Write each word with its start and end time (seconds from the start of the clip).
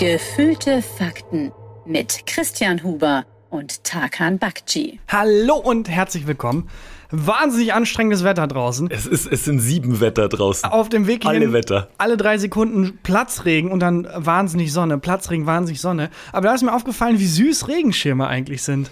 Gefühlte 0.00 0.80
Fakten 0.80 1.52
mit 1.84 2.22
Christian 2.26 2.82
Huber 2.82 3.26
und 3.50 3.84
Tarkan 3.84 4.38
Bakci. 4.38 4.98
Hallo 5.08 5.56
und 5.56 5.90
herzlich 5.90 6.26
willkommen. 6.26 6.70
Wahnsinnig 7.10 7.74
anstrengendes 7.74 8.24
Wetter 8.24 8.46
draußen. 8.46 8.90
Es, 8.90 9.04
ist, 9.04 9.30
es 9.30 9.44
sind 9.44 9.58
sieben 9.58 10.00
Wetter 10.00 10.30
draußen. 10.30 10.70
Auf 10.70 10.88
dem 10.88 11.06
Weg 11.06 11.26
Alle 11.26 11.40
hin, 11.40 11.52
Wetter. 11.52 11.90
alle 11.98 12.16
drei 12.16 12.38
Sekunden 12.38 12.98
Platzregen 13.02 13.70
und 13.70 13.80
dann 13.80 14.08
wahnsinnig 14.14 14.72
Sonne. 14.72 14.96
Platzregen, 14.96 15.44
wahnsinnig 15.44 15.82
Sonne. 15.82 16.08
Aber 16.32 16.48
da 16.48 16.54
ist 16.54 16.62
mir 16.62 16.72
aufgefallen, 16.72 17.18
wie 17.18 17.26
süß 17.26 17.68
Regenschirme 17.68 18.26
eigentlich 18.26 18.62
sind. 18.62 18.90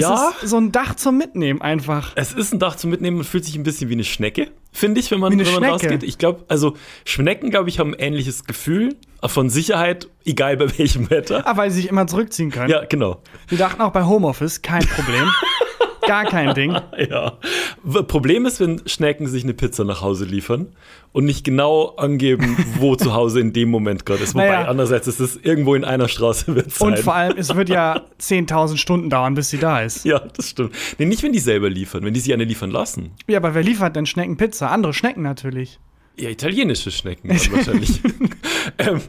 Ja. 0.00 0.32
Es 0.36 0.44
ist 0.44 0.50
so 0.50 0.56
ein 0.56 0.72
Dach 0.72 0.94
zum 0.96 1.18
Mitnehmen 1.18 1.60
einfach. 1.60 2.12
Es 2.16 2.32
ist 2.32 2.52
ein 2.52 2.58
Dach 2.58 2.76
zum 2.76 2.90
Mitnehmen 2.90 3.18
und 3.18 3.24
fühlt 3.24 3.44
sich 3.44 3.56
ein 3.56 3.62
bisschen 3.62 3.88
wie 3.88 3.94
eine 3.94 4.04
Schnecke, 4.04 4.48
finde 4.72 5.00
ich, 5.00 5.10
wenn 5.10 5.20
man, 5.20 5.38
wenn 5.38 5.52
man 5.60 5.64
rausgeht. 5.64 6.02
Ich 6.02 6.18
glaube, 6.18 6.44
also 6.48 6.74
Schnecken, 7.04 7.50
glaube 7.50 7.68
ich, 7.68 7.78
haben 7.78 7.94
ein 7.94 8.00
ähnliches 8.00 8.44
Gefühl 8.44 8.96
von 9.24 9.50
Sicherheit, 9.50 10.08
egal 10.24 10.56
bei 10.56 10.78
welchem 10.78 11.10
Wetter. 11.10 11.46
Ah, 11.46 11.56
weil 11.56 11.70
sie 11.70 11.82
sich 11.82 11.90
immer 11.90 12.06
zurückziehen 12.06 12.50
können. 12.50 12.70
Ja, 12.70 12.84
genau. 12.84 13.22
Wir 13.48 13.58
dachten 13.58 13.80
auch 13.82 13.92
bei 13.92 14.04
Homeoffice, 14.04 14.62
kein 14.62 14.86
Problem. 14.86 15.30
Gar 16.06 16.24
kein 16.26 16.54
Ding. 16.54 16.76
Ja. 17.10 17.38
Problem 18.06 18.46
ist, 18.46 18.60
wenn 18.60 18.86
Schnecken 18.86 19.26
sich 19.26 19.42
eine 19.44 19.52
Pizza 19.54 19.84
nach 19.84 20.00
Hause 20.00 20.24
liefern 20.24 20.68
und 21.12 21.24
nicht 21.24 21.44
genau 21.44 21.94
angeben, 21.96 22.56
wo 22.78 22.96
zu 22.96 23.14
Hause 23.14 23.40
in 23.40 23.52
dem 23.52 23.68
Moment 23.68 24.06
gerade 24.06 24.22
ist. 24.22 24.34
Wobei, 24.34 24.48
Naja. 24.48 24.68
andererseits 24.68 25.06
ist 25.06 25.20
es 25.20 25.36
irgendwo 25.36 25.74
in 25.74 25.84
einer 25.84 26.08
Straße 26.08 26.54
wird 26.54 26.72
sein. 26.72 26.88
Und 26.88 26.98
vor 27.00 27.14
allem, 27.14 27.36
es 27.36 27.54
wird 27.54 27.68
ja 27.68 28.02
10.000 28.20 28.76
Stunden 28.76 29.10
dauern, 29.10 29.34
bis 29.34 29.50
sie 29.50 29.58
da 29.58 29.80
ist. 29.82 30.04
ja, 30.04 30.20
das 30.20 30.50
stimmt. 30.50 30.72
Nee, 30.98 31.06
nicht, 31.06 31.22
wenn 31.22 31.32
die 31.32 31.38
selber 31.40 31.68
liefern, 31.68 32.04
wenn 32.04 32.14
die 32.14 32.20
sich 32.20 32.32
eine 32.32 32.44
liefern 32.44 32.70
lassen. 32.70 33.12
Ja, 33.28 33.38
aber 33.38 33.54
wer 33.54 33.62
liefert 33.62 33.96
denn 33.96 34.06
Schneckenpizza? 34.06 34.68
Andere 34.68 34.94
Schnecken 34.94 35.22
natürlich. 35.22 35.78
Ja, 36.16 36.30
italienische 36.30 36.90
Schnecken 36.92 37.28
wahrscheinlich. 37.30 38.00
ähm, 38.78 39.00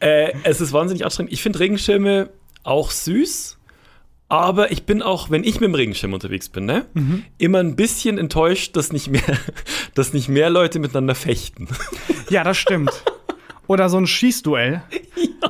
äh, 0.00 0.32
es 0.44 0.60
ist 0.60 0.72
wahnsinnig 0.72 1.04
anstrengend. 1.04 1.32
Ich 1.32 1.42
finde 1.42 1.58
Regenschirme 1.58 2.30
auch 2.62 2.90
süß, 2.92 3.58
aber 4.32 4.72
ich 4.72 4.84
bin 4.84 5.02
auch, 5.02 5.30
wenn 5.30 5.44
ich 5.44 5.54
mit 5.60 5.64
dem 5.68 5.74
Regenschirm 5.74 6.12
unterwegs 6.14 6.48
bin, 6.48 6.64
ne, 6.64 6.86
Mhm. 6.94 7.24
immer 7.38 7.58
ein 7.58 7.76
bisschen 7.76 8.16
enttäuscht, 8.18 8.76
dass 8.76 8.90
nicht 8.92 9.08
mehr, 9.08 9.22
dass 9.94 10.12
nicht 10.14 10.28
mehr 10.28 10.48
Leute 10.50 10.78
miteinander 10.78 11.14
fechten. 11.14 11.68
Ja, 12.30 12.42
das 12.42 12.56
stimmt. 12.56 12.90
Oder 13.66 13.88
so 13.88 13.98
ein 13.98 14.06
Schießduell. 14.06 14.82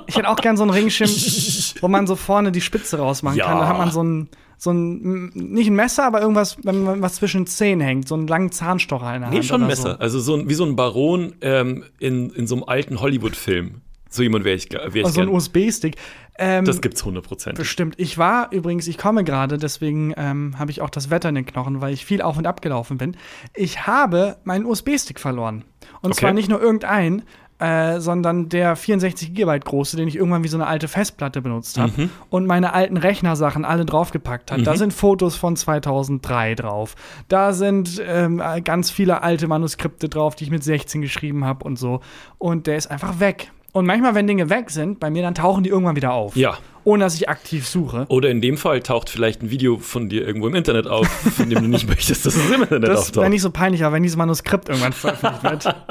Ich 0.07 0.17
hätte 0.17 0.29
auch 0.29 0.37
gern 0.37 0.57
so 0.57 0.63
einen 0.65 0.73
Regenschirm, 0.73 1.09
wo 1.81 1.89
man 1.89 2.07
so 2.07 2.17
vorne 2.17 2.51
die 2.53 2.61
Spitze 2.61 2.99
rausmachen 2.99 3.39
Ja. 3.39 3.47
kann. 3.47 3.59
Da 3.59 3.69
hat 3.69 3.79
man 3.79 3.91
so 3.91 4.03
ein, 4.03 4.29
so 4.59 4.71
ein, 4.73 5.31
nicht 5.35 5.69
ein 5.69 5.75
Messer, 5.77 6.05
aber 6.05 6.21
irgendwas, 6.21 6.57
wenn 6.65 6.83
man 6.83 7.03
was 7.03 7.15
zwischen 7.15 7.47
Zähnen 7.47 7.81
hängt, 7.81 8.09
so 8.09 8.15
einen 8.17 8.27
langen 8.27 8.51
Zahnstocher 8.53 9.15
in 9.15 9.21
der 9.23 9.31
Hand. 9.31 9.39
Nee, 9.39 9.43
schon 9.45 9.63
ein 9.63 9.69
Messer. 9.69 10.01
Also 10.01 10.21
so 10.21 10.35
ein, 10.37 10.49
wie 10.49 10.55
so 10.55 10.65
ein 10.65 10.77
Baron 10.77 11.35
ähm, 11.41 11.85
in, 11.99 12.31
in 12.31 12.47
so 12.47 12.57
einem 12.57 12.65
alten 12.65 13.01
Hollywood-Film. 13.01 13.81
So 14.13 14.23
jemand 14.23 14.45
wäre 14.45 14.55
ich, 14.57 14.71
wär 14.71 14.87
ich 14.95 15.03
So, 15.03 15.07
also 15.07 15.21
ein. 15.23 15.29
USB-Stick. 15.29 15.97
Ähm, 16.39 16.65
Das 16.65 16.81
gibt's 16.81 17.03
100%. 17.05 17.55
Bestimmt. 17.55 17.95
Ich 17.99 18.19
war 18.19 18.53
übrigens, 18.53 18.87
ich 18.87 18.99
komme 18.99 19.25
gerade, 19.25 19.59
deswegen 19.59 20.15
ähm, 20.17 20.59
habe 20.59 20.71
ich 20.71 20.81
auch 20.81 20.91
das 20.91 21.11
Wetter 21.11 21.29
in 21.29 21.35
den 21.35 21.47
Knochen, 21.47 21.81
weil 21.81 21.93
ich 21.93 22.05
viel 22.05 22.23
auf 22.23 22.37
und 22.39 22.47
ab 22.47 22.63
gelaufen 22.63 22.99
bin. 22.99 23.17
Ich 23.55 23.87
habe 23.87 24.37
meinen 24.45 24.65
USB-Stick 24.67 25.19
verloren. 25.19 25.65
Und 26.03 26.13
Okay. 26.13 26.21
zwar 26.21 26.33
nicht 26.33 26.49
nur 26.49 26.61
irgendein, 26.61 27.23
äh, 27.59 28.01
sondern 28.01 28.49
der 28.49 28.75
64 28.77 29.35
GB 29.35 29.59
große, 29.61 29.97
den 29.97 30.09
ich 30.09 30.17
irgendwann 30.17 30.43
wie 30.43 30.49
so 30.49 30.57
eine 30.57 30.67
alte 30.67 30.89
Festplatte 30.89 31.41
benutzt 31.43 31.79
habe 31.79 31.93
Mhm. 31.97 32.11
und 32.29 32.47
meine 32.47 32.73
alten 32.73 32.97
Rechnersachen 32.97 33.65
alle 33.65 33.85
draufgepackt 33.85 34.51
hat. 34.51 34.67
Da 34.67 34.75
sind 34.77 34.93
Fotos 34.93 35.37
von 35.37 35.55
2003 35.55 36.55
drauf. 36.57 36.97
Da 37.29 37.53
sind 37.53 38.03
ähm, 38.05 38.43
ganz 38.65 38.91
viele 38.91 39.23
alte 39.23 39.47
Manuskripte 39.49 40.09
drauf, 40.09 40.35
die 40.35 40.45
ich 40.45 40.51
mit 40.51 40.65
16 40.65 41.03
geschrieben 41.03 41.45
habe 41.45 41.65
und 41.65 41.79
so. 41.79 42.01
Und 42.39 42.67
der 42.67 42.77
ist 42.77 42.91
einfach 42.91 43.21
weg. 43.21 43.53
Und 43.73 43.87
manchmal, 43.87 44.15
wenn 44.15 44.27
Dinge 44.27 44.51
weg 44.51 44.71
sind, 44.71 45.01
bei 45.01 45.11
mir, 45.11 45.23
dann 45.23 45.35
tauchen 45.35 45.65
die 45.65 45.71
irgendwann 45.71 45.97
wieder 45.97 46.13
auf 46.13 46.37
Ja. 46.37 46.59
Ohne 46.85 47.05
dass 47.05 47.15
ich 47.15 47.29
aktiv 47.29 47.67
suche. 47.69 48.07
Oder 48.09 48.31
in 48.31 48.41
dem 48.41 48.57
Fall 48.57 48.81
taucht 48.81 49.11
vielleicht 49.11 49.43
ein 49.43 49.51
Video 49.51 49.79
von 49.79 50.09
dir 50.09 50.27
irgendwo 50.27 50.49
im 50.49 50.55
Internet 50.55 50.87
auf, 50.87 51.07
von 51.37 51.49
dem 51.51 51.63
du 51.63 51.69
nicht 51.69 51.89
möchtest, 51.89 52.27
dass 52.27 52.35
es 52.37 52.51
im 52.51 52.63
Internet 52.63 52.89
Das 52.89 53.01
auftaucht. 53.01 53.17
wäre 53.23 53.31
nicht 53.31 53.43
so 53.43 53.51
peinlich, 53.51 53.85
aber 53.85 53.95
wenn 53.97 54.03
dieses 54.03 54.17
Manuskript 54.17 54.69
irgendwann 54.69 54.93
veröffentlicht 54.93 55.43
wird. 55.65 55.75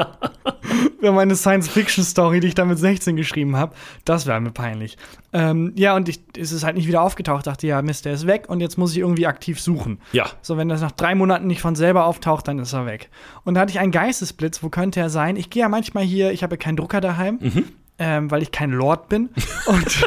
Für 1.02 1.12
meine 1.12 1.36
Science-Fiction-Story, 1.36 2.40
die 2.42 2.48
ich 2.50 2.56
da 2.56 2.64
mit 2.64 2.78
16 2.78 3.16
geschrieben 3.16 3.56
habe, 3.56 3.74
das 4.06 4.28
wäre 4.28 4.40
mir 4.40 4.52
peinlich. 4.52 4.98
Ähm, 5.34 5.74
ja, 5.76 5.96
und 5.96 6.08
ich, 6.08 6.22
es 6.38 6.52
ist 6.52 6.64
halt 6.64 6.76
nicht 6.76 6.88
wieder 6.88 7.02
aufgetaucht. 7.02 7.48
Dachte, 7.48 7.66
ja, 7.66 7.82
Mist, 7.82 8.06
der 8.06 8.14
ist 8.14 8.28
weg 8.28 8.46
und 8.48 8.60
jetzt 8.62 8.78
muss 8.78 8.92
ich 8.92 9.00
irgendwie 9.00 9.26
aktiv 9.26 9.60
suchen. 9.60 10.00
Ja. 10.12 10.28
So, 10.44 10.58
wenn 10.58 10.70
das 10.70 10.82
nach 10.82 10.92
drei 10.92 11.16
Monaten 11.16 11.48
nicht 11.48 11.60
von 11.62 11.76
selber 11.76 12.06
auftaucht, 12.06 12.48
dann 12.48 12.60
ist 12.60 12.74
er 12.74 12.86
weg. 12.86 13.10
Und 13.44 13.56
da 13.56 13.62
hatte 13.62 13.72
ich 13.72 13.80
einen 13.80 13.92
Geistesblitz, 13.92 14.62
wo 14.62 14.70
könnte 14.70 15.00
er 15.00 15.10
sein? 15.10 15.38
Ich 15.38 15.50
gehe 15.50 15.62
ja 15.62 15.70
manchmal 15.70 16.04
hier, 16.04 16.32
ich 16.32 16.44
habe 16.44 16.54
ja 16.54 16.58
keinen 16.58 16.78
Drucker 16.78 17.02
daheim, 17.02 17.40
Mhm. 17.42 17.64
ähm, 17.98 18.30
weil 18.32 18.44
ich 18.44 18.52
kein 18.52 18.70
Lord 18.72 19.10
bin. 19.10 19.30
Und 19.66 20.06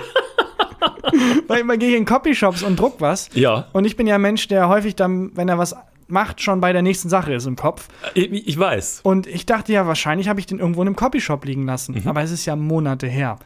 weil 1.48 1.64
man 1.64 1.78
gehe 1.78 1.90
ich 1.90 1.96
in 1.96 2.04
Copyshops 2.04 2.62
und 2.62 2.78
druck 2.78 3.00
was. 3.00 3.30
Ja. 3.34 3.68
Und 3.72 3.84
ich 3.84 3.96
bin 3.96 4.06
ja 4.06 4.16
ein 4.16 4.20
Mensch, 4.20 4.48
der 4.48 4.68
häufig 4.68 4.96
dann, 4.96 5.36
wenn 5.36 5.48
er 5.48 5.58
was 5.58 5.74
macht, 6.06 6.40
schon 6.40 6.60
bei 6.60 6.72
der 6.72 6.82
nächsten 6.82 7.08
Sache 7.08 7.34
ist 7.34 7.46
im 7.46 7.56
Kopf. 7.56 7.88
Ich, 8.14 8.30
ich 8.30 8.58
weiß. 8.58 9.00
Und 9.02 9.26
ich 9.26 9.46
dachte 9.46 9.72
ja, 9.72 9.86
wahrscheinlich 9.86 10.28
habe 10.28 10.40
ich 10.40 10.46
den 10.46 10.58
irgendwo 10.58 10.82
in 10.82 10.88
einem 10.88 10.96
Copyshop 10.96 11.44
liegen 11.44 11.66
lassen. 11.66 12.02
Aber 12.06 12.22
es 12.22 12.30
ist 12.30 12.46
ja 12.46 12.56
Monate 12.56 13.06
her. 13.06 13.38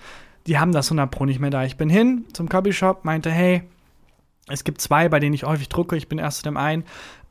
Die 0.46 0.58
haben 0.58 0.72
das 0.72 0.86
100 0.86 1.10
Pro 1.10 1.24
nicht 1.24 1.40
mehr 1.40 1.50
da. 1.50 1.64
Ich 1.64 1.76
bin 1.76 1.90
hin 1.90 2.24
zum 2.32 2.48
Copyshop, 2.48 3.04
meinte, 3.04 3.30
hey, 3.30 3.62
es 4.48 4.64
gibt 4.64 4.80
zwei, 4.80 5.08
bei 5.08 5.20
denen 5.20 5.34
ich 5.34 5.44
häufig 5.44 5.68
drucke. 5.68 5.96
Ich 5.96 6.08
bin 6.08 6.18
erst 6.18 6.44
in 6.44 6.52
dem 6.52 6.56
einen. 6.56 6.84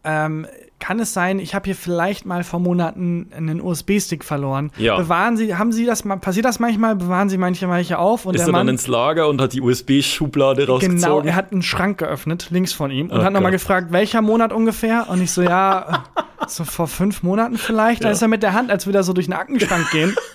Ähm, 0.07 0.47
kann 0.79 0.99
es 0.99 1.11
sein, 1.11 1.39
ich 1.39 1.55
habe 1.55 1.65
hier 1.65 1.75
vielleicht 1.75 2.25
mal 2.27 2.43
vor 2.43 2.59
Monaten 2.59 3.31
einen 3.35 3.59
USB-Stick 3.59 4.23
verloren? 4.23 4.71
Ja. 4.77 4.95
Bewahren 4.95 5.35
Sie, 5.35 5.55
haben 5.55 5.71
Sie 5.71 5.85
das 5.85 6.05
mal, 6.05 6.17
passiert 6.17 6.45
das 6.45 6.59
manchmal? 6.59 6.95
Bewahren 6.95 7.29
Sie 7.29 7.37
manche 7.39 7.67
welche 7.67 7.97
auf? 7.97 8.25
Und 8.25 8.35
Ist 8.35 8.41
der 8.41 8.49
er 8.49 8.51
Mann, 8.51 8.67
dann 8.67 8.75
ins 8.75 8.87
Lager 8.87 9.27
und 9.27 9.41
hat 9.41 9.53
die 9.53 9.61
USB-Schublade 9.61 10.67
rausgezogen? 10.67 10.99
Genau, 11.01 11.21
er 11.21 11.35
hat 11.35 11.51
einen 11.51 11.63
Schrank 11.63 11.97
geöffnet, 11.97 12.47
links 12.51 12.73
von 12.73 12.91
ihm, 12.91 13.07
und 13.09 13.19
Oh 13.19 13.23
hat 13.23 13.33
nochmal 13.33 13.51
gefragt, 13.51 13.87
welcher 13.91 14.21
Monat 14.21 14.53
ungefähr? 14.53 15.07
Und 15.09 15.19
ich 15.21 15.31
so, 15.31 15.41
ja, 15.41 16.03
so 16.47 16.63
vor 16.63 16.87
fünf 16.87 17.23
Monaten 17.23 17.57
vielleicht. 17.57 18.03
Da 18.03 18.09
Ja. 18.09 18.13
ist 18.13 18.21
er 18.21 18.27
mit 18.27 18.43
der 18.43 18.53
Hand, 18.53 18.69
als 18.71 18.85
würde 18.85 18.99
er 18.99 19.03
so 19.03 19.13
durch 19.13 19.25
den 19.25 19.33
Aktenschrank 19.33 19.89
gehen. 19.91 20.15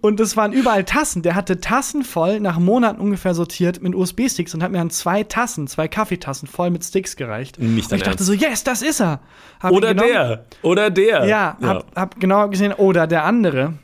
Und 0.00 0.20
es 0.20 0.36
waren 0.36 0.52
überall 0.52 0.84
Tassen. 0.84 1.22
Der 1.22 1.34
hatte 1.34 1.60
Tassen 1.60 2.04
voll, 2.04 2.40
nach 2.40 2.58
Monaten 2.58 3.00
ungefähr 3.00 3.34
sortiert 3.34 3.82
mit 3.82 3.94
USB-Sticks 3.94 4.54
und 4.54 4.62
hat 4.62 4.72
mir 4.72 4.78
dann 4.78 4.90
zwei 4.90 5.22
Tassen, 5.22 5.66
zwei 5.66 5.88
Kaffeetassen 5.88 6.48
voll 6.48 6.70
mit 6.70 6.84
Sticks 6.84 7.16
gereicht. 7.16 7.58
Nicht 7.58 7.90
und 7.90 7.96
ich 7.96 8.02
dachte 8.02 8.18
Ernst. 8.18 8.26
so, 8.26 8.32
yes, 8.32 8.64
das 8.64 8.82
ist 8.82 9.00
er. 9.00 9.20
Hab 9.60 9.72
Oder 9.72 9.94
der. 9.94 10.44
Oder 10.62 10.90
der. 10.90 11.26
Ja, 11.26 11.56
hab, 11.62 11.96
hab 11.96 12.20
genau 12.20 12.48
gesehen, 12.48 12.72
oder 12.72 13.06
der 13.06 13.24
andere. 13.24 13.74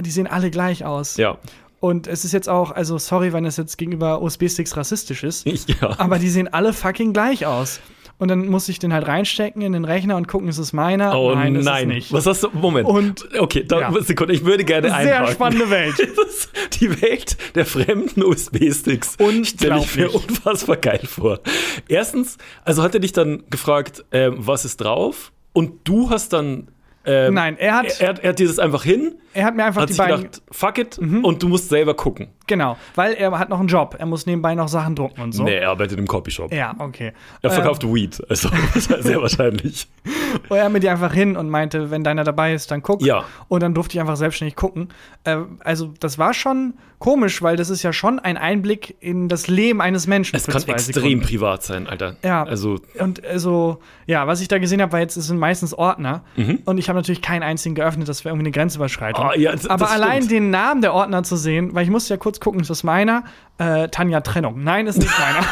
Die 0.00 0.10
sehen 0.10 0.26
alle 0.26 0.50
gleich 0.50 0.84
aus. 0.84 1.16
ja. 1.16 1.38
Und 1.78 2.06
es 2.06 2.24
ist 2.24 2.32
jetzt 2.32 2.48
auch, 2.48 2.70
also 2.70 2.96
sorry, 2.98 3.32
wenn 3.34 3.44
es 3.44 3.58
jetzt 3.58 3.76
gegenüber 3.76 4.22
USB-Sticks 4.22 4.76
rassistisch 4.76 5.22
ist. 5.22 5.46
Ich, 5.46 5.66
ja. 5.80 5.94
Aber 5.98 6.18
die 6.18 6.30
sehen 6.30 6.48
alle 6.48 6.72
fucking 6.72 7.12
gleich 7.12 7.44
aus. 7.46 7.80
Und 8.18 8.28
dann 8.28 8.46
muss 8.48 8.66
ich 8.70 8.78
den 8.78 8.94
halt 8.94 9.06
reinstecken 9.06 9.60
in 9.60 9.72
den 9.72 9.84
Rechner 9.84 10.16
und 10.16 10.26
gucken, 10.26 10.48
ist 10.48 10.56
es 10.56 10.72
meiner? 10.72 11.18
Oh 11.18 11.34
nein, 11.34 11.52
nein, 11.52 11.90
ist 11.90 11.96
es 11.98 12.10
nicht. 12.10 12.12
Was 12.14 12.24
hast 12.26 12.42
du? 12.44 12.48
Moment. 12.52 12.88
Und- 12.88 13.28
okay, 13.38 13.62
da, 13.68 13.80
ja. 13.80 14.00
Sekunde, 14.00 14.32
ich 14.32 14.44
würde 14.44 14.64
gerne 14.64 14.88
Sehr 14.88 14.96
einhaken. 14.96 15.34
spannende 15.34 15.68
Welt. 15.70 15.94
Die 16.80 17.02
Welt 17.02 17.36
der 17.54 17.66
fremden 17.66 18.22
USB-Sticks 18.24 19.16
stelle 19.44 19.78
ich 19.80 19.96
mir 19.96 20.14
unfassbar 20.14 20.76
geil 20.76 21.00
vor. 21.04 21.40
Erstens, 21.88 22.38
also 22.64 22.82
hat 22.82 22.94
er 22.94 23.00
dich 23.00 23.12
dann 23.12 23.44
gefragt, 23.50 24.04
ähm, 24.12 24.36
was 24.38 24.64
ist 24.64 24.78
drauf? 24.78 25.32
Und 25.52 25.86
du 25.88 26.10
hast 26.10 26.32
dann. 26.32 26.68
Ähm, 27.04 27.34
Nein, 27.34 27.56
er 27.58 27.76
hat- 27.76 28.00
Er, 28.00 28.18
er 28.22 28.30
hat 28.30 28.38
dir 28.38 28.46
das 28.48 28.58
einfach 28.58 28.82
hin, 28.82 29.14
Er 29.36 29.44
hat 29.44 29.54
mir 29.54 29.64
einfach 29.64 29.82
hat 29.82 29.90
die 29.90 29.94
beiden. 29.94 30.22
gedacht, 30.22 30.42
fuck 30.50 30.78
it, 30.78 31.00
Mhm. 31.00 31.24
und 31.24 31.42
du 31.42 31.48
musst 31.48 31.68
selber 31.68 31.94
gucken. 31.94 32.28
Genau, 32.46 32.76
weil 32.94 33.14
er 33.14 33.36
hat 33.38 33.48
noch 33.48 33.58
einen 33.58 33.68
Job. 33.68 33.96
Er 33.98 34.06
muss 34.06 34.24
nebenbei 34.26 34.54
noch 34.54 34.68
Sachen 34.68 34.94
drucken 34.94 35.20
und 35.20 35.32
so. 35.32 35.42
Nee, 35.44 35.56
er 35.56 35.70
arbeitet 35.70 35.98
im 35.98 36.06
Copyshop. 36.06 36.52
Ja, 36.52 36.74
okay. 36.78 37.12
Er 37.42 37.50
verkauft 37.50 37.82
Weed, 37.84 38.22
also 38.28 38.48
sehr 38.76 39.20
wahrscheinlich. 39.20 39.88
Und 40.48 40.56
er 40.56 40.64
hat 40.64 40.72
mir 40.72 40.80
die 40.80 40.88
einfach 40.88 41.12
hin 41.12 41.36
und 41.36 41.48
meinte, 41.48 41.90
wenn 41.90 42.04
deiner 42.04 42.22
dabei 42.22 42.52
ist, 42.52 42.70
dann 42.70 42.82
guck. 42.82 43.00
Ja. 43.02 43.24
Und 43.48 43.62
dann 43.62 43.74
durfte 43.74 43.94
ich 43.96 44.00
einfach 44.00 44.16
selbstständig 44.16 44.54
gucken. 44.54 44.88
Äh, 45.24 45.38
also, 45.60 45.92
das 45.98 46.18
war 46.18 46.34
schon 46.34 46.74
komisch, 46.98 47.42
weil 47.42 47.56
das 47.56 47.70
ist 47.70 47.82
ja 47.82 47.92
schon 47.92 48.18
ein 48.18 48.36
Einblick 48.36 48.96
in 49.00 49.28
das 49.28 49.48
Leben 49.48 49.80
eines 49.80 50.06
Menschen. 50.06 50.36
Es 50.36 50.46
kann 50.46 50.62
extrem 50.66 50.94
Sekunden. 50.94 51.20
privat 51.22 51.62
sein, 51.62 51.86
Alter. 51.88 52.16
Ja. 52.22 52.44
Also, 52.44 52.78
Und 52.98 53.24
also, 53.24 53.80
ja, 54.06 54.26
was 54.26 54.40
ich 54.40 54.48
da 54.48 54.58
gesehen 54.58 54.80
habe, 54.82 54.92
war 54.92 55.00
jetzt, 55.00 55.16
es 55.16 55.26
sind 55.26 55.38
meistens 55.38 55.72
Ordner. 55.74 56.22
Und 56.64 56.78
ich 56.78 56.88
habe 56.88 56.98
natürlich 56.98 57.22
keinen 57.22 57.42
einzigen 57.42 57.74
geöffnet, 57.74 58.08
das 58.08 58.24
wäre 58.24 58.32
irgendwie 58.34 58.48
eine 58.48 58.52
Grenzüberschreitung. 58.52 59.24
Ah, 59.30 59.36
ja, 59.36 59.52
das- 59.52 59.66
Aber 59.66 59.84
das 59.86 59.92
allein 59.94 60.16
stimmt. 60.22 60.30
den 60.30 60.50
Namen 60.50 60.80
der 60.82 60.92
Ordner 60.94 61.22
zu 61.22 61.36
sehen, 61.36 61.74
weil 61.74 61.84
ich 61.84 61.90
musste 61.90 62.14
ja 62.14 62.18
kurz 62.18 62.40
gucken, 62.40 62.60
ist 62.60 62.70
das 62.70 62.84
meiner? 62.84 63.24
Äh, 63.58 63.88
Tanja 63.88 64.20
Trennung. 64.20 64.62
Nein, 64.62 64.86
ist 64.86 64.98
nicht 64.98 65.12
meiner. 65.18 65.46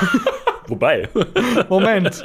wobei. 0.69 1.09
Moment. 1.69 2.23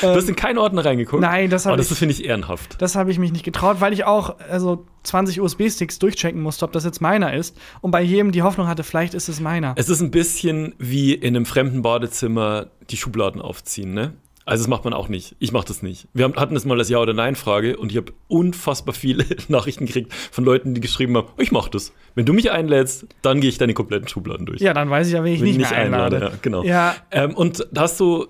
du 0.00 0.08
hast 0.08 0.28
in 0.28 0.36
keinen 0.36 0.58
Ordner 0.58 0.84
reingeguckt? 0.84 1.20
Nein, 1.20 1.50
das 1.50 1.66
Oh, 1.66 1.70
habe 1.70 1.76
das 1.78 1.90
ich, 1.90 1.98
finde 1.98 2.14
ich 2.14 2.24
ehrenhaft. 2.24 2.80
das 2.80 2.96
hab 2.96 3.08
ich 3.08 3.18
mich 3.18 3.30
nicht 3.32 3.44
getraut, 3.44 3.80
weil 3.80 3.92
ich 3.92 4.04
auch 4.04 4.36
also 4.50 4.86
20 5.02 5.40
USB-Sticks 5.40 5.98
durchchecken 5.98 6.40
musste, 6.40 6.64
ob 6.64 6.72
das 6.72 6.84
jetzt 6.84 7.00
meiner 7.02 7.34
ist. 7.34 7.56
Und 7.82 7.90
bei 7.90 8.00
jedem 8.00 8.32
die 8.32 8.42
Hoffnung 8.42 8.68
hatte, 8.68 8.82
vielleicht 8.84 9.12
ist 9.14 9.28
es 9.28 9.40
meiner. 9.40 9.74
Es 9.76 9.88
ist 9.90 10.00
ein 10.00 10.10
bisschen 10.10 10.74
wie 10.78 11.12
in 11.12 11.36
einem 11.36 11.44
fremden 11.46 11.82
Badezimmer 11.82 12.66
die 12.90 12.96
Schubladen 12.96 13.40
aufziehen, 13.42 13.92
ne? 13.92 14.14
Also 14.46 14.62
das 14.64 14.68
macht 14.68 14.84
man 14.84 14.92
auch 14.92 15.08
nicht. 15.08 15.36
Ich 15.38 15.52
mache 15.52 15.66
das 15.66 15.82
nicht. 15.82 16.06
Wir 16.12 16.24
haben, 16.24 16.34
hatten 16.36 16.54
es 16.54 16.64
mal 16.66 16.78
als 16.78 16.88
Ja- 16.90 16.98
oder 16.98 17.14
Nein-Frage 17.14 17.76
und 17.78 17.90
ich 17.90 17.96
habe 17.96 18.12
unfassbar 18.28 18.94
viele 18.94 19.24
Nachrichten 19.48 19.86
gekriegt 19.86 20.12
von 20.12 20.44
Leuten, 20.44 20.74
die 20.74 20.80
geschrieben 20.80 21.16
haben, 21.16 21.28
ich 21.38 21.50
mache 21.50 21.70
das. 21.70 21.92
Wenn 22.14 22.26
du 22.26 22.32
mich 22.34 22.50
einlädst, 22.50 23.06
dann 23.22 23.40
gehe 23.40 23.48
ich 23.48 23.56
deine 23.58 23.72
kompletten 23.74 24.06
Schubladen 24.08 24.44
durch. 24.46 24.60
Ja, 24.60 24.74
dann 24.74 24.90
weiß 24.90 25.06
ich 25.08 25.14
ja, 25.14 25.24
wen 25.24 25.32
ich 25.34 25.40
Wenn 25.40 25.46
nicht, 25.56 25.58
mehr 25.70 25.72
einlade. 25.72 26.18
ja, 26.20 26.32
genau. 26.42 26.62
Ja, 26.62 26.94
Ähm, 27.10 27.34
und 27.34 27.66
hast 27.76 27.98
du 28.00 28.26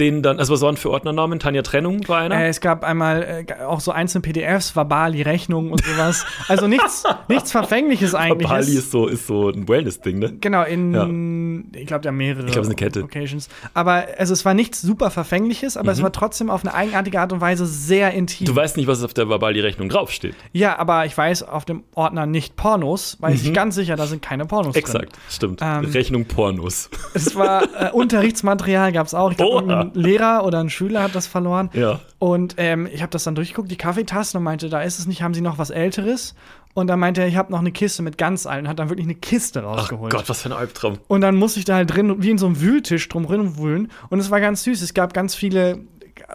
den 0.00 0.22
dann, 0.22 0.38
also 0.38 0.54
was 0.54 0.62
waren 0.62 0.76
für 0.76 0.90
Ordnernamen? 0.90 1.38
Tanja 1.38 1.62
Trennung 1.62 2.08
war 2.08 2.20
einer? 2.20 2.36
Äh, 2.36 2.48
es 2.48 2.60
gab 2.60 2.84
einmal 2.84 3.44
äh, 3.46 3.62
auch 3.62 3.80
so 3.80 3.92
einzelne 3.92 4.22
PDFs, 4.22 4.74
Verbali, 4.74 5.22
Rechnungen 5.22 5.70
und 5.70 5.84
sowas. 5.84 6.24
Also 6.48 6.66
nichts, 6.66 7.04
nichts 7.28 7.52
Verfängliches 7.52 8.14
eigentlich. 8.14 8.48
Bali 8.48 8.74
ist 8.74 8.90
so, 8.90 9.06
ist 9.06 9.26
so 9.26 9.50
ein 9.50 9.68
Wellness-Ding, 9.68 10.18
ne? 10.18 10.32
Genau, 10.40 10.64
in, 10.64 11.70
ich 11.74 11.86
glaube, 11.86 12.04
ja 12.04 12.12
mehrere 12.12 12.46
Ich 12.46 12.52
glaub, 12.52 12.62
es 12.62 12.68
ist 12.68 12.76
eine 12.76 12.76
Kette. 12.76 13.04
Occasions. 13.04 13.48
Aber 13.74 14.06
also, 14.18 14.32
es 14.32 14.44
war 14.44 14.54
nichts 14.54 14.80
super 14.80 15.10
Verfängliches, 15.10 15.76
aber 15.76 15.92
es 15.92 16.02
war 16.02 16.12
trotzdem 16.12 16.50
auf 16.50 16.64
eine 16.64 16.74
eigenartige 16.74 17.20
Art 17.20 17.32
und 17.32 17.40
Weise 17.40 17.66
sehr 17.66 18.12
intim. 18.12 18.44
Mhm. 18.44 18.48
Du 18.48 18.56
weißt 18.56 18.76
nicht, 18.76 18.86
was 18.86 19.02
auf 19.04 19.14
der 19.14 19.28
Verbali-Rechnung 19.28 19.88
draufsteht. 19.88 20.34
ja, 20.52 20.78
aber 20.78 21.04
ich 21.06 21.16
weiß 21.16 21.42
auf 21.42 21.64
dem 21.64 21.84
Ordner 21.94 22.26
nicht 22.26 22.56
Pornos, 22.56 23.16
weiß 23.20 23.42
ich 23.42 23.52
ganz 23.52 23.74
sicher, 23.74 23.96
da 23.96 24.06
sind 24.06 24.22
keine 24.22 24.46
Pornos 24.46 24.72
drin. 24.72 24.82
Mhm. 24.82 24.90
Exakt, 24.90 25.18
stimmt. 25.28 25.60
Ähm, 25.62 25.84
Rechnung 25.84 26.24
Pornos. 26.24 26.88
Es 27.14 27.34
war 27.36 27.62
äh, 27.62 27.90
Unterrichtsmaterial, 27.92 28.92
gab 28.92 29.06
es 29.06 29.14
auch. 29.14 29.30
Ich 29.30 29.36
glaube, 29.36 29.64
Oha. 29.66 29.89
Ein 29.94 30.00
Lehrer 30.00 30.44
oder 30.44 30.60
ein 30.60 30.70
Schüler 30.70 31.02
hat 31.02 31.14
das 31.14 31.26
verloren. 31.26 31.70
Ja. 31.72 32.00
Und 32.18 32.54
ähm, 32.56 32.88
ich 32.92 33.02
habe 33.02 33.10
das 33.10 33.24
dann 33.24 33.34
durchgeguckt, 33.34 33.70
die 33.70 33.76
Kaffeetassen, 33.76 34.38
und 34.38 34.44
meinte, 34.44 34.68
da 34.68 34.82
ist 34.82 34.98
es 34.98 35.06
nicht, 35.06 35.22
haben 35.22 35.34
sie 35.34 35.40
noch 35.40 35.58
was 35.58 35.70
Älteres? 35.70 36.34
Und 36.72 36.86
dann 36.86 37.00
meinte 37.00 37.20
er, 37.20 37.26
ich 37.26 37.36
habe 37.36 37.50
noch 37.50 37.58
eine 37.58 37.72
Kiste 37.72 38.02
mit 38.02 38.16
ganz 38.16 38.46
alten, 38.46 38.68
hat 38.68 38.78
dann 38.78 38.90
wirklich 38.90 39.06
eine 39.06 39.16
Kiste 39.16 39.60
Ach 39.60 39.78
rausgeholt. 39.78 40.12
Gott, 40.12 40.28
was 40.28 40.42
für 40.42 40.50
ein 40.50 40.52
Albtraum. 40.52 40.98
Und 41.08 41.20
dann 41.20 41.36
musste 41.36 41.58
ich 41.58 41.64
da 41.64 41.74
halt 41.74 41.92
drin, 41.92 42.22
wie 42.22 42.30
in 42.30 42.38
so 42.38 42.46
einem 42.46 42.60
Wühltisch 42.60 43.08
drum 43.08 43.28
wühlen. 43.28 43.90
Und 44.08 44.20
es 44.20 44.30
war 44.30 44.40
ganz 44.40 44.62
süß. 44.62 44.80
Es 44.82 44.94
gab 44.94 45.12
ganz 45.12 45.34
viele, 45.34 45.80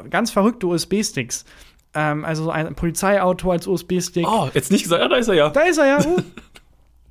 ganz 0.10 0.32
verrückte 0.32 0.68
USB-Sticks. 0.68 1.46
Ähm, 1.94 2.26
also 2.26 2.44
so 2.44 2.52
ein 2.52 2.76
Polizeiauto 2.76 3.52
als 3.52 3.66
USB-Stick. 3.66 4.28
Oh, 4.28 4.50
jetzt 4.54 4.72
nicht 4.72 4.84
gesagt, 4.84 5.02
ja, 5.02 5.08
da 5.08 5.16
ist 5.16 5.30
er 5.30 5.36
ja. 5.36 5.50
Da 5.50 5.62
ist 5.62 5.78
er 5.78 5.88
ja. 5.88 6.06
Uh. 6.06 6.18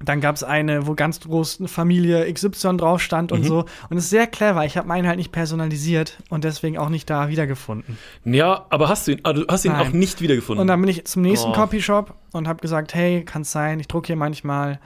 Dann 0.04 0.20
gab 0.20 0.36
es 0.36 0.42
eine, 0.44 0.86
wo 0.86 0.94
ganz 0.94 1.20
groß 1.20 1.60
eine 1.60 1.68
Familie 1.68 2.32
XY 2.32 2.76
drauf 2.76 3.00
stand 3.00 3.30
Mhm. 3.30 3.36
und 3.38 3.44
so. 3.44 3.64
Und 3.90 3.96
es 3.96 4.04
ist 4.04 4.10
sehr 4.10 4.26
clever. 4.26 4.64
Ich 4.64 4.76
habe 4.76 4.86
meinen 4.88 5.06
halt 5.06 5.16
nicht 5.18 5.32
personalisiert 5.32 6.18
und 6.30 6.44
deswegen 6.44 6.78
auch 6.78 6.88
nicht 6.88 7.08
da 7.10 7.28
wiedergefunden. 7.28 7.96
Ja, 8.24 8.66
aber 8.70 8.88
hast 8.88 9.06
du 9.06 9.12
ihn, 9.12 9.20
du 9.22 9.44
hast 9.48 9.64
ihn 9.64 9.72
Nein. 9.72 9.80
auch 9.88 9.92
nicht 9.92 10.20
wiedergefunden. 10.20 10.60
Und 10.60 10.66
dann 10.66 10.80
bin 10.80 10.88
ich 10.90 11.04
zum 11.06 11.22
nächsten 11.22 11.50
Oh. 11.50 11.54
Copyshop 11.54 12.14
und 12.32 12.48
habe 12.48 12.60
gesagt, 12.60 12.94
hey, 12.94 13.24
kann's 13.24 13.52
sein, 13.52 13.78
ich 13.80 13.88
drucke 13.88 14.08
hier 14.08 14.16
manchmal. 14.16 14.80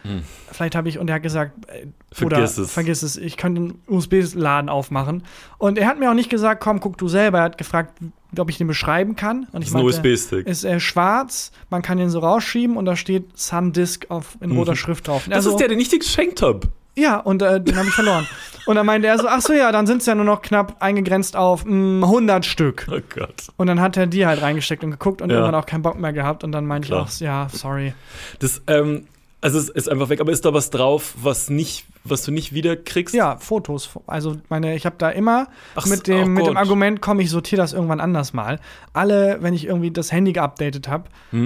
Vielleicht 0.52 0.74
habe 0.76 0.88
ich, 0.88 0.98
und 0.98 1.08
er 1.08 1.16
hat 1.16 1.22
gesagt, 1.22 1.52
äh, 1.68 1.86
Vergiss 2.12 2.56
es. 2.58 2.72
vergiss 2.72 3.02
es, 3.02 3.16
ich 3.16 3.36
könnte 3.36 3.60
einen 3.60 3.82
USB-Laden 3.86 4.68
aufmachen. 4.70 5.22
Und 5.58 5.78
er 5.78 5.86
hat 5.86 5.98
mir 5.98 6.10
auch 6.10 6.14
nicht 6.14 6.30
gesagt, 6.30 6.62
komm, 6.62 6.80
guck 6.80 6.96
du 6.98 7.08
selber. 7.08 7.38
Er 7.38 7.44
hat 7.44 7.58
gefragt, 7.58 7.98
ob 8.38 8.50
ich 8.50 8.58
den 8.58 8.66
beschreiben 8.66 9.16
kann. 9.16 9.46
Und 9.52 9.62
ich 9.62 9.70
meinte, 9.70 9.86
USB-Stick. 9.88 10.46
ist 10.46 10.64
er 10.64 10.80
schwarz, 10.80 11.50
man 11.70 11.82
kann 11.82 11.98
den 11.98 12.10
so 12.10 12.18
rausschieben 12.18 12.76
und 12.76 12.84
da 12.84 12.96
steht 12.96 13.38
SunDisk 13.38 14.06
auf, 14.10 14.36
in 14.40 14.50
roter 14.52 14.76
Schrift 14.76 15.08
drauf. 15.08 15.26
Mhm. 15.26 15.30
Das 15.30 15.36
Also- 15.38 15.50
ist 15.50 15.60
der, 15.60 15.68
den 15.68 15.80
ich 15.80 15.88
dir 15.88 15.98
geschenkt 15.98 16.42
habe. 16.42 16.68
ja, 16.94 17.16
und 17.18 17.42
äh, 17.42 17.60
den 17.60 17.76
habe 17.76 17.88
ich 17.88 17.94
verloren. 17.94 18.26
Und 18.66 18.74
dann 18.76 18.84
meinte 18.84 19.08
er 19.08 19.18
so, 19.18 19.26
ach 19.26 19.40
so, 19.40 19.54
ja, 19.54 19.72
dann 19.72 19.86
sind 19.86 20.02
es 20.02 20.06
ja 20.06 20.14
nur 20.14 20.26
noch 20.26 20.42
knapp 20.42 20.76
eingegrenzt 20.82 21.36
auf 21.36 21.64
mh, 21.64 22.04
100 22.06 22.44
Stück. 22.44 22.86
Oh 22.92 22.98
Gott. 23.14 23.44
Und 23.56 23.66
dann 23.66 23.80
hat 23.80 23.96
er 23.96 24.06
die 24.06 24.26
halt 24.26 24.42
reingesteckt 24.42 24.84
und 24.84 24.90
geguckt 24.90 25.22
und 25.22 25.30
Ja. 25.30 25.36
irgendwann 25.36 25.54
auch 25.54 25.64
keinen 25.64 25.80
Bock 25.80 25.98
mehr 25.98 26.12
gehabt. 26.12 26.44
Und 26.44 26.52
dann 26.52 26.66
meinte 26.66 26.84
ich 26.84 26.90
Klar. 26.90 27.04
auch, 27.04 27.20
ja, 27.20 27.48
sorry. 27.50 27.94
Das, 28.40 28.60
ähm, 28.66 29.06
also 29.40 29.58
es 29.58 29.68
ist 29.68 29.88
einfach 29.88 30.08
weg, 30.08 30.20
aber 30.20 30.32
ist 30.32 30.44
da 30.44 30.52
was 30.52 30.70
drauf, 30.70 31.14
was 31.22 31.48
nicht, 31.48 31.84
was 32.02 32.24
du 32.24 32.32
nicht 32.32 32.52
wiederkriegst? 32.52 33.14
Ja, 33.14 33.36
Fotos. 33.36 33.90
Also 34.06 34.36
meine, 34.48 34.74
ich 34.74 34.84
habe 34.84 34.96
da 34.98 35.10
immer 35.10 35.46
Ach, 35.76 35.86
mit 35.86 36.00
oh 36.00 36.02
dem, 36.02 36.34
mit 36.34 36.46
dem. 36.46 36.56
Argument, 36.56 37.00
komm, 37.00 37.20
ich 37.20 37.30
sortiere 37.30 37.62
das 37.62 37.72
irgendwann 37.72 38.00
anders 38.00 38.32
mal. 38.32 38.58
Alle, 38.92 39.38
wenn 39.40 39.54
ich 39.54 39.66
irgendwie 39.66 39.92
das 39.92 40.10
Handy 40.10 40.32
geupdatet 40.32 40.88
habe, 40.88 41.04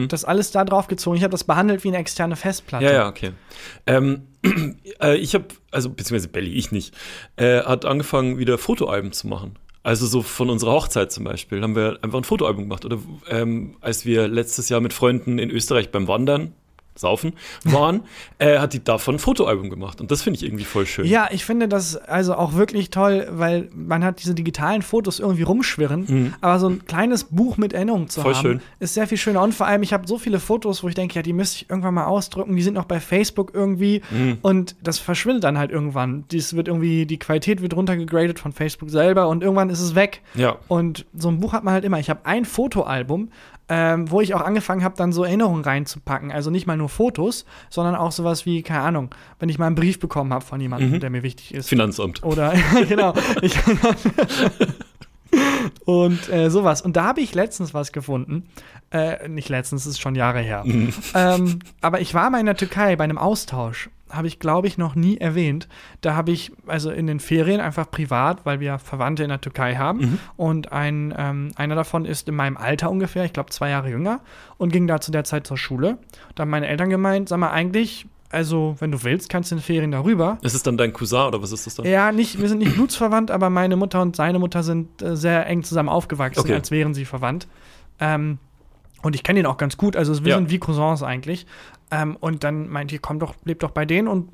das 0.08 0.24
alles 0.24 0.50
da 0.52 0.64
drauf 0.64 0.86
gezogen. 0.86 1.16
Ich 1.16 1.22
habe 1.22 1.32
das 1.32 1.44
behandelt 1.44 1.84
wie 1.84 1.88
eine 1.88 1.98
externe 1.98 2.36
Festplatte. 2.36 2.84
Ja, 2.84 2.92
ja, 2.92 3.08
okay. 3.08 3.32
Ähm, 3.86 4.28
äh, 5.02 5.16
ich 5.16 5.34
habe, 5.34 5.46
also 5.70 5.90
beziehungsweise 5.90 6.28
Belly, 6.28 6.52
ich 6.52 6.72
nicht, 6.72 6.94
äh, 7.36 7.62
hat 7.62 7.84
angefangen, 7.84 8.38
wieder 8.38 8.56
Fotoalben 8.56 9.12
zu 9.12 9.28
machen. 9.28 9.58
Also 9.82 10.06
so 10.06 10.22
von 10.22 10.48
unserer 10.48 10.72
Hochzeit 10.72 11.10
zum 11.10 11.24
Beispiel 11.24 11.60
haben 11.60 11.74
wir 11.74 11.98
einfach 12.02 12.18
ein 12.18 12.24
Fotoalbum 12.24 12.64
gemacht. 12.64 12.84
Oder 12.84 12.98
ähm, 13.28 13.76
als 13.80 14.06
wir 14.06 14.28
letztes 14.28 14.68
Jahr 14.68 14.80
mit 14.80 14.92
Freunden 14.92 15.38
in 15.38 15.50
Österreich 15.50 15.90
beim 15.90 16.06
Wandern, 16.06 16.54
Saufen, 16.94 17.32
waren, 17.64 18.02
äh, 18.38 18.58
hat 18.58 18.72
die 18.72 18.82
davon 18.84 19.16
ein 19.16 19.18
Fotoalbum 19.18 19.70
gemacht. 19.70 20.00
Und 20.00 20.10
das 20.10 20.22
finde 20.22 20.36
ich 20.38 20.44
irgendwie 20.44 20.64
voll 20.64 20.86
schön. 20.86 21.06
Ja, 21.06 21.28
ich 21.30 21.44
finde 21.44 21.68
das 21.68 21.96
also 21.96 22.34
auch 22.34 22.54
wirklich 22.54 22.90
toll, 22.90 23.26
weil 23.30 23.68
man 23.74 24.04
hat 24.04 24.22
diese 24.22 24.34
digitalen 24.34 24.82
Fotos 24.82 25.20
irgendwie 25.20 25.42
rumschwirren, 25.42 26.34
aber 26.40 26.58
so 26.58 26.68
ein 26.68 26.84
kleines 26.86 27.24
Buch 27.24 27.56
mit 27.56 27.72
Erinnerungen 27.72 28.08
zu 28.08 28.20
Mhm. 28.20 28.24
Voll 28.24 28.34
haben, 28.34 28.42
schön. 28.42 28.60
ist 28.78 28.94
sehr 28.94 29.06
viel 29.06 29.18
schöner. 29.18 29.42
Und 29.42 29.54
vor 29.54 29.66
allem, 29.66 29.82
ich 29.82 29.92
habe 29.92 30.06
so 30.06 30.18
viele 30.18 30.38
Fotos, 30.38 30.82
wo 30.82 30.88
ich 30.88 30.94
denke, 30.94 31.14
ja, 31.14 31.22
die 31.22 31.32
müsste 31.32 31.56
ich 31.64 31.70
irgendwann 31.70 31.94
mal 31.94 32.04
ausdrucken, 32.06 32.54
die 32.56 32.62
sind 32.62 32.74
noch 32.74 32.84
bei 32.84 33.00
Facebook 33.00 33.52
irgendwie 33.54 34.02
Mhm. 34.10 34.38
und 34.42 34.76
das 34.82 34.98
verschwindet 34.98 35.44
dann 35.44 35.58
halt 35.58 35.70
irgendwann. 35.70 36.24
Dies 36.30 36.54
wird 36.54 36.68
irgendwie, 36.68 37.06
die 37.06 37.18
Qualität 37.18 37.62
wird 37.62 37.74
runtergegradet 37.74 38.38
von 38.38 38.52
Facebook 38.52 38.90
selber 38.90 39.28
und 39.28 39.42
irgendwann 39.42 39.70
ist 39.70 39.80
es 39.80 39.94
weg. 39.94 40.20
Ja. 40.34 40.56
Und 40.68 41.06
so 41.16 41.28
ein 41.28 41.40
Buch 41.40 41.52
hat 41.52 41.64
man 41.64 41.74
halt 41.74 41.84
immer. 41.84 41.98
Ich 41.98 42.10
habe 42.10 42.20
ein 42.24 42.44
Fotoalbum, 42.44 43.30
ähm, 43.74 44.10
wo 44.10 44.20
ich 44.20 44.34
auch 44.34 44.42
angefangen 44.42 44.84
habe, 44.84 44.96
dann 44.98 45.14
so 45.14 45.24
Erinnerungen 45.24 45.64
reinzupacken. 45.64 46.30
Also 46.30 46.50
nicht 46.50 46.66
mal 46.66 46.76
nur 46.76 46.90
Fotos, 46.90 47.46
sondern 47.70 47.94
auch 47.94 48.12
sowas 48.12 48.44
wie, 48.44 48.62
keine 48.62 48.80
Ahnung, 48.80 49.14
wenn 49.38 49.48
ich 49.48 49.58
mal 49.58 49.66
einen 49.66 49.76
Brief 49.76 49.98
bekommen 49.98 50.30
habe 50.34 50.44
von 50.44 50.60
jemandem, 50.60 50.90
Mhm. 50.90 51.00
der 51.00 51.08
mir 51.08 51.22
wichtig 51.22 51.54
ist. 51.54 51.70
Finanzamt. 51.70 52.22
Oder, 52.22 52.52
genau. 52.88 53.14
Ich, 53.40 53.56
und 55.86 56.28
äh, 56.28 56.50
sowas. 56.50 56.82
Und 56.82 56.96
da 56.96 57.04
habe 57.04 57.22
ich 57.22 57.34
letztens 57.34 57.72
was 57.72 57.92
gefunden. 57.92 58.46
Äh, 58.90 59.26
nicht 59.30 59.48
letztens, 59.48 59.84
das 59.84 59.92
ist 59.92 60.00
schon 60.02 60.16
Jahre 60.16 60.40
her. 60.40 60.64
Mhm. 60.66 60.92
ähm, 61.14 61.60
aber 61.80 62.02
ich 62.02 62.12
war 62.12 62.28
mal 62.28 62.40
in 62.40 62.46
der 62.46 62.56
Türkei 62.58 62.94
bei 62.96 63.04
einem 63.04 63.16
Austausch. 63.16 63.88
Habe 64.12 64.26
ich, 64.26 64.38
glaube 64.38 64.66
ich, 64.66 64.76
noch 64.76 64.94
nie 64.94 65.16
erwähnt. 65.16 65.68
Da 66.02 66.14
habe 66.14 66.32
ich, 66.32 66.52
also 66.66 66.90
in 66.90 67.06
den 67.06 67.18
Ferien, 67.18 67.60
einfach 67.60 67.90
privat, 67.90 68.44
weil 68.44 68.60
wir 68.60 68.78
Verwandte 68.78 69.22
in 69.22 69.30
der 69.30 69.40
Türkei 69.40 69.76
haben. 69.76 69.98
Mhm. 70.00 70.18
Und 70.36 70.70
ein, 70.72 71.14
ähm, 71.16 71.50
einer 71.56 71.74
davon 71.74 72.04
ist 72.04 72.28
in 72.28 72.34
meinem 72.34 72.56
Alter 72.58 72.90
ungefähr, 72.90 73.24
ich 73.24 73.32
glaube 73.32 73.48
zwei 73.50 73.70
Jahre 73.70 73.88
jünger, 73.88 74.20
und 74.58 74.70
ging 74.72 74.86
da 74.86 75.00
zu 75.00 75.10
der 75.12 75.24
Zeit 75.24 75.46
zur 75.46 75.56
Schule. 75.56 75.96
Da 76.34 76.42
haben 76.42 76.50
meine 76.50 76.68
Eltern 76.68 76.90
gemeint, 76.90 77.30
sag 77.30 77.38
mal, 77.38 77.50
eigentlich, 77.50 78.06
also 78.30 78.76
wenn 78.80 78.90
du 78.92 79.02
willst, 79.02 79.28
kannst 79.30 79.50
du 79.50 79.54
in 79.54 79.60
den 79.60 79.64
Ferien 79.64 79.90
darüber. 79.92 80.36
Ist 80.42 80.54
es 80.54 80.62
dann 80.62 80.76
dein 80.76 80.92
Cousin 80.92 81.26
oder 81.28 81.42
was 81.42 81.52
ist 81.52 81.66
das 81.66 81.76
dann? 81.76 81.86
Ja, 81.86 82.12
nicht, 82.12 82.40
wir 82.40 82.48
sind 82.48 82.58
nicht 82.58 82.74
blutsverwandt, 82.74 83.30
aber 83.30 83.48
meine 83.50 83.76
Mutter 83.76 84.02
und 84.02 84.14
seine 84.16 84.38
Mutter 84.38 84.62
sind 84.62 85.00
äh, 85.02 85.16
sehr 85.16 85.46
eng 85.46 85.62
zusammen 85.62 85.88
aufgewachsen, 85.88 86.40
Okay. 86.40 86.54
als 86.54 86.70
wären 86.70 86.92
sie 86.94 87.04
verwandt. 87.06 87.48
Ähm, 87.98 88.38
und 89.02 89.14
ich 89.16 89.22
kenne 89.24 89.40
ihn 89.40 89.46
auch 89.46 89.56
ganz 89.56 89.76
gut, 89.76 89.96
also 89.96 90.24
wir 90.24 90.30
Ja. 90.30 90.36
sind 90.36 90.50
wie 90.50 90.58
Cousins 90.58 91.02
eigentlich. 91.02 91.46
Ähm, 91.92 92.16
und 92.18 92.42
dann 92.42 92.68
meint 92.70 92.90
ihr, 92.90 92.98
komm 93.00 93.18
doch, 93.18 93.34
leb 93.44 93.60
doch 93.60 93.70
bei 93.70 93.84
denen 93.84 94.08
und 94.08 94.30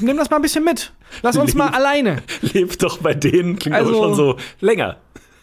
nimm 0.00 0.16
das 0.18 0.28
mal 0.30 0.36
ein 0.36 0.42
bisschen 0.42 0.62
mit. 0.62 0.92
Lass 1.22 1.36
uns 1.38 1.54
mal 1.54 1.68
Leb- 1.70 1.74
alleine. 1.74 2.22
Lebt 2.42 2.82
doch 2.82 2.98
bei 2.98 3.14
denen, 3.14 3.58
klingt 3.58 3.74
Also- 3.76 3.90
aber 3.96 3.98
schon 4.08 4.14
so 4.14 4.36
länger. 4.60 4.96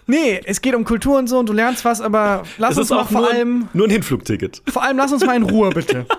Nee, 0.08 0.40
es 0.46 0.62
geht 0.62 0.76
um 0.76 0.84
Kultur 0.86 1.18
und 1.18 1.26
so 1.28 1.40
und 1.40 1.50
du 1.50 1.54
lernst 1.54 1.84
was, 1.84 2.00
aber 2.00 2.44
lass 2.60 2.78
uns 2.78 2.92
mal 2.92 3.06
vor 3.06 3.22
nur, 3.22 3.32
allem, 3.32 3.68
nur 3.74 3.88
ein 3.88 3.90
Hinflugticket. 3.90 4.62
vor 4.68 4.84
allem 4.84 4.98
lass 4.98 5.12
uns 5.12 5.26
mal 5.26 5.36
in 5.36 5.42
Ruhe, 5.42 5.72
bitte. 5.72 6.06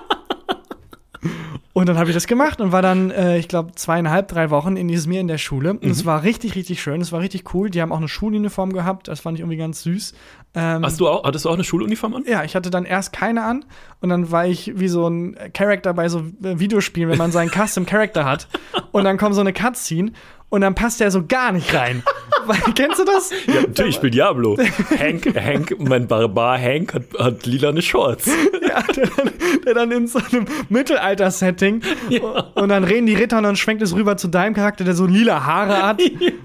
Und 1.76 1.90
dann 1.90 1.98
habe 1.98 2.08
ich 2.08 2.14
das 2.14 2.26
gemacht 2.26 2.58
und 2.62 2.72
war 2.72 2.80
dann, 2.80 3.10
äh, 3.10 3.36
ich 3.36 3.48
glaube, 3.48 3.72
zweieinhalb, 3.74 4.28
drei 4.28 4.48
Wochen 4.48 4.78
in 4.78 4.88
Izmir 4.88 5.20
in 5.20 5.28
der 5.28 5.36
Schule. 5.36 5.72
Und 5.72 5.84
Mhm. 5.84 5.90
es 5.90 6.06
war 6.06 6.22
richtig, 6.22 6.54
richtig 6.54 6.80
schön. 6.80 7.02
Es 7.02 7.12
war 7.12 7.20
richtig 7.20 7.52
cool. 7.52 7.68
Die 7.68 7.82
haben 7.82 7.92
auch 7.92 7.98
eine 7.98 8.08
Schuluniform 8.08 8.72
gehabt. 8.72 9.08
Das 9.08 9.20
fand 9.20 9.36
ich 9.36 9.40
irgendwie 9.42 9.58
ganz 9.58 9.82
süß. 9.82 10.14
Ähm, 10.54 10.82
Hast 10.82 10.98
du 11.00 11.06
auch, 11.06 11.24
hattest 11.24 11.44
du 11.44 11.50
auch 11.50 11.54
eine 11.54 11.64
Schuluniform 11.64 12.14
an? 12.14 12.24
ja, 12.26 12.44
ich 12.44 12.56
hatte 12.56 12.70
dann 12.70 12.86
erst 12.86 13.12
keine 13.12 13.44
an 13.44 13.66
und 14.00 14.08
dann 14.08 14.30
war 14.30 14.46
ich 14.46 14.72
wie 14.78 14.88
so 14.88 15.06
ein 15.06 15.36
Charakter 15.52 15.92
bei 15.92 16.08
so 16.08 16.20
äh, 16.42 16.58
Videospielen, 16.58 17.10
wenn 17.10 17.18
man 17.18 17.30
seinen 17.30 17.50
Custom 17.54 17.84
Character 17.84 18.24
hat. 18.24 18.48
Und 18.92 19.04
dann 19.04 19.18
kommt 19.18 19.34
so 19.34 19.42
eine 19.42 19.52
Cutscene 19.52 20.12
und 20.48 20.60
dann 20.60 20.74
passt 20.74 21.00
der 21.00 21.10
so 21.10 21.24
gar 21.26 21.52
nicht 21.52 21.74
rein. 21.74 22.02
Kennst 22.74 23.00
du 23.00 23.04
das? 23.04 23.30
Ja, 23.46 23.62
natürlich, 23.62 23.90
ich 23.90 23.96
spiele 23.96 24.10
Diablo. 24.12 24.56
Hank, 24.98 25.34
Hank, 25.34 25.76
mein 25.78 26.06
Barbar 26.06 26.58
Hank 26.58 26.94
hat, 26.94 27.02
hat 27.18 27.46
lilane 27.46 27.82
Shorts. 27.82 28.30
Ja, 28.66 28.82
der, 28.92 29.06
dann, 29.06 29.30
der 29.64 29.74
dann 29.74 29.90
in 29.92 30.06
so 30.06 30.18
einem 30.18 30.44
Mittelalter-Setting 30.68 31.82
und 32.56 32.68
dann 32.68 32.84
reden 32.84 33.06
die 33.06 33.14
Ritter 33.14 33.38
und 33.38 33.44
dann 33.44 33.56
schwenkt 33.56 33.80
es 33.82 33.94
rüber 33.94 34.18
zu 34.18 34.28
deinem 34.28 34.54
Charakter, 34.54 34.84
der 34.84 34.92
so 34.92 35.06
lila 35.06 35.46
Haare 35.46 35.82
hat, 35.82 36.02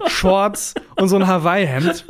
Shorts 0.07 0.75
und 0.95 1.09
so 1.09 1.17
ein 1.17 1.27
Hawaii-Hemd. 1.27 2.05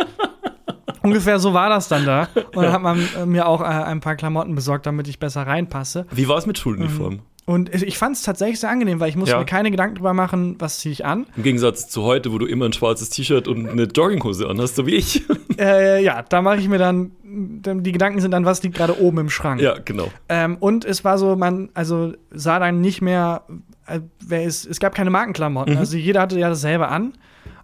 Ungefähr 1.02 1.40
so 1.40 1.54
war 1.54 1.70
das 1.70 1.88
dann 1.88 2.06
da. 2.06 2.28
Und 2.54 2.64
dann 2.64 2.72
hat 2.72 2.82
man 2.82 3.00
äh, 3.18 3.26
mir 3.26 3.48
auch 3.48 3.62
äh, 3.62 3.64
ein 3.64 4.02
paar 4.02 4.16
Klamotten 4.16 4.54
besorgt, 4.54 4.86
damit 4.86 5.08
ich 5.08 5.18
besser 5.18 5.48
reinpasse. 5.48 6.06
Wie 6.12 6.28
war 6.28 6.38
es 6.38 6.46
mit 6.46 6.60
Schuluniform? 6.60 7.22
Und 7.52 7.74
ich 7.74 7.98
fand 7.98 8.16
es 8.16 8.22
tatsächlich 8.24 8.60
sehr 8.62 8.70
angenehm, 8.70 9.00
weil 9.02 9.10
ich 9.10 9.16
musste 9.18 9.34
Ja. 9.34 9.40
mir 9.40 9.46
keine 9.46 9.72
Gedanken 9.72 9.96
drüber 9.96 10.14
machen, 10.14 10.56
was 10.60 10.80
ziehe 10.80 10.94
ich 10.94 11.06
an. 11.06 11.26
Im 11.36 11.44
Gegensatz 11.44 11.90
zu 11.90 12.04
heute, 12.04 12.32
wo 12.32 12.38
du 12.38 12.46
immer 12.46 12.66
ein 12.66 12.74
schwarzes 12.74 13.10
T-Shirt 13.10 13.48
und 13.48 13.68
eine 13.70 13.84
Jogginghose 13.84 14.48
anhast, 14.48 14.76
so 14.78 14.86
wie 14.88 14.96
ich. 14.96 15.24
Äh, 15.60 16.04
ja, 16.04 16.24
da 16.24 16.42
mache 16.42 16.58
ich 16.58 16.68
mir 16.68 16.80
dann, 16.80 17.12
die 17.24 17.92
Gedanken 17.92 18.20
sind 18.20 18.32
dann, 18.32 18.46
was 18.46 18.64
liegt 18.64 18.76
gerade 18.78 19.00
oben 19.00 19.20
im 19.20 19.30
Schrank. 19.30 19.62
ja, 19.62 19.76
genau. 19.84 20.10
Ähm, 20.28 20.58
und 20.60 20.86
es 20.86 21.04
war 21.04 21.18
so, 21.20 21.36
man, 21.36 21.70
also 21.76 22.14
sah 22.32 22.58
dann 22.58 22.82
nicht 22.82 23.02
mehr, 23.02 23.44
äh, 23.86 24.00
wer 24.26 24.44
ist, 24.44 24.66
es 24.66 24.80
gab 24.80 24.96
keine 24.96 25.10
Markenklamotten. 25.12 25.74
Mhm. 25.74 25.80
Also 25.80 25.98
jeder 25.98 26.22
hatte 26.22 26.40
ja 26.40 26.50
dasselbe 26.50 26.88
an. 26.88 27.14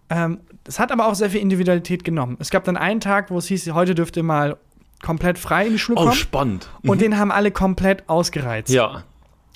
Ähm, 0.10 0.40
Es 0.66 0.80
hat 0.80 0.92
aber 0.92 1.08
auch 1.08 1.16
sehr 1.16 1.30
viel 1.30 1.40
Individualität 1.42 2.04
genommen. 2.04 2.36
Es 2.40 2.50
gab 2.52 2.66
dann 2.66 2.76
einen 2.78 3.00
Tag, 3.00 3.32
wo 3.32 3.38
es 3.38 3.48
hieß, 3.48 3.72
heute 3.74 3.96
dürft 3.96 4.18
ihr 4.18 4.24
mal 4.24 4.58
komplett 5.02 5.40
frei 5.40 5.66
in 5.68 5.72
die 5.74 5.80
Schule 5.80 5.98
Oh, 6.00 6.04
kommen. 6.04 6.14
spannend. 6.16 6.70
und 6.84 7.00
den 7.02 7.18
haben 7.18 7.32
alle 7.32 7.52
komplett 7.52 8.04
ausgereizt. 8.10 8.70
Ja. 8.70 9.04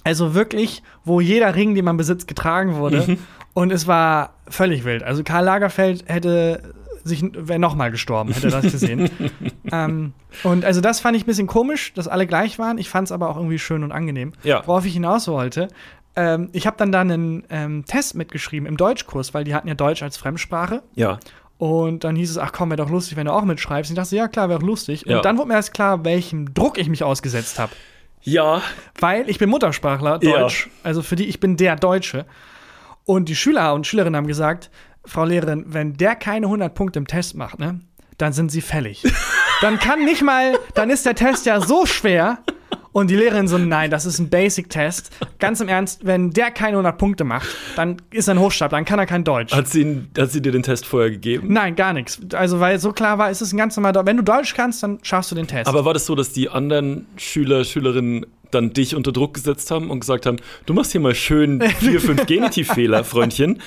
Also 0.03 0.34
wirklich, 0.34 0.84
wo 1.03 1.22
jeder 1.22 1.55
Ring, 1.55 1.75
den 1.75 1.86
man 1.86 1.98
besitzt, 1.98 2.27
getragen 2.27 2.75
wurde. 2.75 3.03
Mhm. 3.08 3.17
Und 3.53 3.72
es 3.72 3.88
war 3.88 4.36
völlig 4.48 4.86
wild. 4.86 5.03
Also 5.03 5.24
Karl 5.24 5.46
Lagerfeld 5.46 6.05
hätte 6.08 6.74
sich, 7.03 7.24
wäre 7.34 7.60
nochmal 7.60 7.91
gestorben, 7.91 8.31
hätte 8.31 8.48
er 8.48 8.62
das 8.62 8.72
gesehen. 8.72 9.10
ähm, 9.72 10.13
und 10.43 10.65
also 10.65 10.81
das 10.81 11.00
fand 11.00 11.17
ich 11.17 11.24
ein 11.24 11.27
bisschen 11.27 11.48
komisch, 11.48 11.93
dass 11.93 12.08
alle 12.08 12.27
gleich 12.27 12.60
waren. 12.60 12.77
Ich 12.77 12.89
fand 12.89 13.08
es 13.08 13.12
aber 13.12 13.29
auch 13.29 13.38
irgendwie 13.38 13.60
schön 13.60 13.84
und 13.84 13.91
angenehm. 13.91 14.34
Ja. 14.43 14.65
Worauf 14.65 14.86
ich 14.86 14.93
hinaus 14.93 15.27
wollte, 15.27 15.67
ähm, 16.15 16.50
ich 16.51 16.67
habe 16.67 16.77
dann 16.77 16.91
da 16.91 17.01
einen 17.01 17.43
ähm, 17.50 17.86
Test 17.86 18.15
mitgeschrieben 18.15 18.67
im 18.67 18.77
Deutschkurs, 18.77 19.34
weil 19.34 19.43
die 19.43 19.55
hatten 19.55 19.67
ja 19.67 19.75
Deutsch 19.75 20.03
als 20.03 20.17
Fremdsprache. 20.17 20.84
Ja. 20.96 21.20
Und 21.58 22.03
dann 22.03 22.15
hieß 22.15 22.31
es, 22.31 22.38
ach 22.38 22.51
komm, 22.51 22.72
wäre 22.72 22.77
doch 22.77 22.89
lustig, 22.89 23.17
wenn 23.17 23.27
du 23.27 23.34
auch 23.34 23.43
mitschreibst. 23.43 23.91
Und 23.91 23.98
ich 23.98 24.03
dachte, 24.03 24.15
ja 24.15 24.27
klar, 24.27 24.50
wäre 24.50 24.60
doch 24.60 24.65
lustig. 24.65 25.03
Ja. 25.05 25.17
Und 25.17 25.25
dann 25.25 25.38
wurde 25.38 25.50
mir 25.50 25.53
erst 25.53 25.74
klar, 25.74 26.03
welchem 26.03 26.53
Druck 26.53 26.77
ich 26.77 26.89
mich 26.89 27.03
ausgesetzt 27.03 27.60
habe. 27.60 27.72
Ja. 28.23 28.61
Weil 28.99 29.29
ich 29.29 29.39
bin 29.39 29.49
Muttersprachler, 29.49 30.19
Ja. 30.21 30.39
Deutsch. 30.41 30.69
Also 30.83 31.01
für 31.01 31.15
die, 31.15 31.25
ich 31.27 31.39
bin 31.39 31.57
der 31.57 31.75
Deutsche. 31.75 32.25
Und 33.05 33.29
die 33.29 33.35
Schüler 33.35 33.73
und 33.73 33.87
Schülerinnen 33.87 34.15
haben 34.15 34.27
gesagt, 34.27 34.69
Frau 35.05 35.25
Lehrerin, 35.25 35.65
wenn 35.67 35.97
der 35.97 36.15
keine 36.15 36.45
100 36.45 36.73
Punkte 36.73 36.99
im 36.99 37.07
Test 37.07 37.35
macht, 37.35 37.59
ne, 37.59 37.79
dann 38.17 38.33
sind 38.33 38.51
sie 38.51 38.61
fällig. 38.61 39.03
dann 39.61 39.79
kann 39.79 40.05
nicht 40.05 40.21
mal, 40.21 40.57
dann 40.75 40.89
ist 40.89 41.05
der 41.05 41.15
Test 41.15 41.45
ja 41.45 41.59
so 41.59 41.85
schwer. 41.85 42.39
Und 42.93 43.10
die 43.10 43.15
Lehrerin 43.15 43.48
so, 43.48 43.57
nein, 43.57 43.89
das 43.89 44.05
ist 44.05 44.19
ein 44.19 44.29
Basic-Test. 44.29 45.12
Ganz 45.39 45.62
im 45.62 45.69
Ernst, 45.69 46.05
wenn 46.05 46.31
der 46.31 46.51
keine 46.51 46.71
100 46.77 46.98
Punkte 46.98 47.24
macht, 47.24 47.48
dann 47.75 47.98
ist 48.12 48.27
er 48.27 48.36
ein 48.36 48.39
Hochstapler, 48.39 48.77
dann 48.79 48.86
kann 48.86 49.00
er 49.00 49.05
kein 49.05 49.24
Deutsch. 49.24 49.53
Hat 49.53 49.67
sie, 49.67 49.81
ihn- 49.81 50.07
hat 50.17 50.31
sie 50.31 50.41
dir 50.41 50.51
den 50.51 50.63
Test 50.63 50.86
vorher 50.86 51.10
gegeben? 51.10 51.53
Nein, 51.53 51.75
gar 51.75 51.93
nichts. 51.93 52.19
Also, 52.33 52.60
weil 52.60 52.79
so 52.79 52.91
klar 52.91 53.17
war, 53.17 53.29
es 53.29 53.41
ist 53.41 53.53
ein 53.53 53.57
ganz 53.57 53.75
normaler, 53.77 54.05
wenn 54.05 54.17
du 54.17 54.24
Deutsch 54.24 54.53
kannst, 54.55 54.83
dann 54.83 55.00
schaffst 55.03 55.31
du 55.31 55.36
den 55.36 55.48
Test. 55.48 55.67
Aber 55.67 55.86
war 55.86 55.93
das 55.93 56.05
so, 56.05 56.15
dass 56.15 56.33
die 56.33 56.50
anderen 56.50 57.05
Schüler, 57.17 57.63
Schülerinnen 57.63 58.25
dann 58.51 58.74
dich 58.74 58.98
unter 58.98 59.13
Druck 59.13 59.36
gesetzt 59.36 59.71
haben 59.71 59.89
und 59.89 60.01
gesagt 60.01 60.25
haben, 60.25 60.36
du 60.65 60.74
machst 60.74 60.91
hier 60.91 61.00
mal 61.00 61.15
schön 61.15 61.62
vier, 61.79 62.01
fünf 62.01 62.25
Genitivfehler, 62.25 63.05
Freundchen, 63.05 63.62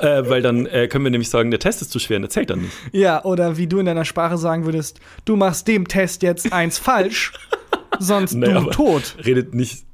äh, 0.00 0.28
weil 0.28 0.42
dann 0.42 0.66
äh, 0.66 0.88
können 0.88 1.04
wir 1.04 1.12
nämlich 1.12 1.30
sagen, 1.30 1.52
der 1.52 1.60
Test 1.60 1.82
ist 1.82 1.92
zu 1.92 2.00
schwer 2.00 2.16
und 2.16 2.22
der 2.22 2.30
zählt 2.30 2.50
dann 2.50 2.62
nicht. 2.62 2.72
Ja, 2.90 3.24
oder 3.24 3.56
wie 3.56 3.68
du 3.68 3.78
in 3.78 3.86
deiner 3.86 4.04
Sprache 4.04 4.36
sagen 4.36 4.64
würdest, 4.64 4.98
du 5.24 5.36
machst 5.36 5.68
dem 5.68 5.86
Test 5.86 6.24
jetzt 6.24 6.52
eins 6.52 6.78
falsch, 6.78 7.32
sonst 7.98 8.34
Nee, 8.34 8.52
du 8.52 8.70
tot. 8.70 9.16
Redet 9.24 9.54
nicht. 9.54 9.84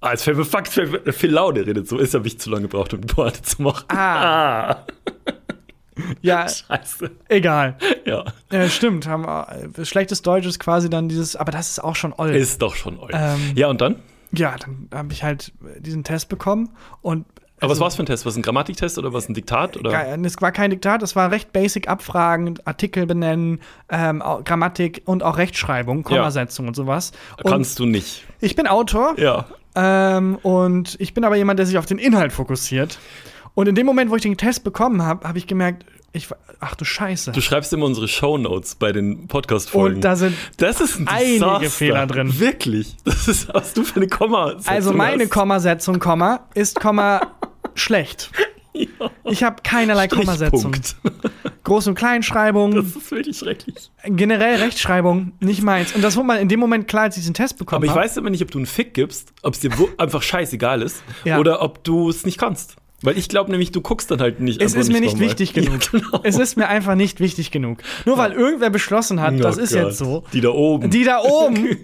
Ah, 0.00 0.12
es 0.12 0.24
fällt 0.24 0.36
mir 0.36 0.44
Fakt, 0.44 0.68
Phil 0.68 1.30
Laude 1.30 1.64
redet 1.64 1.88
so. 1.88 1.98
Ist 1.98 2.12
ja 2.14 2.20
nicht 2.20 2.42
zu 2.42 2.50
lange 2.50 2.62
gebraucht, 2.62 2.92
um 2.92 3.00
die 3.00 3.06
Pointe 3.12 3.42
zu 3.42 3.62
machen. 3.62 3.84
Ah. 3.88 4.70
Ah, 4.70 4.86
Ja, 6.22 6.48
scheiße. 6.48 7.10
egal. 7.28 7.76
Ja. 8.04 8.24
Äh, 8.50 8.68
stimmt, 8.68 9.06
haben, 9.06 9.24
äh, 9.24 9.84
schlechtes 9.84 10.22
Deutsch 10.22 10.46
ist 10.46 10.58
quasi 10.58 10.88
dann 10.90 11.08
dieses, 11.08 11.36
aber 11.36 11.52
das 11.52 11.70
ist 11.70 11.84
auch 11.84 11.94
schon 11.96 12.12
old. 12.12 12.34
Ist 12.34 12.62
doch 12.62 12.74
schon 12.74 12.98
euch. 12.98 13.10
Ähm, 13.12 13.52
ja, 13.54 13.68
und 13.68 13.80
dann? 13.80 13.96
ja, 14.34 14.56
dann 14.58 14.88
habe 14.94 15.12
ich 15.12 15.22
halt 15.22 15.52
diesen 15.78 16.04
Test 16.04 16.30
bekommen 16.30 16.70
und 17.02 17.26
Aber 17.62 17.70
was 17.70 17.76
also- 17.76 17.80
war's 17.82 17.96
für 17.96 18.02
ein 18.02 18.06
Test? 18.06 18.26
Was 18.26 18.36
ein 18.36 18.42
Grammatiktest 18.42 18.98
oder 18.98 19.12
was 19.12 19.28
ein 19.28 19.34
Diktat? 19.34 19.76
Oder? 19.76 19.90
Ja, 19.92 20.16
es 20.16 20.36
war 20.40 20.52
kein 20.52 20.70
Diktat, 20.70 21.02
es 21.02 21.16
war 21.16 21.30
recht 21.30 21.52
basic 21.52 21.88
Abfragen, 21.88 22.58
Artikel 22.64 23.06
benennen, 23.06 23.60
ähm, 23.88 24.22
Grammatik 24.44 25.02
und 25.06 25.22
auch 25.22 25.38
Rechtschreibung, 25.38 26.02
Kommasetzung 26.02 26.68
und 26.68 26.74
sowas. 26.76 27.12
Und 27.42 27.50
Kannst 27.50 27.78
du 27.78 27.86
nicht. 27.86 28.24
ich 28.40 28.56
bin 28.56 28.66
Autor 28.66 29.14
Ja. 29.18 29.46
ähm, 29.74 30.36
und 30.42 30.96
ich 31.00 31.14
bin 31.14 31.24
aber 31.24 31.36
jemand, 31.36 31.58
der 31.58 31.66
sich 31.66 31.78
auf 31.78 31.86
den 31.86 31.98
Inhalt 31.98 32.32
fokussiert. 32.32 32.98
Und 33.54 33.68
in 33.68 33.74
dem 33.74 33.84
Moment, 33.86 34.10
wo 34.10 34.16
ich 34.16 34.22
den 34.22 34.36
Test 34.36 34.64
bekommen 34.64 35.02
habe, 35.02 35.28
habe 35.28 35.36
ich 35.38 35.46
gemerkt, 35.46 35.84
ich, 36.14 36.28
ach 36.60 36.74
du 36.74 36.84
Scheiße. 36.84 37.32
Du 37.32 37.40
schreibst 37.40 37.72
immer 37.72 37.86
unsere 37.86 38.06
Shownotes 38.08 38.74
bei 38.74 38.92
den 38.92 39.28
Podcast-Folgen. 39.28 39.96
Und 39.96 40.00
da 40.04 40.16
sind 40.16 40.36
das 40.58 40.80
ist 40.80 40.98
ein 41.00 41.08
einige 41.08 41.32
Desaster. 41.38 41.70
Fehler 41.70 42.06
drin. 42.06 42.38
Wirklich. 42.38 42.96
Das 43.04 43.28
ist, 43.28 43.52
was 43.54 43.72
du 43.72 43.82
für 43.84 43.96
eine 43.96 44.08
Komma. 44.08 44.54
also 44.66 44.92
meine. 44.92 45.26
Kommasetzung, 45.28 45.98
Komma, 46.00 46.40
ist 46.54 46.80
Komma 46.80 47.20
schlecht. 47.74 48.30
Ich 49.24 49.42
habe 49.44 49.56
keinerlei 49.62 50.08
Kommasetzung. 50.08 50.74
Groß- 51.62 51.88
und 51.88 51.94
Kleinschreibung, 51.94 52.74
Das 52.74 52.86
ist 52.96 53.10
wirklich 53.10 53.36
schrecklich. 53.36 53.90
generell 54.06 54.56
Rechtschreibung, 54.60 55.32
nicht 55.40 55.62
meins. 55.62 55.92
Und 55.94 56.02
das 56.02 56.16
wurde 56.16 56.26
mal 56.28 56.38
in 56.38 56.48
dem 56.48 56.58
Moment 56.58 56.88
klar, 56.88 57.02
als 57.04 57.16
ich 57.18 57.22
diesen 57.22 57.34
Test 57.34 57.58
bekommen 57.58 57.76
Aber 57.80 57.84
ich 57.84 57.90
habe. 57.90 58.00
weiß 58.00 58.16
immer 58.16 58.30
nicht, 58.30 58.42
ob 58.42 58.50
du 58.50 58.58
einen 58.58 58.66
Fick 58.66 58.94
gibst, 58.94 59.34
ob 59.42 59.52
es 59.54 59.60
dir 59.60 59.70
einfach 59.98 60.22
scheißegal 60.22 60.80
ist 60.80 61.02
Ja. 61.24 61.38
oder 61.38 61.60
ob 61.60 61.84
du 61.84 62.08
es 62.08 62.24
nicht 62.24 62.38
kannst. 62.38 62.76
Weil 63.02 63.18
ich 63.18 63.28
glaube 63.28 63.50
nämlich, 63.50 63.72
du 63.72 63.82
guckst 63.82 64.10
dann 64.10 64.20
halt 64.22 64.40
nicht. 64.40 64.62
Es 64.62 64.72
ist 64.74 64.90
mir 64.90 65.00
nicht 65.00 65.18
wichtig 65.18 65.52
genug. 65.54 65.92
Ja, 65.92 65.98
genau. 66.00 66.20
Es 66.22 66.38
ist 66.38 66.56
mir 66.56 66.68
einfach 66.68 66.94
nicht 66.94 67.20
wichtig 67.20 67.50
genug. 67.50 67.78
Nur 68.06 68.16
weil 68.16 68.32
irgendwer 68.32 68.70
beschlossen 68.70 69.20
hat, 69.20 69.38
das 69.38 69.58
Oh 69.58 69.60
ist 69.60 69.74
Gott. 69.74 69.82
jetzt 69.84 69.98
so. 69.98 70.24
Die 70.32 70.40
da 70.40 70.48
oben. 70.48 70.88
Die, 70.88 70.98
Die 71.00 71.04
da 71.04 71.18
oben, 71.20 71.76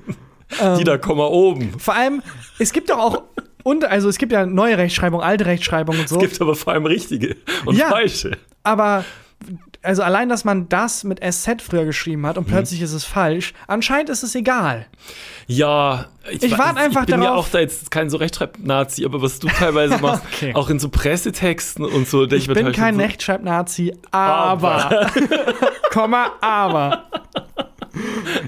da 0.84 0.96
Komma 0.96 1.26
oben. 1.26 1.78
vor 1.78 1.94
allem, 1.94 2.22
es 2.58 2.72
gibt 2.72 2.88
doch 2.88 2.98
auch, 2.98 3.22
und, 3.68 3.84
also 3.84 4.08
es 4.08 4.18
gibt 4.18 4.32
ja 4.32 4.46
neue 4.46 4.78
Rechtschreibung, 4.78 5.20
alte 5.20 5.46
Rechtschreibung 5.46 5.98
und 5.98 6.08
so. 6.08 6.16
Es 6.16 6.22
gibt 6.22 6.40
aber 6.40 6.54
vor 6.54 6.72
allem 6.72 6.86
richtige 6.86 7.36
und 7.64 7.76
Ja. 7.76 7.88
falsche. 7.88 8.32
aber 8.64 9.04
also 9.82 10.02
allein, 10.02 10.28
dass 10.28 10.44
man 10.44 10.68
das 10.68 11.04
mit 11.04 11.20
SZ 11.22 11.62
früher 11.62 11.84
geschrieben 11.84 12.26
hat 12.26 12.36
und 12.36 12.48
Mhm. 12.48 12.52
plötzlich 12.52 12.82
ist 12.82 12.92
es 12.92 13.04
falsch, 13.04 13.54
anscheinend 13.68 14.10
ist 14.10 14.24
es 14.24 14.34
egal. 14.34 14.86
Ja, 15.46 16.06
Ich 16.30 16.42
weiß- 16.52 16.58
warte 16.58 16.80
einfach 16.80 17.02
Ich 17.02 17.06
bin 17.06 17.22
ja 17.22 17.28
darauf- 17.30 17.46
auch 17.46 17.48
da 17.50 17.60
jetzt 17.60 17.90
kein 17.92 18.10
so 18.10 18.16
Rechtschreib-Nazi, 18.18 19.04
aber 19.04 19.22
was 19.22 19.38
du 19.38 19.46
teilweise 19.46 19.96
machst, 20.02 20.24
Okay. 20.34 20.52
auch 20.54 20.68
in 20.70 20.78
so 20.80 20.88
Pressetexten 20.88 21.84
und 21.84 22.08
so. 22.08 22.24
Ich 22.30 22.48
bin 22.48 22.72
kein 22.72 22.98
Rechtschreibnazi, 23.00 23.94
aber, 24.10 25.08
Komma, 25.92 26.32
aber. 26.40 27.04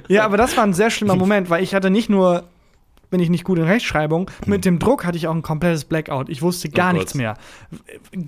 Ja, 0.09 0.25
aber 0.25 0.37
das 0.37 0.57
war 0.57 0.65
ein 0.65 0.75
sehr 0.75 0.91
schlimmer 0.91 1.15
Moment, 1.25 1.49
weil 1.51 1.63
ich 1.63 1.75
hatte 1.75 1.91
nicht 1.91 2.11
nur 2.11 2.45
bin 3.11 3.21
ich 3.21 3.29
nicht 3.29 3.45
gut 3.45 3.59
in 3.59 3.65
Rechtschreibung. 3.65 4.31
Mit 4.47 4.65
dem 4.65 4.79
Druck 4.79 5.05
hatte 5.05 5.19
ich 5.19 5.27
auch 5.27 5.35
ein 5.35 5.43
komplettes 5.43 5.85
Blackout. 5.85 6.29
Ich 6.29 6.43
wusste 6.43 6.69
gar 6.69 6.93
Oh 6.93 6.97
nichts 6.97 7.15
mehr. 7.15 7.37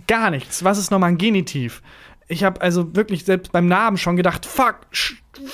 Gar 0.07 0.31
nichts. 0.31 0.65
Was 0.65 0.79
ist 0.79 0.91
nochmal 0.91 1.11
ein 1.11 1.19
Genitiv? 1.19 1.83
Ich 2.29 2.45
habe 2.45 2.61
also 2.61 2.95
wirklich 2.97 3.25
selbst 3.25 3.53
beim 3.53 3.67
Namen 3.67 3.99
schon 3.99 4.17
gedacht, 4.17 4.47
fuck, 4.47 4.81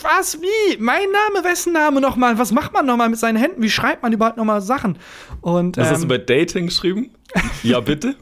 was, 0.02 0.38
wie? 0.40 0.76
Mein 0.78 1.06
Name, 1.10 1.44
wessen 1.44 1.72
Name 1.72 2.00
nochmal? 2.00 2.38
Was 2.38 2.52
macht 2.52 2.72
man 2.72 2.86
nochmal 2.86 3.08
mit 3.08 3.18
seinen 3.18 3.36
Händen? 3.36 3.62
Wie 3.62 3.70
schreibt 3.70 4.02
man 4.02 4.12
überhaupt 4.12 4.36
nochmal 4.36 4.60
Sachen? 4.60 4.98
Und 5.40 5.76
Was 5.76 5.90
hast 5.90 6.00
du 6.00 6.02
ähm, 6.04 6.08
bei 6.08 6.18
Dating 6.18 6.66
geschrieben? 6.66 7.10
Ja, 7.62 7.80
bitte? 7.80 8.16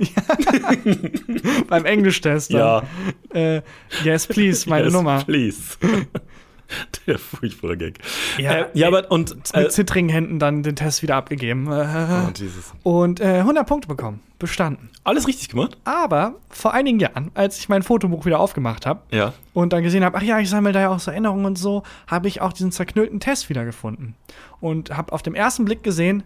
beim 1.68 1.84
Englischtest 1.84 2.52
dann. 2.52 2.84
Äh, 3.32 3.62
yes, 4.04 4.26
please, 4.26 4.68
meine 4.68 4.84
Yes, 4.84 4.92
Nummer. 4.92 5.22
Please. 5.24 5.76
Der 7.06 7.18
furchtbare 7.18 7.76
Gag. 7.76 7.98
Ja, 8.38 8.52
äh, 8.52 8.66
ja 8.74 8.88
aber 8.88 9.10
und. 9.10 9.34
Mit 9.36 9.54
Äh, 9.54 9.68
zittrigen 9.68 10.08
Händen 10.08 10.38
dann 10.38 10.62
den 10.62 10.76
Test 10.76 11.02
wieder 11.02 11.16
abgegeben. 11.16 11.68
Oh, 11.70 12.30
Jesus. 12.36 12.72
und 12.82 13.20
äh, 13.20 13.38
100 13.38 13.66
Punkte 13.66 13.88
bekommen. 13.88 14.20
Bestanden. 14.38 14.90
Alles 15.04 15.26
richtig 15.26 15.48
gemacht? 15.48 15.78
Aber 15.84 16.34
vor 16.50 16.74
einigen 16.74 16.98
Jahren, 17.00 17.30
als 17.34 17.58
ich 17.58 17.68
mein 17.70 17.82
Fotobuch 17.82 18.26
wieder 18.26 18.38
aufgemacht 18.38 18.84
habe 18.84 19.00
Ja. 19.10 19.32
und 19.54 19.72
dann 19.72 19.82
gesehen 19.82 20.04
habe, 20.04 20.18
ach 20.18 20.22
ja, 20.22 20.38
ich 20.40 20.50
sammle 20.50 20.72
da 20.72 20.80
ja 20.80 20.88
auch 20.90 20.98
so 20.98 21.10
Erinnerungen 21.10 21.46
und 21.46 21.56
so, 21.56 21.84
habe 22.06 22.28
ich 22.28 22.42
auch 22.42 22.52
diesen 22.52 22.70
zerknüllten 22.70 23.18
Test 23.18 23.48
wiedergefunden. 23.48 24.14
Und 24.60 24.94
habe 24.94 25.12
auf 25.12 25.22
dem 25.22 25.34
ersten 25.34 25.64
Blick 25.64 25.82
gesehen, 25.82 26.22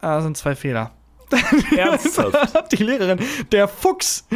da 0.00 0.22
sind 0.22 0.36
zwei 0.36 0.56
Fehler. 0.56 0.90
Ernsthaft. 1.76 2.72
Die 2.72 2.82
Lehrerin, 2.82 3.18
der 3.50 3.68
Fuchs, 3.68 4.26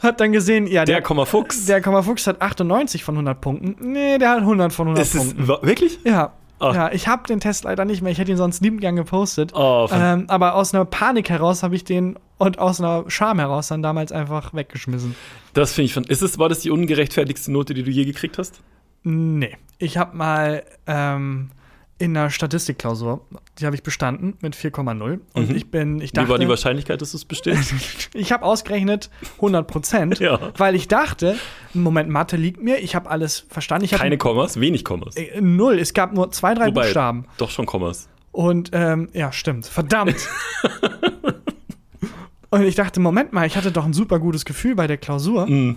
hat 0.00 0.20
dann 0.20 0.32
gesehen, 0.32 0.66
ja, 0.66 0.84
Der 0.84 0.96
der, 0.96 1.02
Komma 1.02 1.24
Fuchs. 1.24 1.66
der 1.66 1.80
Komma 1.80 2.02
Fuchs 2.02 2.26
hat 2.26 2.40
98 2.42 3.04
von 3.04 3.14
100 3.14 3.40
Punkten. 3.40 3.92
Nee, 3.92 4.18
der 4.18 4.30
hat 4.30 4.38
100 4.40 4.72
von 4.72 4.88
100 4.88 5.04
ist 5.06 5.16
Punkten. 5.16 5.48
wa- 5.48 5.58
wirklich? 5.62 5.98
Ja. 6.04 6.32
Ah. 6.58 6.72
Ja, 6.74 6.92
ich 6.92 7.08
habe 7.08 7.26
den 7.26 7.40
Test 7.40 7.64
leider 7.64 7.84
nicht 7.84 8.02
mehr. 8.02 8.12
Ich 8.12 8.18
hätte 8.18 8.30
ihn 8.30 8.36
sonst 8.36 8.62
liebend 8.62 8.80
gern 8.82 8.94
gepostet. 8.94 9.52
Oh, 9.52 9.88
ähm, 9.90 10.26
aber 10.28 10.54
aus 10.54 10.72
einer 10.72 10.84
Panik 10.84 11.28
heraus 11.28 11.64
habe 11.64 11.74
ich 11.74 11.82
den 11.82 12.16
und 12.38 12.60
aus 12.60 12.80
einer 12.80 13.04
Scham 13.08 13.40
heraus 13.40 13.66
dann 13.66 13.82
damals 13.82 14.12
einfach 14.12 14.54
weggeschmissen. 14.54 15.16
Das 15.54 15.72
finde 15.72 15.86
ich 15.86 15.94
von. 15.94 16.04
Ist 16.04 16.22
es, 16.22 16.38
war 16.38 16.48
das 16.48 16.60
die 16.60 16.70
ungerechtfertigste 16.70 17.50
Note, 17.50 17.74
die 17.74 17.82
du 17.82 17.90
je 17.90 18.04
gekriegt 18.04 18.38
hast? 18.38 18.60
Nee. 19.02 19.56
Ich 19.78 19.96
habe 19.96 20.16
mal 20.16 20.62
ähm, 20.86 21.50
in 21.98 22.16
einer 22.16 22.30
Statistikklausur, 22.30 23.24
die 23.58 23.66
habe 23.66 23.76
ich 23.76 23.82
bestanden 23.84 24.36
mit 24.40 24.56
4,0. 24.56 25.20
Und 25.34 25.50
Mhm. 25.50 25.54
ich 25.54 25.70
bin, 25.70 26.00
ich 26.00 26.12
Wie 26.12 26.16
war 26.16 26.24
die 26.24 26.30
dachte, 26.32 26.48
Wahrscheinlichkeit, 26.48 27.00
dass 27.00 27.12
du 27.12 27.16
es 27.16 27.24
bestehst? 27.24 27.72
ich 28.14 28.32
habe 28.32 28.44
ausgerechnet 28.44 29.08
100 29.36 29.66
Prozent, 29.68 30.18
Ja. 30.20 30.38
weil 30.58 30.74
ich 30.74 30.88
dachte, 30.88 31.36
Moment, 31.74 32.08
Mathe 32.08 32.36
liegt 32.36 32.60
mir, 32.62 32.78
ich 32.78 32.94
habe 32.96 33.08
alles 33.08 33.46
verstanden. 33.48 33.84
Ich 33.84 33.92
Keine 33.92 34.18
Kommas, 34.18 34.58
wenig 34.58 34.84
Kommas. 34.84 35.14
äh, 35.16 35.40
null. 35.40 35.78
Es 35.78 35.94
gab 35.94 36.12
nur 36.12 36.30
zwei, 36.32 36.54
drei 36.54 36.66
Wobei, 36.68 36.82
Buchstaben. 36.82 37.26
Doch 37.36 37.50
schon 37.50 37.66
Kommas. 37.66 38.08
Und 38.32 38.70
ähm, 38.72 39.08
ja, 39.12 39.30
stimmt. 39.30 39.66
Verdammt. 39.66 40.16
Und 42.50 42.62
ich 42.64 42.74
dachte, 42.74 43.00
Moment 43.00 43.32
mal, 43.32 43.46
ich 43.46 43.56
hatte 43.56 43.72
doch 43.72 43.84
ein 43.86 43.94
super 43.94 44.18
gutes 44.18 44.44
Gefühl 44.44 44.74
bei 44.74 44.86
der 44.86 44.98
Klausur. 44.98 45.46
Mhm. 45.46 45.76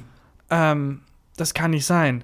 Ähm, 0.49 1.01
das 1.37 1.53
kann 1.53 1.71
nicht 1.71 1.85
sein. 1.85 2.23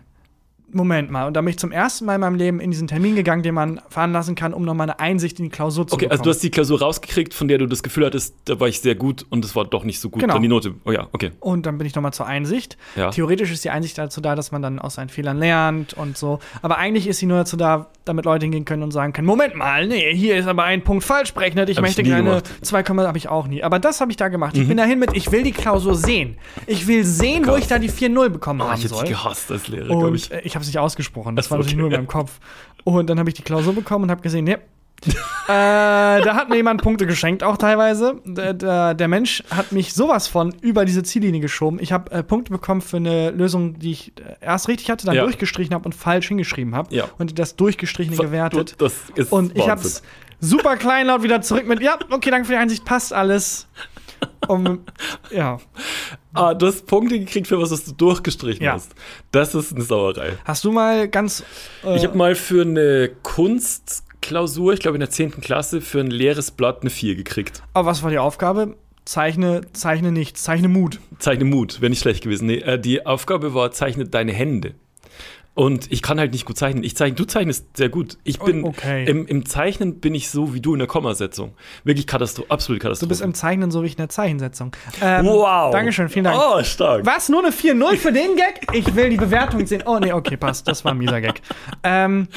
Moment 0.73 1.11
mal. 1.11 1.27
Und 1.27 1.33
da 1.35 1.41
bin 1.41 1.49
ich 1.49 1.57
zum 1.59 1.71
ersten 1.71 2.05
Mal 2.05 2.15
in 2.15 2.21
meinem 2.21 2.35
Leben 2.35 2.59
in 2.59 2.71
diesen 2.71 2.87
Termin 2.87 3.15
gegangen, 3.15 3.43
den 3.43 3.53
man 3.55 3.81
veranlassen 3.89 4.35
kann, 4.35 4.53
um 4.53 4.63
nochmal 4.63 4.89
eine 4.89 4.99
Einsicht 4.99 5.39
in 5.39 5.45
die 5.45 5.49
Klausur 5.51 5.87
zu 5.87 5.93
Okay, 5.95 6.05
bekommen. 6.05 6.11
also 6.11 6.23
du 6.23 6.29
hast 6.29 6.43
die 6.43 6.51
Klausur 6.51 6.79
rausgekriegt, 6.81 7.33
von 7.33 7.47
der 7.47 7.57
du 7.57 7.67
das 7.67 7.83
Gefühl 7.83 8.05
hattest, 8.05 8.35
da 8.45 8.59
war 8.59 8.67
ich 8.67 8.81
sehr 8.81 8.95
gut 8.95 9.25
und 9.29 9.43
es 9.45 9.55
war 9.55 9.65
doch 9.65 9.83
nicht 9.83 9.99
so 9.99 10.09
gut. 10.09 10.21
Genau. 10.21 10.33
Dann 10.33 10.41
die 10.41 10.47
Note. 10.47 10.73
Oh 10.85 10.91
ja, 10.91 11.07
okay. 11.11 11.31
und 11.39 11.65
dann 11.65 11.77
bin 11.77 11.87
ich 11.87 11.95
nochmal 11.95 12.13
zur 12.13 12.25
Einsicht. 12.25 12.77
Ja. 12.95 13.09
Theoretisch 13.11 13.51
ist 13.51 13.63
die 13.63 13.69
Einsicht 13.69 13.97
dazu 13.97 14.21
da, 14.21 14.35
dass 14.35 14.51
man 14.51 14.61
dann 14.61 14.79
aus 14.79 14.95
seinen 14.95 15.09
Fehlern 15.09 15.37
lernt 15.37 15.93
und 15.93 16.17
so. 16.17 16.39
Aber 16.61 16.77
eigentlich 16.77 17.07
ist 17.07 17.19
sie 17.19 17.25
nur 17.25 17.37
dazu 17.37 17.57
da, 17.57 17.87
damit 18.05 18.25
Leute 18.25 18.45
hingehen 18.45 18.65
können 18.65 18.83
und 18.83 18.91
sagen 18.91 19.13
können: 19.13 19.27
Moment 19.27 19.55
mal, 19.55 19.87
nee, 19.87 20.13
hier 20.15 20.37
ist 20.37 20.47
aber 20.47 20.63
ein 20.63 20.83
Punkt 20.83 21.03
falsch 21.03 21.33
berechnet. 21.33 21.69
Ich 21.69 21.77
Hab 21.77 21.83
ich 21.85 21.97
möchte 21.97 22.03
keine 22.09 22.23
gemacht. 22.23 22.49
2, 22.61 22.83
habe 22.83 23.17
ich 23.17 23.27
auch 23.29 23.47
nie. 23.47 23.63
Aber 23.63 23.79
das 23.79 24.01
habe 24.01 24.11
ich 24.11 24.17
da 24.17 24.27
gemacht. 24.29 24.57
Ich 24.57 24.67
bin 24.67 24.77
dahin 24.77 24.99
mit, 24.99 25.15
ich 25.15 25.31
will 25.31 25.43
die 25.43 25.51
Klausur 25.51 25.95
sehen. 25.95 26.37
Ich 26.67 26.87
will 26.87 27.03
sehen, 27.03 27.45
wo 27.45 27.51
Gott. 27.51 27.59
ich 27.59 27.67
da 27.67 27.79
die 27.79 27.89
4-0 27.89 28.29
bekommen 28.29 28.61
Oh, 28.61 28.65
haben 28.65 28.77
ich 28.77 28.85
hätte 28.85 28.95
soll. 28.95 29.07
gehasst 29.07 29.51
als 29.51 29.67
Lehrer, 29.67 29.87
glaube 29.87 30.15
ich. 30.15 30.29
ich 30.43 30.55
habe 30.61 30.63
es 30.63 30.67
nicht 30.67 30.79
ausgesprochen. 30.79 31.35
Das 31.35 31.45
so, 31.45 31.51
war 31.51 31.57
natürlich 31.57 31.75
okay. 31.75 31.81
nur 31.81 31.91
in 31.91 31.97
meinem 31.97 32.07
Kopf. 32.07 32.39
Und 32.83 33.09
dann 33.09 33.19
habe 33.19 33.29
ich 33.29 33.35
die 33.35 33.41
Klausur 33.41 33.73
bekommen 33.73 34.05
und 34.05 34.11
habe 34.11 34.21
gesehen, 34.21 34.45
ne. 34.45 34.59
äh, 35.03 35.09
da 35.47 36.35
hat 36.35 36.49
mir 36.49 36.57
jemand 36.57 36.83
Punkte 36.83 37.07
geschenkt, 37.07 37.43
auch 37.43 37.57
teilweise. 37.57 38.21
Der, 38.23 38.53
der, 38.53 38.93
der 38.93 39.07
Mensch 39.07 39.43
hat 39.49 39.71
mich 39.71 39.93
sowas 39.95 40.27
von 40.27 40.53
über 40.61 40.85
diese 40.85 41.01
Ziellinie 41.01 41.41
geschoben. 41.41 41.79
Ich 41.81 41.91
habe 41.91 42.11
äh, 42.11 42.21
Punkte 42.23 42.51
bekommen 42.51 42.81
für 42.81 42.97
eine 42.97 43.31
Lösung, 43.31 43.79
die 43.79 43.91
ich 43.91 44.13
äh, 44.19 44.45
erst 44.45 44.67
richtig 44.67 44.91
hatte, 44.91 45.07
dann 45.07 45.15
Ja. 45.15 45.23
durchgestrichen 45.23 45.73
habe 45.73 45.85
und 45.85 45.95
falsch 45.95 46.27
hingeschrieben 46.27 46.75
habe. 46.75 46.93
Ja. 46.95 47.05
Und 47.17 47.39
das 47.39 47.55
Durchgestrichene 47.55 48.15
gewertet. 48.15 48.75
Du, 48.77 48.85
das 48.85 48.93
ist 49.15 49.31
Und 49.31 49.57
ich 49.57 49.67
habe 49.67 49.81
es 49.81 50.03
super 50.39 50.77
kleinlaut 50.77 51.23
wieder 51.23 51.41
zurück 51.41 51.67
mit, 51.67 51.81
ja, 51.81 51.97
okay, 52.09 52.29
danke 52.29 52.45
für 52.45 52.53
die 52.53 52.59
Einsicht, 52.59 52.85
passt 52.85 53.11
alles. 53.13 53.67
Um, 54.47 54.79
ja. 55.31 55.59
Ah, 56.33 56.53
du 56.53 56.67
hast 56.67 56.85
Punkte 56.87 57.19
gekriegt 57.19 57.47
für 57.47 57.59
was, 57.61 57.71
was 57.71 57.85
du 57.85 57.91
durchgestrichen 57.93 58.63
Ja. 58.63 58.73
hast. 58.73 58.93
Das 59.31 59.55
ist 59.55 59.73
eine 59.73 59.83
Sauerei. 59.83 60.33
Hast 60.45 60.63
du 60.65 60.71
mal 60.71 61.07
ganz. 61.07 61.43
Äh, 61.85 61.95
Ich 61.95 62.03
habe 62.03 62.17
mal 62.17 62.35
für 62.35 62.61
eine 62.63 63.11
Kunstklausur, 63.23 64.73
ich 64.73 64.79
glaube 64.79 64.95
in 64.97 64.99
der 65.01 65.09
10. 65.09 65.41
Klasse, 65.41 65.81
für 65.81 65.99
ein 65.99 66.11
leeres 66.11 66.51
Blatt 66.51 66.81
eine 66.81 66.89
4 66.89 67.15
gekriegt. 67.15 67.63
aber 67.73 67.89
was 67.89 68.03
war 68.03 68.09
die 68.09 68.19
Aufgabe? 68.19 68.75
Zeichne, 69.05 69.61
zeichne 69.73 70.11
nichts, 70.11 70.43
zeichne 70.43 70.67
Mut. 70.67 70.99
Zeichne 71.17 71.45
Mut, 71.45 71.81
wäre 71.81 71.89
nicht 71.89 72.01
schlecht 72.01 72.23
gewesen. 72.23 72.45
Nee, 72.47 72.57
äh, 72.59 72.79
die 72.79 73.05
Aufgabe 73.05 73.53
war, 73.53 73.71
zeichne 73.71 74.05
deine 74.05 74.31
Hände. 74.31 74.75
Und 75.53 75.91
ich 75.91 76.01
kann 76.01 76.17
halt 76.17 76.31
nicht 76.31 76.45
gut 76.45 76.57
zeichnen. 76.57 76.81
Ich 76.85 76.95
zeichne, 76.95 77.15
du 77.15 77.25
zeichnest 77.25 77.75
sehr 77.75 77.89
gut. 77.89 78.17
Ich 78.23 78.39
bin 78.39 78.63
Oh, 78.63 78.67
okay. 78.69 79.03
im, 79.05 79.27
im 79.27 79.45
Zeichnen 79.45 79.99
bin 79.99 80.15
ich 80.15 80.29
so 80.29 80.53
wie 80.53 80.61
du 80.61 80.71
in 80.71 80.79
der 80.79 80.87
Kommasetzung. 80.87 81.53
Wirklich 81.83 82.07
Katastro 82.07 82.45
absolut 82.47 82.81
Du 82.81 82.85
Katastrophe. 82.85 83.09
bist 83.09 83.21
im 83.21 83.33
Zeichnen 83.33 83.69
so 83.69 83.81
wie 83.83 83.87
ich 83.87 83.93
in 83.93 83.97
der 83.97 84.07
Zeichensetzung. 84.07 84.71
Ähm, 85.01 85.25
wow. 85.25 85.69
Dankeschön, 85.73 86.07
vielen 86.07 86.23
Dank. 86.23 86.39
Oh, 86.41 86.63
stark. 86.63 87.05
Was? 87.05 87.27
Nur 87.27 87.41
eine 87.43 87.51
4-0 87.53 87.97
für 87.97 88.13
den 88.13 88.37
Gag? 88.37 88.61
Ich 88.73 88.95
will 88.95 89.09
die 89.09 89.17
Bewertung 89.17 89.65
sehen. 89.67 89.83
Oh, 89.85 89.99
nee, 89.99 90.13
okay, 90.13 90.37
passt. 90.37 90.67
Das 90.69 90.85
war 90.85 90.93
ein 90.93 90.97
mieser 90.97 91.19
Gag. 91.19 91.41
Ähm, 91.83 92.29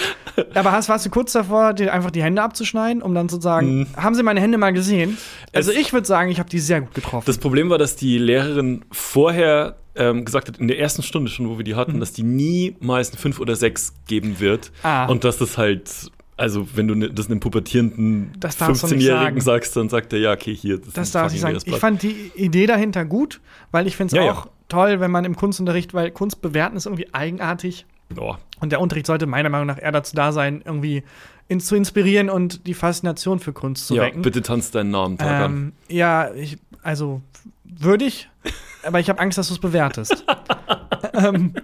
aber 0.52 0.73
hast, 0.73 0.88
warst 0.88 1.06
du 1.06 1.11
kurz 1.11 1.30
davor, 1.33 1.73
dir 1.73 1.92
einfach 1.94 2.11
die 2.11 2.23
Hände 2.23 2.42
abzuschneiden, 2.42 3.00
um 3.00 3.14
dann 3.14 3.28
zu 3.28 3.40
sagen, 3.40 3.87
haben 3.97 4.16
Sie 4.16 4.25
meine 4.25 4.40
Hände 4.40 4.59
mal 4.59 4.73
gesehen? 4.73 5.16
Also, 5.52 5.71
Es- 5.71 5.78
ich 5.78 5.92
würde 5.92 6.06
sagen, 6.06 6.30
ich 6.33 6.40
habe 6.40 6.50
die 6.50 6.59
sehr 6.59 6.80
gut 6.80 6.94
getroffen. 6.94 7.25
Das 7.26 7.38
Problem 7.38 7.71
war, 7.71 7.78
dass 7.78 7.94
die 7.94 8.18
Lehrerin 8.18 8.85
vorher 8.90 9.76
ähm, 9.97 10.25
gesagt 10.25 10.49
hat, 10.49 10.59
in 10.59 10.69
der 10.69 10.79
ersten 10.79 11.03
Stunde 11.03 11.31
schon, 11.31 11.49
wo 11.49 11.57
wir 11.59 11.65
die 11.65 11.75
hatten, 11.75 12.01
dass 12.01 12.13
die 12.13 12.23
niemals 12.23 13.11
eine 13.11 13.19
5 13.19 13.41
oder 13.41 13.55
6 13.57 13.93
geben 14.07 14.41
wird. 14.41 14.73
Ah. 14.83 15.07
Und 15.07 15.25
dass 15.25 15.39
das 15.39 15.57
halt, 15.57 16.11
also 16.37 16.67
wenn 16.75 16.89
du 16.89 16.95
ne, 16.95 17.11
das 17.11 17.27
einem 17.31 17.41
pubertierenden 17.41 18.33
Das 18.41 18.57
darfst 18.57 18.83
du 18.83 18.87
nicht 18.89 18.97
15-Jährigen 19.07 19.41
sagen. 19.41 19.41
sagst, 19.41 19.77
dann 19.77 19.89
sagt 19.89 20.13
er, 20.13 20.19
ja, 20.19 20.33
okay, 20.33 20.55
hier. 20.55 20.79
das 20.79 20.89
ist 20.89 21.17
ein 21.17 21.23
darf 21.23 21.35
ich 21.35 21.41
sagen. 21.41 21.59
Ich 21.65 21.77
fand 21.77 22.03
die 22.03 22.33
Idee 22.35 22.67
dahinter 22.67 23.05
gut, 23.05 23.41
weil 23.71 23.87
ich 23.87 23.97
finde 23.97 24.17
es 24.17 24.25
Ja, 24.25 24.33
auch 24.33 24.47
ja. 24.47 24.51
toll, 24.69 24.99
wenn 25.01 25.11
man 25.11 25.25
im 25.25 25.37
Kunstunterricht, 25.37 25.95
weil 25.95 26.11
Kunst 26.11 26.43
bewerten 26.43 26.77
ist 26.77 26.87
irgendwie 26.87 27.13
eigenartig. 27.15 27.87
Oh, 28.19 28.35
Und 28.61 28.71
der 28.71 28.81
Unterricht 28.81 29.07
sollte 29.07 29.27
meiner 29.27 29.49
Meinung 29.49 29.67
nach 29.67 29.81
eher 29.81 29.93
dazu 29.93 30.15
da 30.15 30.31
sein, 30.33 30.63
irgendwie 30.65 31.03
in, 31.49 31.61
zu 31.61 31.75
inspirieren 31.77 32.29
und 32.31 32.67
die 32.67 32.75
Faszination 32.75 33.39
für 33.39 33.53
Kunst 33.53 33.87
zu 33.87 33.95
ja, 33.95 34.03
wecken. 34.03 34.23
bitte 34.23 34.43
tanzt 34.43 34.75
deinen 34.75 34.91
Namen. 34.91 35.19
Ähm, 35.21 35.73
ja, 35.89 36.33
ich, 36.35 36.59
also 36.83 37.23
würde 37.65 38.05
ich, 38.05 38.29
aber 38.85 39.00
ich 39.00 39.09
habe 39.09 39.21
Angst, 39.21 39.38
dass 39.38 39.49
du 39.49 39.55
es 39.55 39.61
bewertest. 39.61 40.25
ähm, 41.14 41.55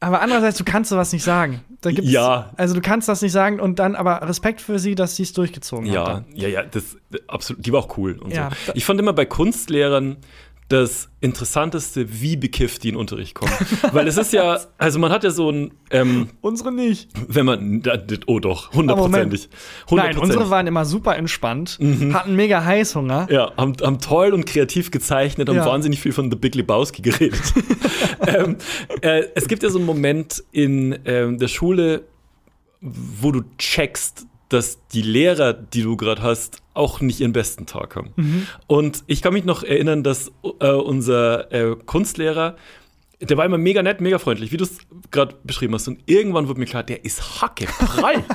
aber 0.00 0.22
andererseits, 0.22 0.56
du 0.56 0.64
kannst 0.64 0.90
sowas 0.90 1.12
nicht 1.12 1.22
sagen. 1.22 1.60
Ja. 1.84 2.50
Also 2.56 2.74
du 2.74 2.80
kannst 2.80 3.08
das 3.08 3.20
nicht 3.20 3.32
sagen 3.32 3.60
und 3.60 3.78
dann 3.78 3.94
aber 3.94 4.22
Respekt 4.26 4.62
für 4.62 4.78
sie, 4.78 4.94
dass 4.94 5.16
sie 5.16 5.24
es 5.24 5.34
durchgezogen 5.34 5.88
hat. 5.88 5.94
Ja, 5.94 6.04
dann. 6.04 6.24
ja, 6.34 6.48
ja, 6.48 6.62
das 6.62 6.96
absolut, 7.28 7.66
die 7.66 7.72
war 7.72 7.80
auch 7.80 7.98
cool 7.98 8.18
und 8.18 8.32
Ja, 8.32 8.50
so. 8.66 8.72
Ich 8.74 8.84
fand 8.86 8.98
immer 8.98 9.12
bei 9.12 9.26
Kunstlehrern 9.26 10.16
das 10.70 11.08
Interessanteste, 11.20 12.22
wie 12.22 12.36
bekifft 12.36 12.84
die 12.84 12.90
in 12.90 12.96
Unterricht 12.96 13.34
kommen. 13.34 13.52
Weil 13.92 14.06
es 14.06 14.16
ist 14.16 14.32
ja, 14.32 14.60
also 14.78 15.00
man 15.00 15.10
hat 15.10 15.24
ja 15.24 15.30
so 15.30 15.50
ein, 15.50 15.72
ähm, 15.90 16.28
Unsere 16.40 16.70
nicht. 16.70 17.10
wenn 17.26 17.44
man, 17.44 17.82
oh 18.26 18.38
doch, 18.38 18.72
hundertprozentig. 18.72 19.48
Nein, 19.90 20.16
unsere 20.16 20.48
waren 20.48 20.68
immer 20.68 20.84
super 20.84 21.16
entspannt, 21.16 21.78
hatten 22.12 22.36
mega 22.36 22.64
Heißhunger. 22.64 23.26
Mhm. 23.28 23.34
Ja, 23.34 23.52
haben, 23.56 23.74
haben 23.82 23.98
toll 23.98 24.32
und 24.32 24.46
kreativ 24.46 24.92
gezeichnet, 24.92 25.48
haben 25.48 25.56
Ja. 25.56 25.66
wahnsinnig 25.66 26.00
viel 26.00 26.12
von 26.12 26.30
The 26.30 26.36
Big 26.36 26.54
Lebowski 26.54 27.02
geredet. 27.02 27.42
ähm, 28.26 28.56
äh, 29.02 29.24
es 29.34 29.48
gibt 29.48 29.64
ja 29.64 29.70
so 29.70 29.78
einen 29.78 29.86
Moment 29.86 30.44
in 30.52 30.96
ähm, 31.04 31.38
der 31.38 31.48
Schule, 31.48 32.04
wo 32.80 33.32
du 33.32 33.42
checkst, 33.58 34.26
dass 34.50 34.86
die 34.88 35.02
Lehrer, 35.02 35.52
die 35.54 35.82
du 35.82 35.96
gerade 35.96 36.22
hast, 36.22 36.62
auch 36.74 37.00
nicht 37.00 37.20
ihren 37.20 37.32
besten 37.32 37.66
Tag 37.66 37.96
haben. 37.96 38.12
Mhm. 38.16 38.46
Und 38.66 39.04
ich 39.06 39.22
kann 39.22 39.32
mich 39.32 39.44
noch 39.44 39.62
erinnern, 39.62 40.02
dass 40.02 40.32
äh, 40.60 40.70
unser 40.72 41.52
äh, 41.52 41.76
Kunstlehrer, 41.86 42.56
der 43.20 43.36
war 43.36 43.44
immer 43.44 43.58
mega 43.58 43.82
nett, 43.82 44.00
mega 44.00 44.18
freundlich, 44.18 44.52
wie 44.52 44.56
du 44.56 44.64
es 44.64 44.78
gerade 45.10 45.36
beschrieben 45.44 45.74
hast. 45.74 45.88
Und 45.88 46.00
irgendwann 46.06 46.48
wird 46.48 46.58
mir 46.58 46.66
klar, 46.66 46.82
der 46.82 47.04
ist 47.04 47.40
hackeprall. 47.40 48.24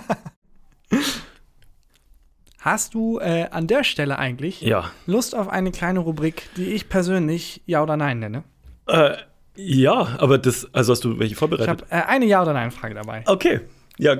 Hast 2.60 2.95
du 2.95 3.19
äh, 3.19 3.47
an 3.51 3.67
der 3.67 3.84
Stelle 3.84 4.17
eigentlich 4.17 4.62
ja. 4.62 4.89
Lust 5.06 5.36
auf 5.36 5.49
eine 5.49 5.71
kleine 5.71 5.99
Rubrik, 5.99 6.49
die 6.58 6.71
ich 6.71 6.89
persönlich 6.89 7.62
Ja 7.67 7.84
oder 7.84 7.95
Nein 7.95 8.17
nenne? 8.17 8.43
Äh, 8.88 9.17
ja, 9.56 10.17
aber 10.17 10.39
das, 10.39 10.67
also 10.73 10.91
hast 10.93 11.04
du 11.04 11.19
welche 11.19 11.34
Ich 11.34 11.38
vorbereitet? 11.38 11.67
habe 11.69 11.84
äh, 11.91 12.08
eine 12.08 12.25
Ja 12.25 12.41
oder 12.41 12.54
Nein-Frage 12.54 12.95
dabei. 12.95 13.23
Okay. 13.28 13.62
Ja, 13.97 14.17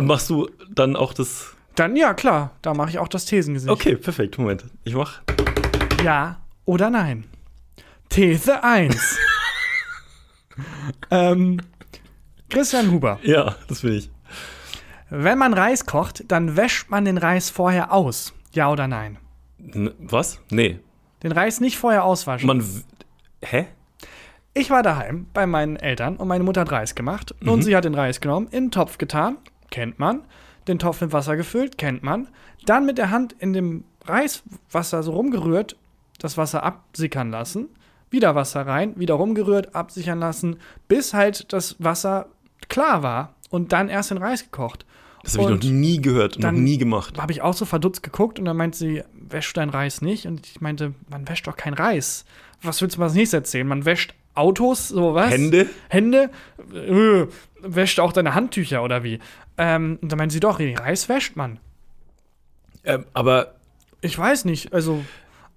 machst 0.00 0.30
du 0.30 0.48
dann 0.70 0.96
auch 0.96 1.12
das. 1.12 1.54
Dann, 1.74 1.96
ja, 1.96 2.14
klar, 2.14 2.52
da 2.62 2.74
mache 2.74 2.90
ich 2.90 2.98
auch 2.98 3.08
das 3.08 3.24
Thesengesicht. 3.26 3.70
Okay, 3.70 3.96
perfekt. 3.96 4.38
Moment. 4.38 4.64
Ich 4.84 4.94
mach. 4.94 5.20
Ja 6.02 6.40
oder 6.64 6.90
nein? 6.90 7.24
These 8.08 8.62
1. 8.62 9.18
ähm, 11.10 11.60
Christian 12.48 12.90
Huber. 12.90 13.18
Ja, 13.22 13.56
das 13.68 13.82
will 13.82 13.94
ich. 13.96 14.10
Wenn 15.10 15.38
man 15.38 15.54
Reis 15.54 15.86
kocht, 15.86 16.24
dann 16.28 16.56
wäscht 16.56 16.90
man 16.90 17.04
den 17.04 17.18
Reis 17.18 17.50
vorher 17.50 17.92
aus. 17.92 18.32
Ja 18.52 18.70
oder 18.70 18.88
nein? 18.88 19.18
N 19.58 19.92
was? 19.98 20.40
Nee. 20.50 20.80
Den 21.22 21.32
Reis 21.32 21.60
nicht 21.60 21.78
vorher 21.78 22.04
auswaschen. 22.04 22.46
Man. 22.46 22.62
w- 22.62 22.82
Hä? 23.44 23.66
Ich 24.58 24.70
war 24.70 24.82
daheim 24.82 25.26
bei 25.34 25.46
meinen 25.46 25.76
Eltern 25.76 26.16
und 26.16 26.28
meine 26.28 26.42
Mutter 26.42 26.62
hat 26.62 26.72
Reis 26.72 26.94
gemacht. 26.94 27.34
Und 27.44 27.60
sie 27.60 27.76
hat 27.76 27.84
den 27.84 27.94
Reis 27.94 28.22
genommen, 28.22 28.48
in 28.50 28.64
den 28.64 28.70
Topf 28.70 28.96
getan, 28.96 29.36
kennt 29.70 29.98
man. 29.98 30.22
Den 30.66 30.78
Topf 30.78 31.02
mit 31.02 31.12
Wasser 31.12 31.36
gefüllt, 31.36 31.76
kennt 31.76 32.02
man. 32.02 32.28
Dann 32.64 32.86
mit 32.86 32.96
der 32.96 33.10
Hand 33.10 33.34
in 33.38 33.52
dem 33.52 33.84
Reiswasser 34.06 35.02
so 35.02 35.12
rumgerührt, 35.12 35.76
das 36.18 36.38
Wasser 36.38 36.62
absickern 36.62 37.30
lassen. 37.30 37.68
Wieder 38.08 38.34
Wasser 38.34 38.66
rein, 38.66 38.98
wieder 38.98 39.12
rumgerührt, 39.12 39.74
absichern 39.74 40.20
lassen, 40.20 40.56
bis 40.88 41.12
halt 41.12 41.52
das 41.52 41.76
Wasser 41.78 42.30
klar 42.70 43.02
war. 43.02 43.34
Und 43.50 43.72
dann 43.72 43.90
erst 43.90 44.10
den 44.10 44.18
Reis 44.18 44.42
gekocht. 44.42 44.86
Das 45.22 45.36
habe 45.36 45.52
ich 45.52 45.64
noch 45.64 45.70
nie 45.70 46.00
gehört 46.00 46.36
und 46.36 46.44
noch 46.44 46.52
nie 46.52 46.78
gemacht. 46.78 47.20
habe 47.20 47.32
ich 47.32 47.42
auch 47.42 47.52
so 47.52 47.66
verdutzt 47.66 48.02
geguckt 48.02 48.38
und 48.38 48.46
dann 48.46 48.56
meinte 48.56 48.78
sie, 48.78 49.02
wäschst 49.12 49.54
du 49.54 49.60
deinen 49.60 49.70
Reis 49.70 50.00
nicht? 50.00 50.26
Und 50.26 50.46
ich 50.46 50.62
meinte, 50.62 50.94
man 51.10 51.28
wäscht 51.28 51.46
doch 51.46 51.56
keinen 51.56 51.74
Reis. 51.74 52.24
Was 52.62 52.80
willst 52.80 52.96
du 52.96 53.00
mal 53.00 53.06
als 53.06 53.14
nächstes 53.14 53.34
erzählen? 53.34 53.68
Man 53.68 53.84
wäscht 53.84 54.14
Autos, 54.36 54.88
so 54.88 55.14
was? 55.14 55.30
Hände? 55.30 55.66
Hände? 55.88 56.30
Äh, 56.74 57.26
wäscht 57.62 58.00
auch 58.00 58.12
deine 58.12 58.34
Handtücher 58.34 58.82
oder 58.82 59.02
wie? 59.02 59.18
Ähm, 59.58 59.98
und 60.00 60.12
dann 60.12 60.18
meinte 60.18 60.32
sie, 60.34 60.40
doch, 60.40 60.58
den 60.58 60.76
Reis 60.76 61.08
wäscht 61.08 61.36
man. 61.36 61.58
Ähm, 62.84 63.04
aber. 63.12 63.54
Ich 64.02 64.16
weiß 64.16 64.44
nicht, 64.44 64.72
also, 64.72 65.04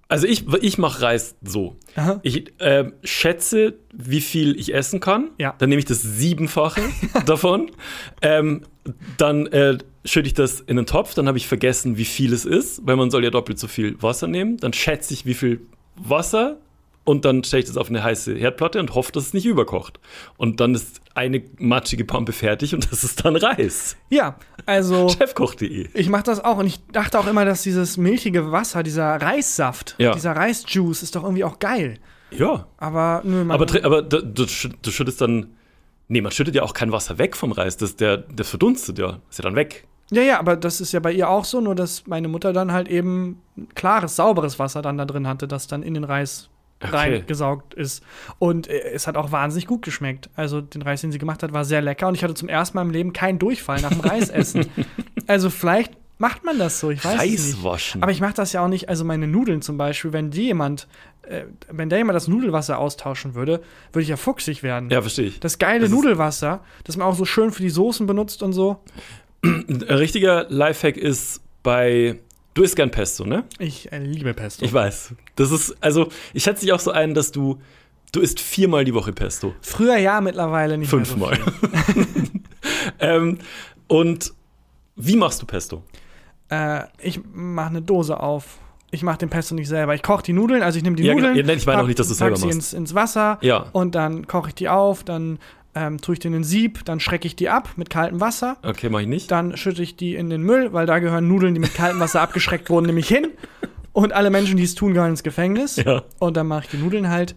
Also 0.08 0.26
ich, 0.26 0.44
ich 0.60 0.76
mache 0.76 1.02
Reis 1.02 1.36
so. 1.42 1.76
Aha. 1.94 2.18
Ich 2.24 2.52
ähm, 2.58 2.94
schätze, 3.04 3.74
wie 3.92 4.20
viel 4.20 4.58
ich 4.58 4.74
essen 4.74 4.98
kann. 4.98 5.30
Ja. 5.38 5.54
Dann 5.58 5.68
nehme 5.68 5.78
ich 5.78 5.84
das 5.84 6.02
Siebenfache 6.02 6.80
davon. 7.26 7.70
Ähm, 8.20 8.62
dann 9.18 9.46
äh, 9.48 9.78
schütte 10.04 10.26
ich 10.26 10.34
das 10.34 10.60
in 10.60 10.78
einen 10.78 10.86
Topf. 10.86 11.14
Dann 11.14 11.28
habe 11.28 11.38
ich 11.38 11.46
vergessen, 11.46 11.96
wie 11.96 12.04
viel 12.04 12.32
es 12.32 12.44
ist, 12.44 12.84
weil 12.86 12.96
man 12.96 13.10
soll 13.10 13.22
ja 13.22 13.30
doppelt 13.30 13.60
so 13.60 13.68
viel 13.68 14.02
Wasser 14.02 14.26
nehmen. 14.26 14.56
Dann 14.56 14.72
schätze 14.72 15.14
ich, 15.14 15.26
wie 15.26 15.34
viel 15.34 15.60
Wasser 15.94 16.56
und 17.04 17.24
dann 17.24 17.42
stelle 17.44 17.62
ich 17.62 17.66
das 17.68 17.76
auf 17.76 17.88
eine 17.88 18.02
heiße 18.04 18.34
Herdplatte 18.34 18.78
und 18.78 18.94
hoffe, 18.94 19.10
dass 19.12 19.24
es 19.26 19.34
nicht 19.34 19.46
überkocht. 19.46 19.98
Und 20.36 20.60
dann 20.60 20.74
ist 20.74 21.00
eine 21.14 21.42
matschige 21.58 22.04
Pampe 22.04 22.32
fertig 22.32 22.74
und 22.74 22.86
das 22.92 23.04
ist 23.04 23.24
dann 23.24 23.36
Reis. 23.36 23.96
ja, 24.10 24.36
also, 24.66 25.08
Chefkoch.de. 25.18 25.88
ich 25.94 26.08
mache 26.08 26.24
das 26.24 26.44
auch 26.44 26.58
und 26.58 26.66
ich 26.66 26.78
dachte 26.92 27.18
auch 27.18 27.26
immer, 27.26 27.44
dass 27.44 27.62
dieses 27.62 27.96
milchige 27.96 28.52
Wasser, 28.52 28.82
dieser 28.82 29.16
Reissaft, 29.20 29.94
Ja. 29.98 30.12
dieser 30.12 30.32
Reisjuice 30.36 31.02
ist 31.02 31.16
doch 31.16 31.24
irgendwie 31.24 31.44
auch 31.44 31.58
geil. 31.58 31.98
Ja. 32.30 32.66
Aber 32.76 33.22
nö, 33.24 33.44
man, 33.44 33.60
Aber, 33.60 33.84
aber 33.84 34.02
du, 34.02 34.22
du 34.22 34.46
schüttest 34.90 35.20
dann 35.20 35.46
Nee, 36.12 36.22
man 36.22 36.32
schüttet 36.32 36.56
ja 36.56 36.64
auch 36.64 36.74
kein 36.74 36.90
Wasser 36.90 37.18
weg 37.18 37.36
vom 37.36 37.52
Reis. 37.52 37.76
Das, 37.76 37.94
der, 37.94 38.16
das 38.16 38.48
verdunstet 38.50 38.98
ja. 38.98 39.20
Ist 39.30 39.38
ja 39.38 39.44
dann 39.44 39.54
weg. 39.54 39.86
Ja, 40.10 40.22
ja, 40.22 40.40
aber 40.40 40.56
das 40.56 40.80
ist 40.80 40.90
ja 40.90 40.98
bei 40.98 41.12
ihr 41.12 41.28
auch 41.30 41.44
so, 41.44 41.60
nur 41.60 41.76
dass 41.76 42.08
meine 42.08 42.26
Mutter 42.26 42.52
dann 42.52 42.72
halt 42.72 42.88
eben 42.88 43.40
klares, 43.76 44.16
sauberes 44.16 44.58
Wasser 44.58 44.82
dann 44.82 44.98
da 44.98 45.04
drin 45.04 45.28
hatte, 45.28 45.46
das 45.46 45.68
dann 45.68 45.84
in 45.84 45.94
den 45.94 46.02
Reis 46.02 46.49
Okay. 46.82 46.96
reingesaugt 46.96 47.74
ist. 47.74 48.02
Und 48.38 48.66
äh, 48.68 48.92
es 48.94 49.06
hat 49.06 49.16
auch 49.16 49.32
wahnsinnig 49.32 49.66
gut 49.66 49.82
geschmeckt. 49.82 50.30
Also 50.34 50.62
den 50.62 50.80
Reis, 50.80 51.02
den 51.02 51.12
sie 51.12 51.18
gemacht 51.18 51.42
hat, 51.42 51.52
war 51.52 51.64
sehr 51.66 51.82
lecker 51.82 52.08
und 52.08 52.14
ich 52.14 52.24
hatte 52.24 52.34
zum 52.34 52.48
ersten 52.48 52.76
Mal 52.76 52.82
im 52.82 52.90
Leben 52.90 53.12
keinen 53.12 53.38
Durchfall 53.38 53.80
nach 53.82 53.90
dem 53.90 54.00
Reisessen. 54.00 54.66
also 55.26 55.50
vielleicht 55.50 55.92
macht 56.16 56.42
man 56.44 56.58
das 56.58 56.80
so, 56.80 56.90
ich 56.90 57.04
weiß 57.04 57.16
es 57.16 57.22
nicht. 57.22 57.56
Reis 57.56 57.64
waschen. 57.64 58.02
Aber 58.02 58.12
ich 58.12 58.20
mache 58.20 58.32
das 58.34 58.52
ja 58.54 58.64
auch 58.64 58.68
nicht, 58.68 58.88
also 58.88 59.04
meine 59.04 59.26
Nudeln 59.26 59.60
zum 59.60 59.76
Beispiel, 59.76 60.12
wenn 60.14 60.30
die 60.30 60.44
jemand, 60.44 60.88
äh, 61.22 61.42
wenn 61.70 61.90
da 61.90 61.98
jemand 61.98 62.16
das 62.16 62.28
Nudelwasser 62.28 62.78
austauschen 62.78 63.34
würde, 63.34 63.60
würde 63.92 64.02
ich 64.02 64.08
ja 64.08 64.16
fuchsig 64.16 64.62
werden. 64.62 64.88
ja, 64.90 65.02
verstehe 65.02 65.26
ich. 65.26 65.40
Das 65.40 65.58
geile 65.58 65.82
Das 65.82 65.90
Nudelwasser, 65.90 66.64
das 66.84 66.96
man 66.96 67.06
auch 67.06 67.14
so 67.14 67.26
schön 67.26 67.52
für 67.52 67.62
die 67.62 67.70
Soßen 67.70 68.06
benutzt 68.06 68.42
und 68.42 68.52
so. 68.54 68.82
Ein 69.42 69.82
richtiger 69.82 70.46
Lifehack 70.48 70.96
ist 70.96 71.42
bei. 71.62 72.18
Du 72.54 72.62
isst 72.62 72.74
gern 72.76 72.90
Pesto, 72.90 73.24
ne? 73.24 73.44
Ich 73.58 73.90
äh, 73.92 73.98
liebe 73.98 74.34
Pesto. 74.34 74.64
Ich 74.64 74.72
weiß. 74.72 75.14
Das 75.36 75.50
ist, 75.52 75.76
also, 75.80 76.08
ich 76.34 76.42
schätze 76.42 76.62
dich 76.64 76.72
auch 76.72 76.80
so 76.80 76.90
ein, 76.90 77.14
dass 77.14 77.30
du. 77.32 77.58
Du 78.12 78.20
isst 78.20 78.40
viermal 78.40 78.84
die 78.84 78.92
Woche 78.92 79.12
Pesto. 79.12 79.54
Früher 79.60 79.96
ja, 79.96 80.20
mittlerweile 80.20 80.76
nicht 80.76 80.88
Fünfmal. 80.90 81.38
mehr 81.38 81.44
so 81.94 82.00
ähm, 82.98 83.38
und 83.86 84.32
wie 84.96 85.14
machst 85.16 85.40
du 85.40 85.46
Pesto? 85.46 85.84
Äh, 86.48 86.82
ich 87.00 87.20
mache 87.32 87.68
eine 87.70 87.82
Dose 87.82 88.18
auf. 88.18 88.58
Ich 88.90 89.04
mache 89.04 89.18
den 89.18 89.30
Pesto 89.30 89.54
nicht 89.54 89.68
selber. 89.68 89.94
Ich 89.94 90.02
koche 90.02 90.24
die 90.24 90.32
Nudeln, 90.32 90.62
also 90.64 90.76
ich 90.76 90.82
nehme 90.82 90.96
die 90.96 91.04
Ja, 91.04 91.14
Nudeln. 91.14 91.34
genau. 91.34 91.48
Ja, 91.52 91.54
ich 91.56 91.64
meine 91.66 91.82
auch 91.82 91.86
nicht, 91.86 92.00
dass 92.00 92.08
du 92.08 92.12
es 92.14 92.18
selber 92.18 92.34
sie 92.36 92.46
machst. 92.46 92.56
ins, 92.56 92.72
ins 92.72 92.94
Wasser 92.96 93.38
Ja. 93.42 93.66
und 93.70 93.94
dann 93.94 94.26
koche 94.26 94.48
ich 94.48 94.54
die 94.56 94.68
auf, 94.68 95.04
dann 95.04 95.38
ähm, 95.74 96.00
tue 96.00 96.14
ich 96.14 96.18
die 96.18 96.26
in 96.28 96.32
den 96.32 96.44
Sieb, 96.44 96.84
dann 96.84 97.00
schrecke 97.00 97.26
ich 97.26 97.36
die 97.36 97.48
ab 97.48 97.70
mit 97.76 97.90
kaltem 97.90 98.20
Wasser. 98.20 98.56
Okay, 98.62 98.88
mach 98.88 99.00
ich 99.00 99.06
nicht. 99.06 99.30
Dann 99.30 99.56
schütte 99.56 99.82
ich 99.82 99.96
die 99.96 100.14
in 100.16 100.28
den 100.30 100.42
Müll, 100.42 100.72
weil 100.72 100.86
da 100.86 100.98
gehören 100.98 101.28
Nudeln, 101.28 101.54
die 101.54 101.60
mit 101.60 101.74
kaltem 101.74 102.00
Wasser 102.00 102.20
abgeschreckt 102.22 102.70
wurden, 102.70 102.86
nämlich 102.86 103.08
hin. 103.08 103.28
Und 103.92 104.12
alle 104.12 104.30
Menschen, 104.30 104.56
die 104.56 104.62
es 104.64 104.74
tun, 104.74 104.94
gehören 104.94 105.10
ins 105.10 105.22
Gefängnis. 105.22 105.76
Ja. 105.76 106.02
Und 106.18 106.36
dann 106.36 106.46
mache 106.46 106.64
ich 106.64 106.70
die 106.70 106.76
Nudeln 106.78 107.08
halt 107.08 107.34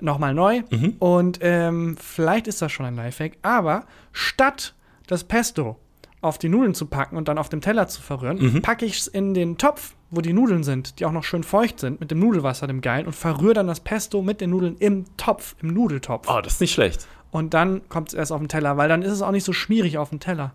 nochmal 0.00 0.34
neu. 0.34 0.62
Mhm. 0.70 0.96
Und 0.98 1.38
ähm, 1.42 1.96
vielleicht 2.00 2.46
ist 2.46 2.60
das 2.62 2.72
schon 2.72 2.86
ein 2.86 2.96
Lifehack. 2.96 3.32
Aber 3.42 3.84
statt 4.12 4.74
das 5.06 5.24
Pesto 5.24 5.78
auf 6.20 6.38
die 6.38 6.48
Nudeln 6.48 6.74
zu 6.74 6.86
packen 6.86 7.16
und 7.18 7.28
dann 7.28 7.36
auf 7.38 7.48
dem 7.50 7.60
Teller 7.60 7.86
zu 7.86 8.00
verrühren, 8.00 8.38
Mhm. 8.38 8.62
packe 8.62 8.86
ich 8.86 8.98
es 8.98 9.06
in 9.06 9.34
den 9.34 9.58
Topf, 9.58 9.94
wo 10.10 10.20
die 10.22 10.32
Nudeln 10.32 10.62
sind, 10.64 10.98
die 10.98 11.04
auch 11.04 11.12
noch 11.12 11.24
schön 11.24 11.42
feucht 11.42 11.80
sind, 11.80 12.00
mit 12.00 12.10
dem 12.10 12.18
Nudelwasser, 12.18 12.66
dem 12.66 12.80
Geilen, 12.80 13.04
und 13.06 13.14
verrühre 13.14 13.52
dann 13.54 13.66
das 13.66 13.80
Pesto 13.80 14.22
mit 14.22 14.40
den 14.40 14.50
Nudeln 14.50 14.76
im 14.78 15.04
Topf, 15.18 15.54
im 15.60 15.68
Nudeltopf. 15.74 16.26
Oh, 16.30 16.40
das 16.40 16.54
ist 16.54 16.60
nicht 16.62 16.72
schlecht. 16.72 17.06
Und 17.34 17.52
dann 17.52 17.88
kommt 17.88 18.08
es 18.10 18.14
erst 18.14 18.30
auf 18.30 18.38
den 18.40 18.46
Teller, 18.48 18.76
weil 18.76 18.88
dann 18.88 19.02
ist 19.02 19.10
es 19.10 19.20
auch 19.20 19.32
nicht 19.32 19.42
so 19.42 19.52
schmierig 19.52 19.98
auf 19.98 20.10
dem 20.10 20.20
Teller. 20.20 20.52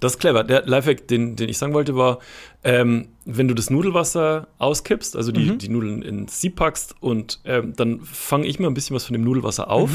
Das 0.00 0.14
ist 0.14 0.18
clever. 0.18 0.42
Der 0.42 0.66
Lifehack, 0.66 1.06
den, 1.06 1.36
den 1.36 1.48
ich 1.48 1.58
sagen 1.58 1.74
wollte, 1.74 1.94
war, 1.94 2.18
ähm, 2.64 3.06
wenn 3.24 3.46
du 3.46 3.54
das 3.54 3.70
Nudelwasser 3.70 4.48
auskippst, 4.58 5.14
also 5.14 5.30
die, 5.30 5.50
Mhm. 5.52 5.58
die 5.58 5.68
Nudeln 5.68 6.02
ins 6.02 6.40
Sieb 6.40 6.56
packst 6.56 6.96
und 7.00 7.38
ähm, 7.44 7.72
dann 7.76 8.00
fange 8.00 8.46
ich 8.48 8.58
mal 8.58 8.66
ein 8.66 8.74
bisschen 8.74 8.96
was 8.96 9.04
von 9.04 9.12
dem 9.12 9.22
Nudelwasser 9.22 9.70
auf. 9.70 9.90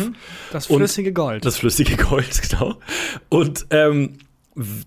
Das 0.54 0.68
Und 0.68 0.78
flüssige 0.78 1.12
Gold. 1.12 1.44
Das 1.44 1.58
flüssige 1.58 1.98
Gold, 2.04 2.42
genau. 2.50 2.76
Und 3.28 3.66
ähm, 3.72 4.14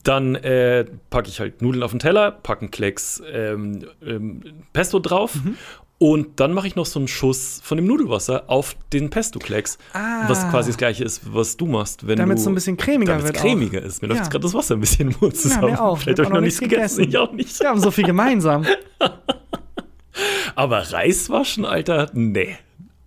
dann 0.04 0.36
äh, 0.36 0.86
packe 1.10 1.28
ich 1.28 1.38
halt 1.38 1.60
Nudeln 1.60 1.82
auf 1.82 1.90
den 1.90 1.98
Teller, 2.00 2.30
packe 2.30 2.62
einen 2.62 2.70
Klecks 2.70 3.22
ähm, 3.30 3.84
ähm, 4.02 4.42
Pesto 4.72 5.00
drauf 5.00 5.34
Mhm. 5.34 5.56
Und 5.98 6.40
dann 6.40 6.52
mache 6.52 6.66
ich 6.66 6.76
noch 6.76 6.84
so 6.86 6.98
einen 6.98 7.08
Schuss 7.08 7.60
von 7.64 7.76
dem 7.78 7.86
Nudelwasser 7.86 8.44
auf 8.48 8.76
den 8.92 9.08
Pesto-Klecks. 9.10 9.78
Ah. 9.94 10.28
Was 10.28 10.48
quasi 10.50 10.70
das 10.70 10.76
gleiche 10.76 11.04
ist, 11.04 11.22
was 11.32 11.56
du 11.56 11.66
machst, 11.66 12.06
wenn 12.06 12.18
Damit 12.18 12.36
es 12.38 12.44
so 12.44 12.50
ein 12.50 12.54
bisschen 12.54 12.76
cremiger 12.76 13.12
damit 13.12 13.24
wird 13.26 13.36
es 13.36 13.40
auch. 13.42 13.46
cremiger 13.46 13.80
ist. 13.82 14.02
Mir 14.02 14.08
läuft 14.08 14.18
Ja. 14.18 14.22
jetzt 14.24 14.30
gerade 14.30 14.42
das 14.42 14.52
Wasser 14.54 14.74
ein 14.74 14.80
bisschen 14.80 15.10
im 15.10 15.16
Mund 15.20 15.36
zusammen. 15.36 15.70
mir 15.72 15.80
auch. 15.82 15.96
Vielleicht 15.98 16.18
Ich 16.18 16.24
habe 16.24 16.28
hab 16.28 16.32
ich 16.32 16.34
noch 16.34 16.40
nichts 16.46 16.60
gegessen. 16.60 17.04
Ich 17.08 17.16
auch 17.16 17.32
nicht. 17.32 17.58
Wir 17.60 17.68
haben 17.70 17.80
so 17.80 17.90
viel 17.90 18.04
gemeinsam. 18.04 18.66
Aber 20.54 20.78
Reis 20.92 21.28
waschen, 21.30 21.64
Alter, 21.64 22.10
nee. 22.14 22.56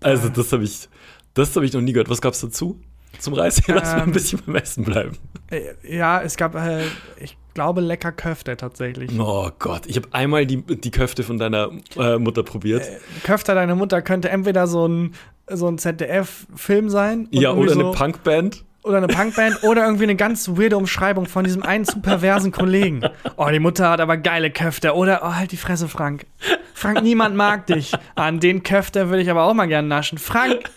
Also 0.02 0.30
das 0.30 0.52
habe 0.54 0.64
ich, 0.64 0.88
das 1.34 1.56
habe 1.56 1.66
ich 1.66 1.74
noch 1.74 1.82
nie 1.82 1.94
gehört. 1.94 2.10
Was 2.10 2.22
gab's 2.22 2.42
dazu? 2.42 2.80
Zum 3.20 3.34
Reis? 3.34 3.62
Lass 3.68 3.84
mal 3.94 4.02
ein 4.02 4.04
Ähm, 4.08 4.12
bisschen 4.14 4.40
beim 4.46 4.56
Essen 4.56 4.84
bleiben. 4.84 5.18
Äh, 5.50 5.74
Ja, 5.84 6.22
es 6.22 6.38
gab, 6.38 6.56
äh, 6.56 6.84
ich 7.20 7.36
glaube, 7.54 7.82
lecker 7.82 8.12
Köfte 8.12 8.58
tatsächlich. 8.58 9.12
Oh 9.20 9.50
Gott, 9.60 9.86
ich 9.86 9.96
habe 9.98 10.08
einmal 10.12 10.46
die, 10.46 10.62
die 10.62 10.92
Köfte 10.92 11.24
von 11.24 11.38
deiner 11.38 11.70
äh, 11.98 12.18
Mutter 12.18 12.44
probiert. 12.44 12.84
Köfter 13.24 13.56
deiner 13.56 13.76
Mutter 13.76 14.02
könnte 14.02 14.30
entweder 14.30 14.68
so 14.68 14.88
ein, 14.88 15.14
so 15.50 15.68
ein 15.68 15.78
ZDF-Film 15.78 16.90
sein. 16.90 17.28
ja, 17.32 17.52
oder 17.52 17.74
eine 17.74 17.84
so, 17.84 17.92
Punkband. 17.92 18.64
Oder 18.84 18.98
eine 18.98 19.08
Punkband 19.08 19.64
oder 19.64 19.86
irgendwie 19.86 20.04
eine 20.04 20.16
ganz 20.16 20.48
weirde 20.50 20.78
Umschreibung 20.78 21.26
von 21.26 21.44
diesem 21.44 21.64
einen 21.64 21.86
zu 21.86 22.00
perversen 22.00 22.52
Kollegen. 22.52 23.02
Oh, 23.36 23.48
die 23.52 23.60
Mutter 23.60 23.90
hat 23.90 24.00
aber 24.00 24.18
geile 24.18 24.52
Köfte. 24.52 24.94
Oder, 24.96 25.22
oh, 25.24 25.36
halt 25.36 25.52
die 25.52 25.58
Fresse, 25.58 25.88
Frank. 25.88 26.26
Frank, 26.74 27.04
niemand 27.04 27.36
mag 27.36 27.68
dich. 27.68 27.92
An 28.16 28.40
den 28.40 28.64
Köfter 28.64 29.10
würde 29.10 29.22
ich 29.22 29.30
aber 29.30 29.44
auch 29.44 29.54
mal 29.54 29.68
gerne 29.68 29.88
naschen. 29.88 30.18
Frank, 30.18 30.70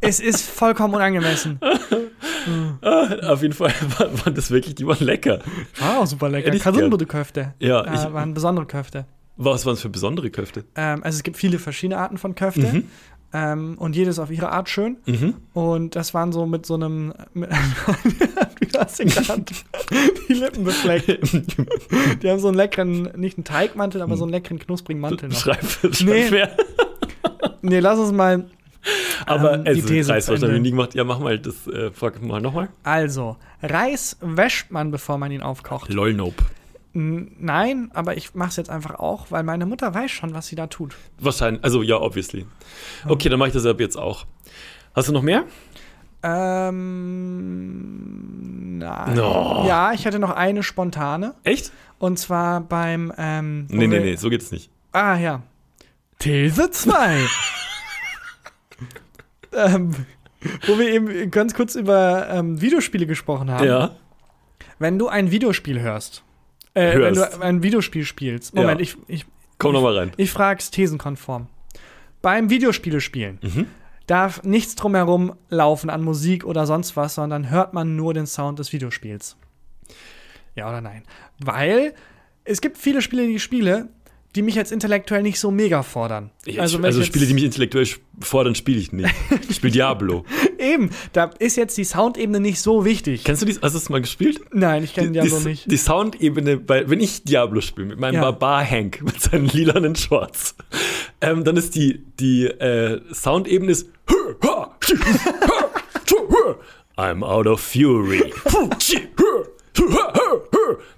es 0.00 0.20
ist 0.20 0.48
vollkommen 0.48 0.94
unangemessen. 0.94 1.60
Ah, 2.82 3.32
auf 3.32 3.42
jeden 3.42 3.54
Fall 3.54 3.72
waren, 4.24 4.34
das 4.34 4.50
wirklich, 4.50 4.74
die 4.74 4.86
waren 4.86 5.04
lecker. 5.04 5.40
War 5.78 5.98
auch 6.00 6.06
super 6.06 6.28
lecker. 6.28 6.52
Ich 6.52 6.62
Kasunbude-Köfte. 6.62 7.54
Ja, 7.58 7.82
äh, 7.82 7.94
ich- 7.94 8.12
waren 8.12 8.34
besondere 8.34 8.66
Köfte. 8.66 9.06
Was 9.36 9.64
waren 9.64 9.74
es 9.74 9.80
für 9.80 9.88
besondere 9.88 10.30
Köfte? 10.30 10.64
Ähm, 10.74 11.02
also 11.02 11.16
es 11.16 11.22
gibt 11.22 11.36
viele 11.38 11.58
verschiedene 11.58 11.98
Arten 11.98 12.18
von 12.18 12.34
Köfte. 12.34 12.60
Mhm. 12.72 12.84
Ähm, 13.32 13.76
und 13.78 13.94
jedes 13.94 14.18
auf 14.18 14.30
ihre 14.30 14.50
Art 14.50 14.68
schön. 14.68 14.96
Mhm. 15.06 15.34
Und 15.54 15.94
das 15.96 16.12
waren 16.14 16.32
so 16.32 16.46
mit 16.46 16.66
so 16.66 16.74
einem. 16.74 17.14
Mit, 17.32 17.48
du 17.50 18.78
hast 18.78 18.98
den 18.98 19.08
gerade 19.08 19.44
die 20.28 20.32
Lippen 20.34 20.64
befleckt. 20.64 21.22
Die 22.22 22.28
haben 22.28 22.40
so 22.40 22.48
einen 22.48 22.56
leckeren, 22.56 23.02
nicht 23.16 23.38
einen 23.38 23.44
Teigmantel, 23.44 24.02
aber 24.02 24.16
so 24.16 24.24
einen 24.24 24.32
leckeren, 24.32 24.58
knusprigen 24.58 25.00
Mantel 25.00 25.28
noch. 25.28 25.36
Schreib, 25.38 25.62
schreib 25.64 26.00
Nee. 26.06 26.30
mehr. 26.30 26.56
Nee, 27.62 27.78
lass 27.78 27.98
uns 28.00 28.12
mal. 28.12 28.46
Aber 29.26 29.54
Ähm, 29.54 29.64
die 29.64 29.70
also, 29.70 29.88
These 29.88 30.12
Reis 30.12 30.28
Ende. 30.28 30.58
nie 30.60 30.70
gemacht. 30.70 30.94
Ja, 30.94 31.04
mach 31.04 31.18
mal 31.18 31.38
das, 31.38 31.66
äh, 31.66 31.90
frag 31.90 32.20
mal 32.22 32.40
nochmal. 32.40 32.68
Also, 32.82 33.36
Reis 33.62 34.16
wäscht 34.20 34.70
man, 34.70 34.90
bevor 34.90 35.18
man 35.18 35.30
ihn 35.32 35.42
aufkocht. 35.42 35.92
Lol, 35.92 36.14
nope. 36.14 36.42
Nein, 36.92 37.90
aber 37.94 38.16
ich 38.16 38.34
mach's 38.34 38.56
jetzt 38.56 38.68
einfach 38.70 38.96
auch, 38.96 39.30
weil 39.30 39.44
meine 39.44 39.64
Mutter 39.64 39.94
weiß 39.94 40.10
schon, 40.10 40.34
was 40.34 40.48
sie 40.48 40.56
da 40.56 40.66
tut. 40.66 40.96
Wahrscheinlich, 41.20 41.62
also 41.62 41.82
ja, 41.82 41.96
obviously. 42.00 42.46
Okay, 43.06 43.28
dann 43.28 43.38
mache 43.38 43.48
ich 43.48 43.54
das 43.54 43.64
ab 43.64 43.78
jetzt 43.78 43.96
auch. 43.96 44.26
Hast 44.94 45.08
du 45.08 45.12
noch 45.12 45.22
mehr? 45.22 45.44
Ähm. 47.40 48.78
Nein. 48.78 49.14
No. 49.14 49.64
Ja, 49.68 49.92
ich 49.92 50.06
hatte 50.06 50.18
noch 50.18 50.30
eine 50.30 50.62
spontane. 50.62 51.34
Echt? 51.44 51.70
Und 51.98 52.18
zwar 52.18 52.60
beim. 52.60 53.12
Ähm, 53.16 53.66
Nee, 53.68 53.86
nee, 53.86 54.00
nee, 54.00 54.16
so 54.16 54.28
geht 54.30 54.42
es 54.42 54.50
nicht. 54.50 54.70
Ah, 54.92 55.16
ja. 55.16 55.42
These 56.18 56.70
2. 56.70 57.18
ähm, 59.54 59.94
wo 60.66 60.78
wir 60.78 60.88
eben 60.92 61.30
ganz 61.30 61.54
kurz 61.54 61.74
über 61.74 62.28
ähm, 62.30 62.60
Videospiele 62.60 63.06
gesprochen 63.06 63.50
haben. 63.50 63.66
Ja. 63.66 63.96
Wenn 64.78 64.98
du 64.98 65.08
ein 65.08 65.30
Videospiel 65.30 65.80
hörst, 65.80 66.22
äh, 66.74 66.92
wenn 66.98 67.14
Hörst. 67.16 67.36
du 67.36 67.40
ein 67.42 67.62
Videospiel 67.62 68.04
spielst, 68.04 68.54
Moment, 68.54 68.80
Ja. 68.80 68.82
ich, 68.84 68.96
ich, 69.08 69.26
Komm 69.58 69.72
noch 69.74 69.82
mal 69.82 69.96
rein. 69.96 70.12
ich 70.16 70.30
frag's 70.30 70.70
thesenkonform. 70.70 71.48
Beim 72.22 72.48
Videospiele 72.50 73.00
spielen 73.00 73.38
Mhm. 73.42 73.66
darf 74.06 74.42
nichts 74.42 74.74
drumherum 74.76 75.34
laufen 75.48 75.90
an 75.90 76.02
Musik 76.02 76.44
oder 76.44 76.66
sonst 76.66 76.96
was, 76.96 77.14
sondern 77.14 77.50
hört 77.50 77.74
man 77.74 77.96
nur 77.96 78.14
den 78.14 78.26
Sound 78.26 78.58
des 78.58 78.72
Videospiels. 78.72 79.36
Ja 80.54 80.68
oder 80.68 80.80
nein? 80.80 81.04
Weil 81.38 81.94
es 82.44 82.60
gibt 82.60 82.78
viele 82.78 83.02
Spiele, 83.02 83.26
die 83.26 83.36
ich 83.36 83.42
spiele, 83.42 83.88
die 84.36 84.42
mich 84.42 84.54
jetzt 84.54 84.70
intellektuell 84.70 85.22
nicht 85.22 85.40
so 85.40 85.50
mega 85.50 85.82
fordern. 85.82 86.30
Also, 86.58 86.78
ich, 86.78 86.84
also 86.84 87.00
ich 87.00 87.06
Spiele, 87.06 87.26
die 87.26 87.34
mich 87.34 87.44
intellektuell 87.44 87.86
fordern, 88.20 88.54
spiele 88.54 88.78
ich 88.78 88.92
nicht. 88.92 89.12
Ich 89.48 89.56
spiele 89.56 89.72
Diablo. 89.72 90.24
Eben, 90.58 90.90
da 91.12 91.30
ist 91.38 91.56
jetzt 91.56 91.76
die 91.76 91.84
Soundebene 91.84 92.38
nicht 92.38 92.60
so 92.60 92.84
wichtig. 92.84 93.24
Kennst 93.24 93.42
du 93.42 93.46
die? 93.46 93.54
Hast 93.54 93.74
du 93.74 93.78
das 93.78 93.88
mal 93.88 94.00
gespielt? 94.00 94.40
Nein, 94.52 94.84
ich 94.84 94.94
kenne 94.94 95.10
Diablo 95.10 95.38
die, 95.38 95.48
nicht. 95.48 95.70
Die 95.70 95.76
Soundebene, 95.76 96.58
bei, 96.58 96.88
wenn 96.88 97.00
ich 97.00 97.24
Diablo 97.24 97.60
spiele, 97.60 97.88
mit 97.88 97.98
meinem 97.98 98.14
Ja. 98.14 98.20
Barbar 98.20 98.64
Hank, 98.64 99.02
mit 99.02 99.20
seinen 99.20 99.46
lilanen 99.46 99.96
Shorts, 99.96 100.54
ähm, 101.20 101.42
dann 101.44 101.56
ist 101.56 101.74
die, 101.74 102.04
die 102.20 102.44
äh, 102.46 103.00
Soundebene 103.12 103.72
ist 103.72 103.88
I'm 106.96 107.24
out 107.24 107.46
of 107.46 107.60
fury. 107.60 108.32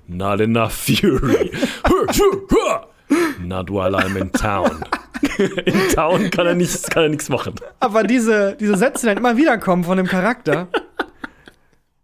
Not 0.09 0.41
enough 0.41 0.73
fury. 0.73 1.51
Not 3.41 3.71
while 3.71 3.95
I'm 3.95 4.17
in 4.17 4.31
town. 4.33 4.85
In 5.39 5.95
town 5.95 6.31
kann 6.31 6.47
er 6.47 6.55
nichts, 6.55 6.83
kann 6.91 7.05
er 7.05 7.09
nichts 7.09 7.29
machen. 7.29 7.55
Aber 7.79 8.03
diese, 8.03 8.57
diese 8.59 8.77
Sätze, 8.77 9.03
die 9.03 9.07
dann 9.07 9.19
immer 9.19 9.37
wieder 9.37 9.57
kommen 9.57 9.85
von 9.85 9.97
dem 9.97 10.07
Charakter. 10.07 10.67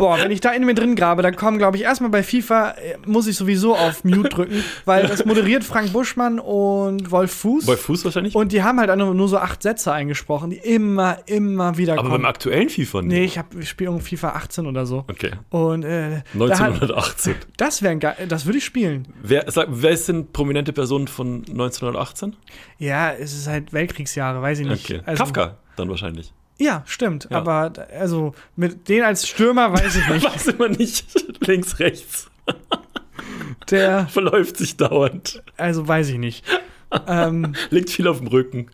Boah, 0.00 0.16
wenn 0.20 0.30
ich 0.30 0.40
da 0.40 0.52
in 0.52 0.64
mir 0.64 0.74
drin 0.74 0.94
grabe, 0.94 1.22
dann 1.22 1.34
kommen, 1.34 1.58
glaube 1.58 1.76
ich, 1.76 1.82
erstmal 1.82 2.08
bei 2.08 2.22
FIFA, 2.22 2.70
äh, 2.70 2.98
muss 3.04 3.26
ich 3.26 3.34
sowieso 3.36 3.74
auf 3.74 4.04
Mute 4.04 4.28
drücken, 4.28 4.62
weil 4.84 5.08
das 5.08 5.24
moderiert 5.24 5.64
Frank 5.64 5.92
Buschmann 5.92 6.38
und 6.38 7.10
Wolf 7.10 7.32
Fuß. 7.34 7.66
Bei 7.66 7.76
Fuß 7.76 8.04
wahrscheinlich? 8.04 8.36
Und 8.36 8.52
die 8.52 8.62
haben 8.62 8.78
halt 8.78 8.96
nur, 8.96 9.28
so 9.28 9.38
acht 9.38 9.60
Sätze 9.60 9.92
eingesprochen, 9.92 10.50
die 10.50 10.58
immer, 10.58 11.18
immer 11.26 11.78
wieder 11.78 11.94
Aber 11.94 12.02
kommen. 12.02 12.12
beim 12.22 12.26
aktuellen 12.26 12.68
FIFA 12.68 13.02
nicht. 13.02 13.08
nee, 13.10 13.24
ich, 13.24 13.38
hab- 13.38 13.52
ich 13.56 13.68
spiele 13.68 13.90
irgendwie 13.90 14.16
FIFA 14.16 14.28
18 14.36 14.66
oder 14.66 14.86
so. 14.86 14.98
Okay. 15.08 15.32
Und 15.50 15.82
äh, 15.82 16.22
da 16.32 16.58
hat, 16.60 16.74
1918. 16.74 17.34
das 17.56 17.82
wäre 17.82 17.96
geil, 17.96 18.14
das 18.28 18.46
würde 18.46 18.58
ich 18.58 18.64
spielen. 18.64 19.08
Wer, 19.24 19.50
sag, 19.50 19.66
wer 19.68 19.96
sind 19.96 20.32
prominente 20.32 20.72
Personen 20.72 21.08
von 21.08 21.38
1918? 21.38 22.36
Ja, 22.78 23.10
es 23.10 23.32
ist 23.32 23.48
halt 23.48 23.72
Weltkriegsjahre, 23.72 24.40
weiß 24.40 24.60
ich 24.60 24.68
nicht. 24.68 24.84
Okay. 24.88 25.00
Also, 25.04 25.24
Kafka 25.24 25.56
dann 25.74 25.88
wahrscheinlich. 25.88 26.32
Ja, 26.58 26.82
stimmt. 26.86 27.28
Ja. 27.30 27.38
Aber 27.38 27.72
also 27.98 28.34
mit 28.56 28.88
denen 28.88 29.04
als 29.04 29.26
Stürmer 29.28 29.72
weiß 29.72 29.96
ich 29.96 30.08
nicht. 30.08 30.24
Weiß 30.34 30.46
immer 30.48 30.68
nicht. 30.68 31.06
Links, 31.46 31.78
rechts. 31.78 32.30
Der, 33.70 34.06
Verläuft 34.10 34.56
sich 34.56 34.76
dauernd. 34.76 35.42
also 35.56 35.86
weiß 35.86 36.08
ich 36.10 36.18
nicht. 36.18 36.44
ähm, 37.06 37.54
Liegt 37.70 37.90
viel 37.90 38.08
auf 38.08 38.18
dem 38.18 38.26
Rücken. 38.28 38.70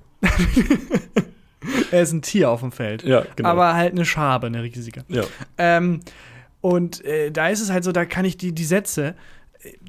er 1.90 2.02
ist 2.02 2.12
ein 2.12 2.22
Tier 2.22 2.50
auf 2.50 2.60
dem 2.60 2.72
Feld. 2.72 3.02
Ja, 3.02 3.24
genau. 3.36 3.48
Aber 3.50 3.74
halt 3.74 3.92
eine 3.92 4.04
Schabe, 4.04 4.46
eine 4.46 4.62
riesige. 4.62 5.04
ja. 5.08 5.24
Ähm, 5.58 6.00
und 6.60 7.04
äh, 7.04 7.30
da 7.30 7.48
ist 7.48 7.60
es 7.60 7.70
halt 7.70 7.84
so, 7.84 7.92
da 7.92 8.06
kann 8.06 8.24
ich 8.24 8.38
die, 8.38 8.52
die 8.52 8.64
Sätze, 8.64 9.14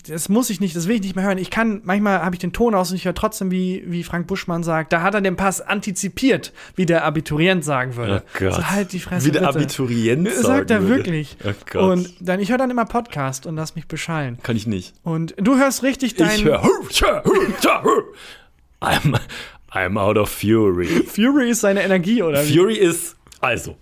das 0.07 0.29
muss 0.29 0.49
ich 0.49 0.59
nicht, 0.59 0.75
das 0.75 0.87
will 0.87 0.95
ich 0.95 1.01
nicht 1.01 1.15
mehr 1.15 1.25
hören. 1.25 1.37
Ich 1.37 1.49
kann, 1.49 1.81
manchmal 1.83 2.23
habe 2.23 2.35
ich 2.35 2.39
den 2.39 2.53
Ton 2.53 2.75
aus 2.75 2.91
und 2.91 2.97
ich 2.97 3.05
höre 3.05 3.13
trotzdem, 3.13 3.51
wie, 3.51 3.83
wie 3.85 4.03
Frank 4.03 4.27
Buschmann 4.27 4.63
sagt, 4.63 4.93
da 4.93 5.01
hat 5.01 5.13
er 5.13 5.21
den 5.21 5.35
Pass 5.35 5.61
antizipiert, 5.61 6.53
wie 6.75 6.85
der 6.85 7.03
Abiturient 7.03 7.63
sagen 7.65 7.95
würde. 7.95 8.23
Oh 8.25 8.39
Gott. 8.39 8.53
So 8.53 8.69
halt 8.69 8.93
die 8.93 8.99
Fresse. 8.99 9.27
Wie 9.27 9.31
der 9.31 9.41
bitte. 9.41 9.49
Abiturient 9.49 10.29
Sagt 10.29 10.45
sagen 10.45 10.69
er 10.69 10.81
würde. 10.83 10.95
wirklich. 10.95 11.37
Oh 11.43 11.51
Gott. 11.71 11.81
und 11.81 12.13
dann, 12.19 12.39
ich 12.39 12.49
höre 12.51 12.57
dann 12.57 12.71
immer 12.71 12.85
Podcast 12.85 13.45
und 13.45 13.55
lass 13.55 13.75
mich 13.75 13.87
beschallen. 13.87 14.37
Kann 14.43 14.55
ich 14.55 14.67
nicht. 14.67 14.93
Und 15.03 15.35
du 15.37 15.57
hörst 15.57 15.83
richtig 15.83 16.15
dein 16.15 16.35
Ich 16.35 16.45
höre. 16.45 16.61
I'm, 18.81 19.19
I'm 19.71 19.99
out 19.99 20.17
of 20.17 20.29
fury. 20.29 20.87
Fury 20.87 21.49
ist 21.49 21.61
seine 21.61 21.83
Energie, 21.83 22.23
oder 22.23 22.45
wie? 22.45 22.53
Fury 22.53 22.75
ist, 22.75 23.15
also, 23.41 23.75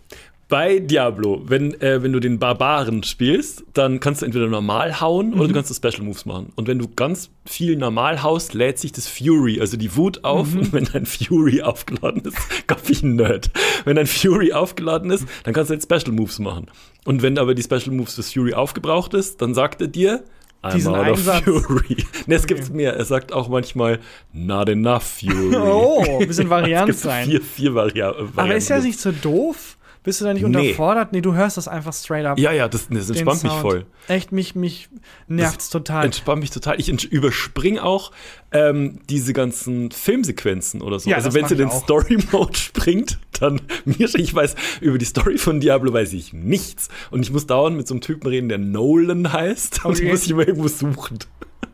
bei 0.53 0.77
Diablo, 0.77 1.41
wenn, 1.47 1.81
äh, 1.81 2.03
wenn 2.03 2.13
du 2.13 2.19
den 2.19 2.37
Barbaren 2.37 3.01
spielst, 3.01 3.63
dann 3.73 3.99
kannst 3.99 4.21
du 4.21 4.27
entweder 4.27 4.45
normal 4.45 5.01
hauen 5.01 5.33
oder 5.33 5.47
du 5.47 5.53
kannst 5.55 5.73
so 5.73 5.73
Special 5.73 6.05
Moves 6.05 6.27
machen. 6.27 6.53
Und 6.55 6.67
wenn 6.67 6.77
du 6.77 6.87
ganz 6.89 7.31
viel 7.43 7.75
normal 7.75 8.21
haust, 8.21 8.53
lädt 8.53 8.77
sich 8.77 8.91
das 8.91 9.07
Fury, 9.07 9.59
also 9.59 9.77
die 9.77 9.95
Wut 9.95 10.23
auf. 10.23 10.53
Und 10.53 10.71
wenn 10.73 10.85
dein 10.85 11.07
Fury 11.07 11.63
aufgeladen 11.63 12.21
ist, 12.21 12.37
Gott, 12.67 12.81
wie 12.85 13.03
ein 13.03 13.15
Nerd. 13.15 13.49
Wenn 13.83 13.95
dein 13.95 14.05
Fury 14.05 14.53
aufgeladen 14.53 15.09
ist, 15.09 15.25
dann 15.43 15.55
kannst 15.55 15.71
du 15.71 15.73
jetzt 15.73 15.85
Special 15.91 16.15
Moves 16.15 16.37
machen. 16.37 16.67
Und 17.03 17.23
wenn 17.23 17.39
aber 17.39 17.55
die 17.55 17.63
Special 17.63 17.89
Moves 17.89 18.15
des 18.15 18.31
Fury 18.31 18.53
aufgebraucht 18.53 19.15
ist, 19.15 19.41
dann 19.41 19.55
sagt 19.55 19.81
er 19.81 19.87
dir, 19.87 20.23
I'm 20.61 20.73
Diesen 20.75 20.93
out 20.93 21.09
of 21.09 21.17
Einsatz. 21.17 21.43
Fury. 21.45 22.05
Ne, 22.27 22.35
es 22.35 22.45
gibt 22.45 22.71
mehr. 22.71 22.95
Er 22.95 23.05
sagt 23.05 23.33
auch 23.33 23.49
manchmal, 23.49 23.99
not 24.33 24.69
enough 24.69 25.01
Fury. 25.19 25.55
Oh, 25.55 26.19
ein 26.21 26.27
bisschen 26.27 26.47
gibt 26.85 26.99
sein. 26.99 27.27
Vier, 27.27 27.41
vier 27.41 27.71
Aber 27.71 27.89
Varianten. 28.35 28.51
ist 28.51 28.69
ja 28.69 28.79
nicht 28.79 28.99
so 28.99 29.11
doof? 29.11 29.77
Bist 30.03 30.19
du 30.19 30.25
da 30.25 30.33
nicht 30.33 30.43
unterfordert? 30.43 31.13
Nee, 31.13 31.21
du 31.21 31.33
hörst 31.33 31.55
das 31.55 31.67
einfach 31.69 31.93
straight 31.93 32.25
up. 32.25 32.37
Ja, 32.37 32.51
ja, 32.51 32.67
das, 32.67 32.89
das 32.89 33.09
entspannt 33.09 33.43
mich 33.43 33.53
voll. 33.53 33.85
Echt, 34.09 34.33
mich, 34.33 34.53
mich 34.53 34.89
nervt's 35.27 35.69
total. 35.69 36.03
Entspannt 36.05 36.41
mich 36.41 36.51
total. 36.51 36.77
Ich 36.79 36.89
überspring 37.05 37.79
auch 37.79 38.11
ähm, 38.51 38.99
diese 39.09 39.31
ganzen 39.31 39.91
Filmsequenzen 39.91 40.81
oder 40.81 40.99
so. 40.99 41.09
Ja, 41.09 41.15
also 41.15 41.29
das 41.29 41.35
wenn 41.35 41.47
sie 41.47 41.55
den 41.55 41.69
auch. 41.69 41.83
Story-Mode 41.83 42.57
springt, 42.57 43.19
dann 43.39 43.61
mir 43.85 44.13
ich 44.13 44.35
weiß, 44.35 44.55
über 44.81 44.97
die 44.97 45.05
Story 45.05 45.37
von 45.37 45.59
Diablo 45.61 45.93
weiß 45.93 46.11
ich 46.13 46.33
nichts. 46.33 46.89
Und 47.09 47.21
ich 47.23 47.31
muss 47.31 47.47
dauernd 47.47 47.77
mit 47.77 47.87
so 47.87 47.93
einem 47.93 48.01
Typen 48.01 48.27
reden, 48.27 48.49
der 48.49 48.57
Nolan 48.57 49.31
heißt. 49.31 49.85
Und 49.85 49.93
Okay. 49.93 50.05
die 50.05 50.11
muss 50.11 50.23
ich 50.25 50.31
immer 50.31 50.45
irgendwo 50.47 50.67
suchen. 50.67 51.19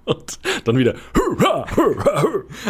Und 0.10 0.39
dann 0.65 0.76
wieder. 0.78 0.95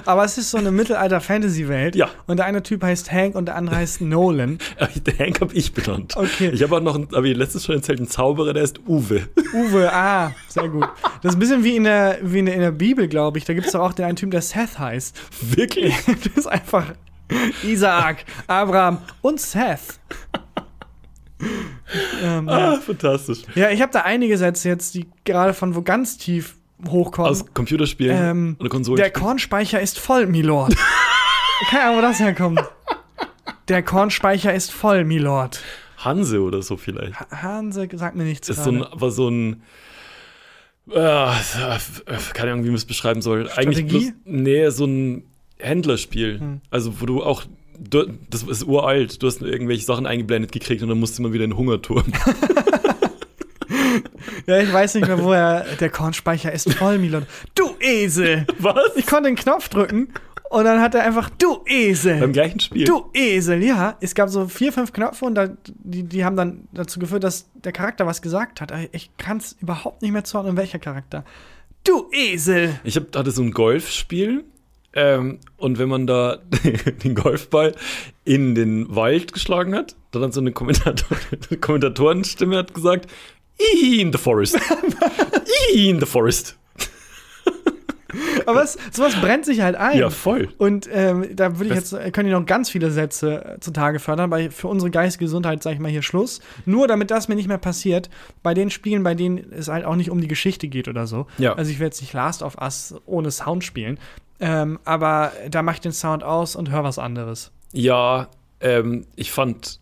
Aber 0.05 0.25
es 0.25 0.37
ist 0.37 0.51
so 0.51 0.57
eine 0.57 0.71
Mittelalter-Fantasy-Welt. 0.71 1.95
Ja. 1.95 2.09
Und 2.27 2.37
der 2.37 2.45
eine 2.45 2.61
Typ 2.63 2.83
heißt 2.83 3.13
Hank 3.13 3.35
und 3.35 3.45
der 3.45 3.55
andere 3.55 3.77
heißt 3.77 4.01
Nolan. 4.01 4.57
Der 5.05 5.17
Hank 5.17 5.39
habe 5.39 5.53
ich 5.53 5.73
benannt. 5.73 6.17
Okay. 6.17 6.51
Ich 6.53 6.61
habe 6.61 6.75
auch 6.75 6.81
noch, 6.81 6.95
habe 7.13 7.29
ich 7.29 7.37
letztens 7.37 7.65
schon 7.65 7.75
erzählt, 7.75 7.99
einen 7.99 8.09
Zauberer, 8.09 8.53
der 8.53 8.63
ist 8.63 8.81
Uwe. 8.87 9.29
Uwe, 9.53 9.91
ah, 9.93 10.33
sehr 10.49 10.67
gut. 10.67 10.87
Das 11.21 11.31
ist 11.31 11.37
ein 11.37 11.39
bisschen 11.39 11.63
wie 11.63 11.77
in 11.77 11.85
der, 11.85 12.17
wie 12.21 12.39
in 12.39 12.45
der, 12.45 12.55
in 12.55 12.61
der 12.61 12.71
Bibel, 12.71 13.07
glaube 13.07 13.37
ich. 13.37 13.45
Da 13.45 13.53
gibt 13.53 13.67
es 13.67 13.71
doch 13.71 13.81
auch 13.81 13.93
den 13.93 14.05
einen 14.05 14.17
Typ, 14.17 14.31
der 14.31 14.41
Seth 14.41 14.77
heißt. 14.77 15.17
Wirklich? 15.41 15.95
Das 16.07 16.45
ist 16.45 16.47
einfach 16.47 16.93
Isaac, 17.63 18.25
Abraham 18.47 18.97
und 19.21 19.39
Seth. 19.39 19.99
ähm, 22.21 22.47
ja. 22.47 22.73
Ah, 22.73 22.79
fantastisch. 22.79 23.43
ja, 23.55 23.69
ich 23.69 23.81
habe 23.81 23.93
da 23.93 24.01
einige 24.01 24.37
Sätze 24.37 24.67
jetzt, 24.67 24.95
die 24.95 25.07
gerade 25.23 25.53
von 25.53 25.75
wo 25.75 25.81
ganz 25.81 26.17
tief 26.17 26.58
hochkommen. 26.87 27.29
Aus 27.31 27.45
Computerspielen 27.53 28.15
Ähm, 28.17 28.55
oder 28.59 28.69
Konsolen. 28.69 28.97
Der 28.97 29.11
Kornspeicher 29.11 29.79
ist 29.81 29.99
voll, 29.99 30.25
Milord. 30.27 30.75
Keine 31.69 31.83
Ahnung, 31.83 31.97
wo 31.97 32.01
das 32.01 32.19
herkommt. 32.19 32.61
Der 33.67 33.83
Kornspeicher 33.83 34.53
ist 34.53 34.71
voll, 34.71 35.03
Milord. 35.03 35.61
Hanse 35.97 36.41
oder 36.41 36.61
so 36.61 36.77
vielleicht. 36.77 37.19
Hanse 37.29 37.87
sagt 37.93 38.15
mir 38.15 38.23
nichts. 38.23 38.49
ist 38.49 38.63
so 38.63 38.71
ein, 38.71 38.79
gerade. 38.79 39.01
war 39.01 39.11
so 39.11 39.29
ein 39.29 39.63
äh, 40.91 41.31
keine 42.33 42.51
Ahnung, 42.51 42.63
wie 42.63 42.69
man 42.69 42.75
es 42.75 42.85
beschreiben 42.85 43.21
soll. 43.21 43.49
Eigentlich 43.55 43.85
bloß, 43.85 44.03
Strategie? 44.03 44.21
nee, 44.25 44.69
so 44.69 44.85
ein 44.85 45.23
Händlerspiel. 45.59 46.39
Hm. 46.39 46.61
Also, 46.71 47.01
wo 47.01 47.05
du 47.05 47.21
auch 47.21 47.43
du, 47.79 48.05
das 48.29 48.43
ist 48.43 48.63
uralt, 48.63 49.21
du 49.21 49.27
hast 49.27 49.41
irgendwelche 49.41 49.85
Sachen 49.85 50.05
eingeblendet 50.05 50.51
gekriegt 50.51 50.81
und 50.81 50.89
dann 50.89 50.99
musst 50.99 51.17
du 51.17 51.23
immer 51.23 51.33
wieder 51.33 51.43
in 51.43 51.51
den 51.51 51.57
Hungerturm. 51.57 52.05
Ja, 54.45 54.59
ich 54.59 54.71
weiß 54.71 54.95
nicht 54.95 55.07
mehr, 55.07 55.21
wo 55.23 55.31
er. 55.33 55.65
Der 55.79 55.89
Kornspeicher 55.89 56.51
ist 56.51 56.73
voll, 56.73 56.97
Milord. 56.97 57.25
Du 57.55 57.75
Esel! 57.79 58.45
Was? 58.57 58.95
Ich 58.95 59.05
konnte 59.05 59.29
den 59.29 59.35
Knopf 59.35 59.69
drücken 59.69 60.09
und 60.49 60.63
dann 60.63 60.81
hat 60.81 60.95
er 60.95 61.03
einfach, 61.03 61.29
du 61.29 61.63
Esel! 61.65 62.19
Beim 62.19 62.33
gleichen 62.33 62.59
Spiel. 62.59 62.85
Du 62.85 63.09
Esel, 63.13 63.63
ja. 63.63 63.97
Es 64.01 64.15
gab 64.15 64.29
so 64.29 64.47
vier, 64.47 64.73
fünf 64.73 64.93
Knöpfe 64.93 65.25
und 65.25 65.35
da, 65.35 65.49
die, 65.67 66.03
die 66.03 66.25
haben 66.25 66.35
dann 66.35 66.67
dazu 66.73 66.99
geführt, 66.99 67.23
dass 67.23 67.49
der 67.53 67.71
Charakter 67.71 68.05
was 68.07 68.21
gesagt 68.21 68.61
hat. 68.61 68.71
Ich 68.91 69.15
kann 69.17 69.37
es 69.37 69.55
überhaupt 69.61 70.01
nicht 70.01 70.11
mehr 70.11 70.23
zuordnen, 70.23 70.57
welcher 70.57 70.79
Charakter. 70.79 71.23
Du 71.83 72.09
Esel! 72.11 72.79
Ich 72.83 72.95
hab, 72.95 73.15
hatte 73.15 73.31
so 73.31 73.43
ein 73.43 73.51
Golfspiel 73.51 74.43
ähm, 74.93 75.39
und 75.57 75.77
wenn 75.77 75.89
man 75.89 76.07
da 76.07 76.37
den 77.03 77.13
Golfball 77.13 77.75
in 78.25 78.55
den 78.55 78.95
Wald 78.95 79.33
geschlagen 79.33 79.75
hat, 79.75 79.95
dann 80.11 80.23
hat 80.23 80.33
so 80.33 80.41
eine 80.41 80.51
Kommentator 80.51 81.17
Kommentatorenstimme 81.61 82.57
hat 82.57 82.73
gesagt, 82.73 83.09
in 83.59 84.11
the 84.11 84.17
forest. 84.17 84.57
in 85.73 85.99
the 85.99 86.05
forest. 86.05 86.55
Aber 88.45 88.61
was, 88.61 88.77
sowas 88.91 89.15
brennt 89.21 89.45
sich 89.45 89.61
halt 89.61 89.75
ein. 89.75 89.97
Ja, 89.97 90.09
voll. 90.09 90.49
Und 90.57 90.89
ähm, 90.91 91.27
da 91.35 91.59
würde 91.59 91.69
ich 91.69 91.75
jetzt, 91.75 91.91
können 92.13 92.27
die 92.27 92.33
noch 92.33 92.45
ganz 92.45 92.69
viele 92.69 92.91
Sätze 92.91 93.45
äh, 93.45 93.59
zutage 93.59 93.99
fördern, 93.99 94.31
weil 94.31 94.49
für 94.51 94.67
unsere 94.67 94.89
geistige 94.89 95.25
Gesundheit 95.25 95.61
sage 95.61 95.75
ich 95.75 95.79
mal 95.79 95.91
hier 95.91 96.01
Schluss. 96.01 96.39
Nur 96.65 96.87
damit 96.87 97.11
das 97.11 97.27
mir 97.27 97.35
nicht 97.35 97.47
mehr 97.47 97.57
passiert, 97.57 98.09
bei 98.41 98.53
den 98.53 98.69
Spielen, 98.71 99.03
bei 99.03 99.13
denen 99.13 99.51
es 99.51 99.67
halt 99.67 99.85
auch 99.85 99.95
nicht 99.95 100.09
um 100.09 100.21
die 100.21 100.27
Geschichte 100.27 100.67
geht 100.67 100.87
oder 100.87 101.05
so. 101.05 101.27
Ja. 101.37 101.53
Also 101.53 101.71
ich 101.71 101.79
werde 101.79 101.93
jetzt 101.93 102.01
nicht 102.01 102.13
Last 102.13 102.41
of 102.41 102.57
Us 102.59 102.95
ohne 103.05 103.29
Sound 103.31 103.63
spielen. 103.63 103.99
Ähm, 104.39 104.79
aber 104.85 105.31
da 105.49 105.61
mache 105.61 105.75
ich 105.75 105.81
den 105.81 105.91
Sound 105.91 106.23
aus 106.23 106.55
und 106.55 106.71
höre 106.71 106.83
was 106.83 106.97
anderes. 106.97 107.51
Ja, 107.73 108.29
ähm, 108.61 109.05
ich 109.15 109.31
fand 109.31 109.79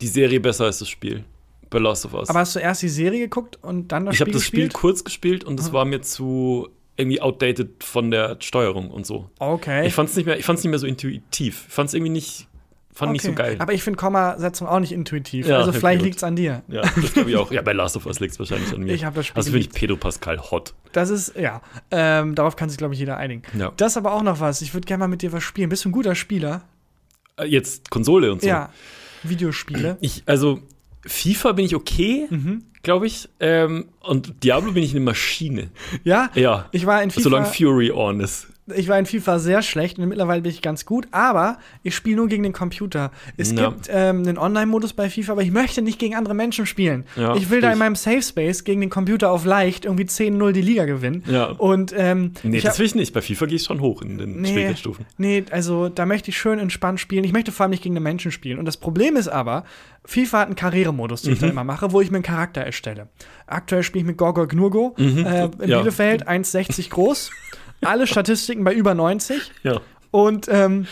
die 0.00 0.08
Serie 0.08 0.40
besser 0.40 0.64
als 0.64 0.80
das 0.80 0.88
Spiel. 0.88 1.24
Bei 1.72 1.78
Last 1.78 2.04
of 2.06 2.14
Us. 2.14 2.28
Aber 2.28 2.38
hast 2.40 2.54
du 2.54 2.60
erst 2.60 2.82
die 2.82 2.88
Serie 2.88 3.18
geguckt 3.20 3.58
und 3.62 3.88
dann 3.88 4.06
das 4.06 4.14
ich 4.14 4.20
habe 4.20 4.30
Spiel 4.30 4.38
das 4.38 4.44
Spiel 4.46 4.68
kurz 4.68 5.02
gespielt 5.04 5.42
und 5.44 5.58
es 5.58 5.70
Ah. 5.70 5.72
war 5.72 5.84
mir 5.84 6.00
zu 6.02 6.68
irgendwie 6.96 7.20
outdated 7.22 7.82
von 7.82 8.10
der 8.10 8.36
Steuerung 8.40 8.90
und 8.90 9.06
so. 9.06 9.30
Okay. 9.38 9.86
Ich 9.86 9.94
fand 9.94 10.10
es 10.10 10.16
nicht 10.16 10.26
mehr, 10.26 10.38
ich 10.38 10.44
fand's 10.44 10.62
nicht 10.62 10.70
mehr 10.70 10.78
so 10.78 10.86
intuitiv. 10.86 11.64
Ich 11.66 11.72
fand 11.74 11.88
es 11.88 11.94
irgendwie 11.94 12.12
nicht, 12.12 12.46
fand 12.92 13.12
nicht 13.12 13.22
so 13.22 13.30
Okay. 13.30 13.38
geil. 13.42 13.56
Aber 13.60 13.72
ich 13.72 13.82
finde 13.82 13.96
Kommasetzung 13.96 14.68
auch 14.68 14.78
nicht 14.78 14.92
intuitiv. 14.92 15.46
Ja, 15.46 15.56
also 15.56 15.70
okay, 15.70 15.78
vielleicht 15.80 16.02
liegt 16.02 16.16
es 16.18 16.22
an 16.22 16.36
dir. 16.36 16.62
ja, 16.68 16.82
das 16.82 17.14
glaube 17.14 17.30
ich 17.30 17.36
auch. 17.36 17.50
Ja, 17.50 17.62
bei 17.62 17.72
Last 17.72 17.96
of 17.96 18.04
Us 18.04 18.20
liegt 18.20 18.34
es 18.34 18.38
wahrscheinlich 18.38 18.72
an 18.74 18.82
mir. 18.82 18.92
Ich 18.92 19.04
habe 19.06 19.16
das 19.16 19.26
Spiel 19.26 19.38
also 19.38 19.50
finde 19.52 19.66
ich. 19.66 19.72
Pedro 19.72 19.96
Pascal 19.96 20.38
hot. 20.38 20.74
Das 20.92 21.08
ist, 21.08 21.34
ja, 21.34 21.62
ähm, 21.90 22.34
darauf 22.34 22.54
kann 22.56 22.68
sich, 22.68 22.76
glaube 22.76 22.92
ich, 22.92 23.00
jeder 23.00 23.16
einigen. 23.16 23.42
Ja. 23.58 23.72
Das 23.78 23.92
ist 23.92 23.96
aber 23.96 24.12
auch 24.12 24.22
noch 24.22 24.40
was. 24.40 24.60
Ich 24.60 24.74
würde 24.74 24.84
gerne 24.86 24.98
mal 25.00 25.08
mit 25.08 25.22
dir 25.22 25.32
was 25.32 25.42
spielen. 25.42 25.70
Bist 25.70 25.86
du 25.86 25.88
ein 25.88 25.92
guter 25.92 26.14
Spieler? 26.14 26.64
Äh, 27.38 27.46
Jetzt 27.46 27.90
Konsole 27.90 28.30
und 28.30 28.42
so. 28.42 28.46
Ja. 28.48 28.68
Videospiele. 29.22 29.96
Ich, 30.02 30.24
also 30.26 30.60
FIFA 31.04 31.52
bin 31.52 31.64
ich 31.64 31.74
okay, 31.74 32.26
Mhm. 32.30 32.64
glaube 32.82 33.06
ich. 33.06 33.28
Ähm, 33.40 33.86
und 34.00 34.44
Diablo 34.44 34.72
bin 34.72 34.82
ich 34.82 34.92
eine 34.92 35.00
Maschine. 35.00 35.70
Ja? 36.04 36.30
Ja. 36.34 36.68
Ich 36.72 36.86
war 36.86 37.02
in 37.02 37.10
FIFA. 37.10 37.22
Solange 37.22 37.46
Fury 37.46 37.90
on 37.90 38.20
ist. 38.20 38.48
Ich 38.74 38.86
war 38.88 38.96
in 38.98 39.06
FIFA 39.06 39.40
sehr 39.40 39.60
schlecht 39.62 39.98
und 39.98 40.08
mittlerweile 40.08 40.40
bin 40.42 40.52
ich 40.52 40.62
ganz 40.62 40.86
gut, 40.86 41.08
aber 41.10 41.58
ich 41.82 41.96
spiele 41.96 42.16
nur 42.16 42.28
gegen 42.28 42.44
den 42.44 42.52
Computer. 42.52 43.10
Es 43.36 43.50
Ja. 43.52 43.70
gibt 43.70 43.88
ähm, 43.90 44.18
einen 44.22 44.38
Online-Modus 44.38 44.92
bei 44.92 45.10
FIFA, 45.10 45.32
aber 45.32 45.42
ich 45.42 45.50
möchte 45.50 45.82
nicht 45.82 45.98
gegen 45.98 46.14
andere 46.14 46.34
Menschen 46.34 46.64
spielen. 46.66 47.04
Ja, 47.16 47.34
ich 47.34 47.50
will 47.50 47.60
da 47.60 47.72
in 47.72 47.78
meinem 47.78 47.96
Safe 47.96 48.22
Space 48.22 48.62
gegen 48.62 48.80
den 48.80 48.88
Computer 48.90 49.32
auf 49.32 49.44
leicht 49.44 49.84
irgendwie 49.84 50.04
10-0 50.04 50.52
die 50.52 50.62
Liga 50.62 50.84
gewinnen. 50.84 51.24
Ja. 51.26 51.46
Und 51.46 51.92
ähm, 51.96 52.32
Nee, 52.44 52.60
das 52.60 52.78
will 52.78 52.86
ich 52.86 52.94
nicht. 52.94 53.12
Bei 53.12 53.20
FIFA 53.20 53.46
gehe 53.46 53.56
ich 53.56 53.64
schon 53.64 53.80
hoch 53.80 54.00
in 54.02 54.18
den 54.18 54.40
Nee, 54.40 54.52
Schwierigkeitsstufen. 54.52 55.06
nee, 55.18 55.44
also 55.50 55.88
da 55.88 56.06
möchte 56.06 56.30
ich 56.30 56.38
schön 56.38 56.60
entspannt 56.60 57.00
spielen. 57.00 57.24
Ich 57.24 57.32
möchte 57.32 57.50
vor 57.50 57.64
allem 57.64 57.70
nicht 57.70 57.82
gegen 57.82 57.96
den 57.96 58.04
Menschen 58.04 58.30
spielen. 58.30 58.60
Und 58.60 58.64
das 58.66 58.76
Problem 58.76 59.16
ist 59.16 59.26
aber, 59.28 59.64
FIFA 60.04 60.38
hat 60.40 60.46
einen 60.46 60.56
Karrieremodus, 60.56 61.22
den 61.22 61.32
ich 61.32 61.40
da 61.40 61.46
Mhm. 61.46 61.52
immer 61.52 61.64
mache, 61.64 61.90
wo 61.92 62.00
ich 62.00 62.10
mir 62.12 62.18
einen 62.18 62.24
Charakter 62.24 62.60
erstelle. 62.60 63.08
Aktuell 63.48 63.82
spiele 63.82 64.02
ich 64.02 64.06
mit 64.06 64.16
Gorgol 64.18 64.46
Gnurgo 64.46 64.94
äh, 64.98 65.02
in 65.02 65.14
Mhm. 65.16 65.26
ja. 65.66 65.78
Bielefeld, 65.80 66.28
1,60 66.28 66.90
groß. 66.90 67.30
Alle 67.84 68.06
Statistiken 68.06 68.64
bei 68.64 68.72
über 68.74 68.94
90. 68.94 69.50
Ja. 69.62 69.80
Und 70.10 70.48
ähm, 70.48 70.86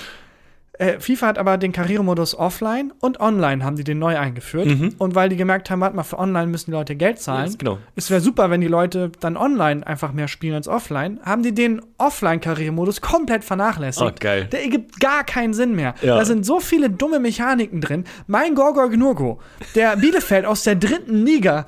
äh, 0.81 0.99
FIFA 0.99 1.27
hat 1.27 1.39
aber 1.39 1.59
den 1.59 1.73
Karrieremodus 1.73 2.35
offline 2.35 2.91
und 3.01 3.21
online 3.21 3.63
haben 3.63 3.77
die 3.77 3.85
den 3.85 3.99
neu 3.99 4.17
eingeführt. 4.17 4.67
Und 4.97 5.15
weil 5.15 5.29
die 5.29 5.37
gemerkt 5.37 5.69
haben, 5.69 5.81
warte 5.83 5.95
mal, 5.95 6.05
für 6.05 6.19
online 6.19 6.47
müssen 6.47 6.71
die 6.71 6.75
Leute 6.75 6.97
Geld 6.97 7.21
zahlen. 7.21 7.51
Mhm. 7.51 7.59
genau. 7.59 7.79
Es 7.97 8.11
wäre 8.11 8.23
super, 8.23 8.49
wenn 8.49 8.63
die 8.63 8.67
Leute 8.67 9.13
dann 9.21 9.37
online 9.37 9.87
einfach 9.87 10.13
mehr 10.13 10.27
spielen 10.27 10.55
als 10.55 10.69
offline. 10.69 11.21
Haben 11.23 11.43
die 11.43 11.53
den 11.53 11.83
Offline-Karrieremodus 11.99 13.03
komplett 13.03 13.45
vernachlässigt. 13.45 14.07
Ah, 14.07 14.15
geil. 14.19 14.49
Der 14.51 14.63
ergibt 14.63 14.99
gar 15.01 15.23
keinen 15.23 15.53
Sinn 15.53 15.75
mehr. 15.75 15.95
Ja. 16.01 16.17
Da 16.17 16.25
sind 16.25 16.47
so 16.47 16.61
viele 16.61 16.89
dumme 16.89 17.21
Mechaniken 17.21 17.83
drin. 17.83 18.05
Mein 18.27 18.55
Gorgor 18.55 18.89
Gnurgo, 18.89 19.39
der 19.75 19.97
Bielefeld 19.99 20.47
aus 20.47 20.63
der 20.63 20.77
dritten 20.77 21.27
Liga 21.27 21.67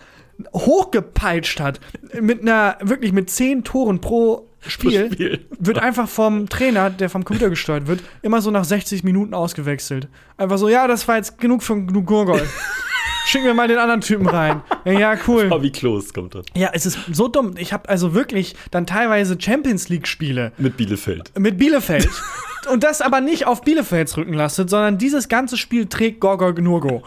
hochgepeitscht 0.54 1.60
hat, 1.60 1.80
mit 2.18 2.40
einer, 2.40 2.78
wirklich 2.80 3.12
mit 3.12 3.28
zehn 3.28 3.62
Toren 3.62 4.00
pro 4.00 4.48
Spiel, 4.66 5.10
Spiel. 5.12 5.46
wird 5.58 5.78
einfach 5.78 6.08
vom 6.08 6.48
Trainer, 6.48 6.90
der 6.90 7.10
vom 7.10 7.24
Computer 7.24 7.50
gesteuert 7.50 7.86
wird, 7.86 8.00
immer 8.22 8.40
so 8.40 8.50
nach 8.50 8.64
60 8.64 9.02
Minuten 9.04 9.34
ausgewechselt. 9.34 10.08
Einfach 10.36 10.58
so, 10.58 10.68
ja, 10.68 10.86
das 10.86 11.06
war 11.08 11.16
jetzt 11.16 11.38
genug 11.38 11.62
von 11.62 11.86
genug 11.86 12.06
Gurgol. 12.06 12.42
Schicken 13.26 13.44
wir 13.46 13.54
mal 13.54 13.68
den 13.68 13.78
anderen 13.78 14.00
Typen 14.00 14.28
rein. 14.28 14.62
Ja, 14.84 14.92
ja, 14.92 15.14
cool. 15.28 15.48
Fabi 15.48 15.70
Klos 15.70 16.12
kommt 16.12 16.34
dann. 16.34 16.42
Ja, 16.56 16.70
es 16.72 16.86
ist 16.86 16.98
so 17.12 17.28
dumm. 17.28 17.54
Ich 17.56 17.72
habe 17.72 17.88
also 17.88 18.14
wirklich 18.14 18.56
dann 18.72 18.84
teilweise 18.84 19.36
Champions 19.40 19.88
League 19.88 20.08
Spiele 20.08 20.50
Mit 20.58 20.76
Bielefeld. 20.76 21.38
mit 21.38 21.56
Bielefeld. 21.56 22.08
Und 22.70 22.82
das 22.82 23.00
aber 23.00 23.20
nicht 23.20 23.46
auf 23.46 23.62
Bielefelds 23.62 24.16
Rücken 24.16 24.34
lastet, 24.34 24.70
sondern 24.70 24.98
dieses 24.98 25.28
ganze 25.28 25.56
Spiel 25.56 25.86
trägt 25.86 26.20
Gorgol 26.20 26.52
Gnurgo. 26.54 27.02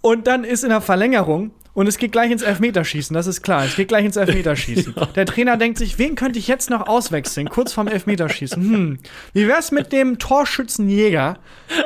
Und 0.00 0.26
dann 0.28 0.44
ist 0.44 0.62
in 0.62 0.70
der 0.70 0.80
Verlängerung 0.80 1.50
und 1.74 1.86
es 1.86 1.98
geht 1.98 2.12
gleich 2.12 2.30
ins 2.30 2.42
Elfmeterschießen, 2.42 3.14
das 3.14 3.26
ist 3.26 3.42
klar. 3.42 3.64
Es 3.64 3.76
geht 3.76 3.88
gleich 3.88 4.04
ins 4.04 4.16
Elfmeterschießen. 4.16 4.94
Der 5.14 5.26
Trainer 5.26 5.56
denkt 5.56 5.78
sich, 5.78 5.98
wen 5.98 6.14
könnte 6.14 6.38
ich 6.38 6.48
jetzt 6.48 6.70
noch 6.70 6.86
auswechseln, 6.88 7.48
kurz 7.48 7.72
vorm 7.72 7.88
Elfmeterschießen? 7.88 8.62
Hm, 8.62 8.98
wie 9.32 9.46
wär's 9.48 9.70
mit 9.70 9.92
dem 9.92 10.18
Torschützenjäger, 10.18 11.38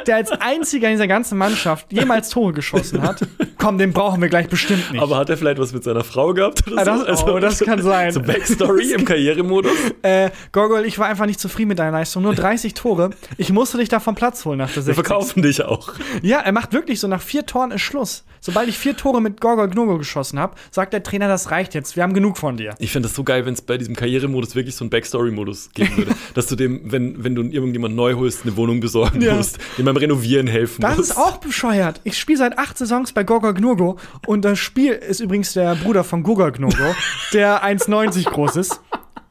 der 0.07 0.17
als 0.17 0.31
einziger 0.33 0.89
in 0.89 0.95
dieser 0.95 1.07
ganzen 1.07 1.39
Mannschaft 1.39 1.93
jemals 1.93 2.31
Tore 2.31 2.53
geschossen 2.53 3.03
hat? 3.03 3.21
Komm, 3.59 3.79
den 3.79 3.93
brauchen 3.93 4.21
wir 4.21 4.29
gleich 4.29 4.49
bestimmt 4.49 4.93
nicht. 4.93 5.03
Aber 5.03 5.17
hat 5.17 5.31
er 5.31 5.37
vielleicht 5.37 5.59
was 5.59 5.73
mit 5.73 5.85
seiner 5.85 6.05
Frau 6.05 6.33
gehabt 6.35 6.67
oder 6.71 6.79
Ah, 6.81 6.99
so? 6.99 7.05
das- 7.05 7.25
oh, 7.25 7.39
das 7.39 7.61
kann 7.61 7.83
sein. 7.83 8.13
So 8.13 8.21
Backstory 8.23 8.93
im 8.93 9.05
Karrieremodus? 9.07 9.73
Äh, 10.03 10.31
Gorgol, 10.53 10.85
ich 10.85 10.99
war 10.99 11.07
einfach 11.09 11.27
nicht 11.27 11.41
zufrieden 11.41 11.69
mit 11.69 11.79
deiner 11.79 11.93
Leistung. 11.93 12.23
Nur 12.23 12.35
30 12.35 12.75
Tore. 12.75 13.11
Ich 13.37 13.51
musste 13.53 13.79
dich 13.79 13.89
da 13.89 14.01
vom 14.01 14.15
Platz 14.15 14.45
holen 14.45 14.59
nach 14.59 14.69
der 14.69 14.77
Wir 14.87 14.95
60. 14.95 14.95
verkaufen 15.07 15.43
dich 15.43 15.63
auch. 15.63 15.93
Ja, 16.23 16.41
er 16.41 16.53
macht 16.53 16.73
wirklich 16.73 17.01
so, 17.01 17.09
nach 17.09 17.23
vier 17.23 17.47
Toren 17.47 17.71
ist 17.71 17.83
Schluss. 17.83 18.25
Sobald 18.41 18.69
ich 18.69 18.79
vier 18.79 18.97
Tore 18.97 19.21
mit 19.23 19.41
Gorgol 19.41 19.69
Gnogo 19.75 19.99
geschossen 19.99 20.39
habe, 20.39 20.55
sagt 20.71 20.93
der 20.93 21.03
Trainer, 21.03 21.29
das 21.29 21.51
reicht 21.51 21.75
jetzt. 21.75 21.97
Wir 21.97 22.03
haben 22.03 22.15
genug 22.15 22.39
von 22.39 22.57
dir. 22.57 22.75
Ich 22.79 22.93
fände 22.93 23.09
das 23.09 23.17
so 23.17 23.25
geil, 23.25 23.45
wenn 23.47 23.55
es 23.55 23.63
bei 23.63 23.77
diesem 23.77 23.95
Karrieremodus 23.97 24.55
wirklich 24.55 24.75
so 24.77 24.85
einen 24.85 24.91
Backstory-Modus 24.91 25.71
geben 25.75 25.97
würde. 25.97 26.13
dass 26.35 26.47
du 26.47 26.57
dem, 26.57 26.81
wenn, 26.91 27.23
wenn 27.23 27.35
du 27.35 27.43
irgendjemand 27.43 27.95
neu 27.95 28.15
holst, 28.15 28.43
eine 28.45 28.57
Wohnung 28.57 28.81
besorgen 28.81 29.21
Ja. 29.21 29.35
musst, 29.35 29.59
dem 29.79 29.85
beim 29.85 29.97
Renovieren 29.97 30.47
helfen 30.47 30.81
Das 30.81 30.97
musst. 30.97 31.11
ist 31.11 31.17
auch 31.17 31.37
bescheuert. 31.39 32.01
Ich 32.05 32.19
spiele 32.19 32.39
seit 32.39 32.59
acht 32.59 32.79
Saisons 32.79 33.13
bei 33.13 33.25
Gorgol 33.25 33.55
Gnogo 33.55 33.99
und 34.27 34.45
das 34.45 34.59
Spiel 34.59 34.93
ist 34.93 35.21
übrigens 35.21 35.53
der 35.53 35.75
Bruder 35.75 36.05
von 36.05 36.23
Gorgol 36.23 36.53
Gnogo, 36.53 36.95
der 37.33 37.65
1,90 37.65 38.25
groß 38.31 38.57
ist. 38.57 38.81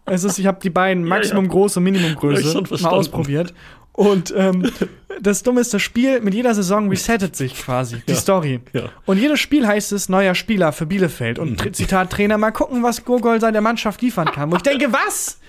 Es 0.06 0.24
ist, 0.24 0.38
ich 0.40 0.46
habe 0.48 0.60
die 0.62 0.70
beiden 0.70 1.06
Maximum 1.06 1.46
ja. 1.46 1.52
Groß 1.52 1.78
und 1.78 1.84
Minimum 1.84 2.16
Größe 2.16 2.62
mal 2.82 2.90
ausprobiert. 2.90 3.54
Und 3.96 4.34
ähm, 4.36 4.72
das 5.22 5.44
Dumme 5.44 5.62
ist, 5.62 5.72
das 5.72 5.82
Spiel 5.84 6.20
mit 6.20 6.34
jeder 6.34 6.56
Saison 6.56 6.90
resettet 6.90 7.36
sich 7.36 7.54
quasi, 7.56 8.02
die 8.08 8.14
Ja. 8.14 8.18
Story. 8.18 8.60
Ja. 8.74 8.90
Und 9.06 9.20
jedes 9.20 9.40
Spiel 9.40 9.68
heißt 9.68 9.92
es 9.92 10.10
neuer 10.10 10.34
Spieler 10.34 10.72
für 10.74 10.88
Bielefeld. 10.88 11.38
Und 11.38 11.62
Tr- 11.62 11.74
Zitat 11.74 12.10
Trainer, 12.10 12.40
mal 12.40 12.50
gucken, 12.52 12.82
was 12.82 13.06
Gurgol 13.06 13.40
seiner 13.40 13.62
Mannschaft 13.62 14.02
liefern 14.02 14.26
kann. 14.32 14.52
Wo 14.52 14.56
ich 14.56 14.64
denke, 14.64 14.92
was? 14.92 15.40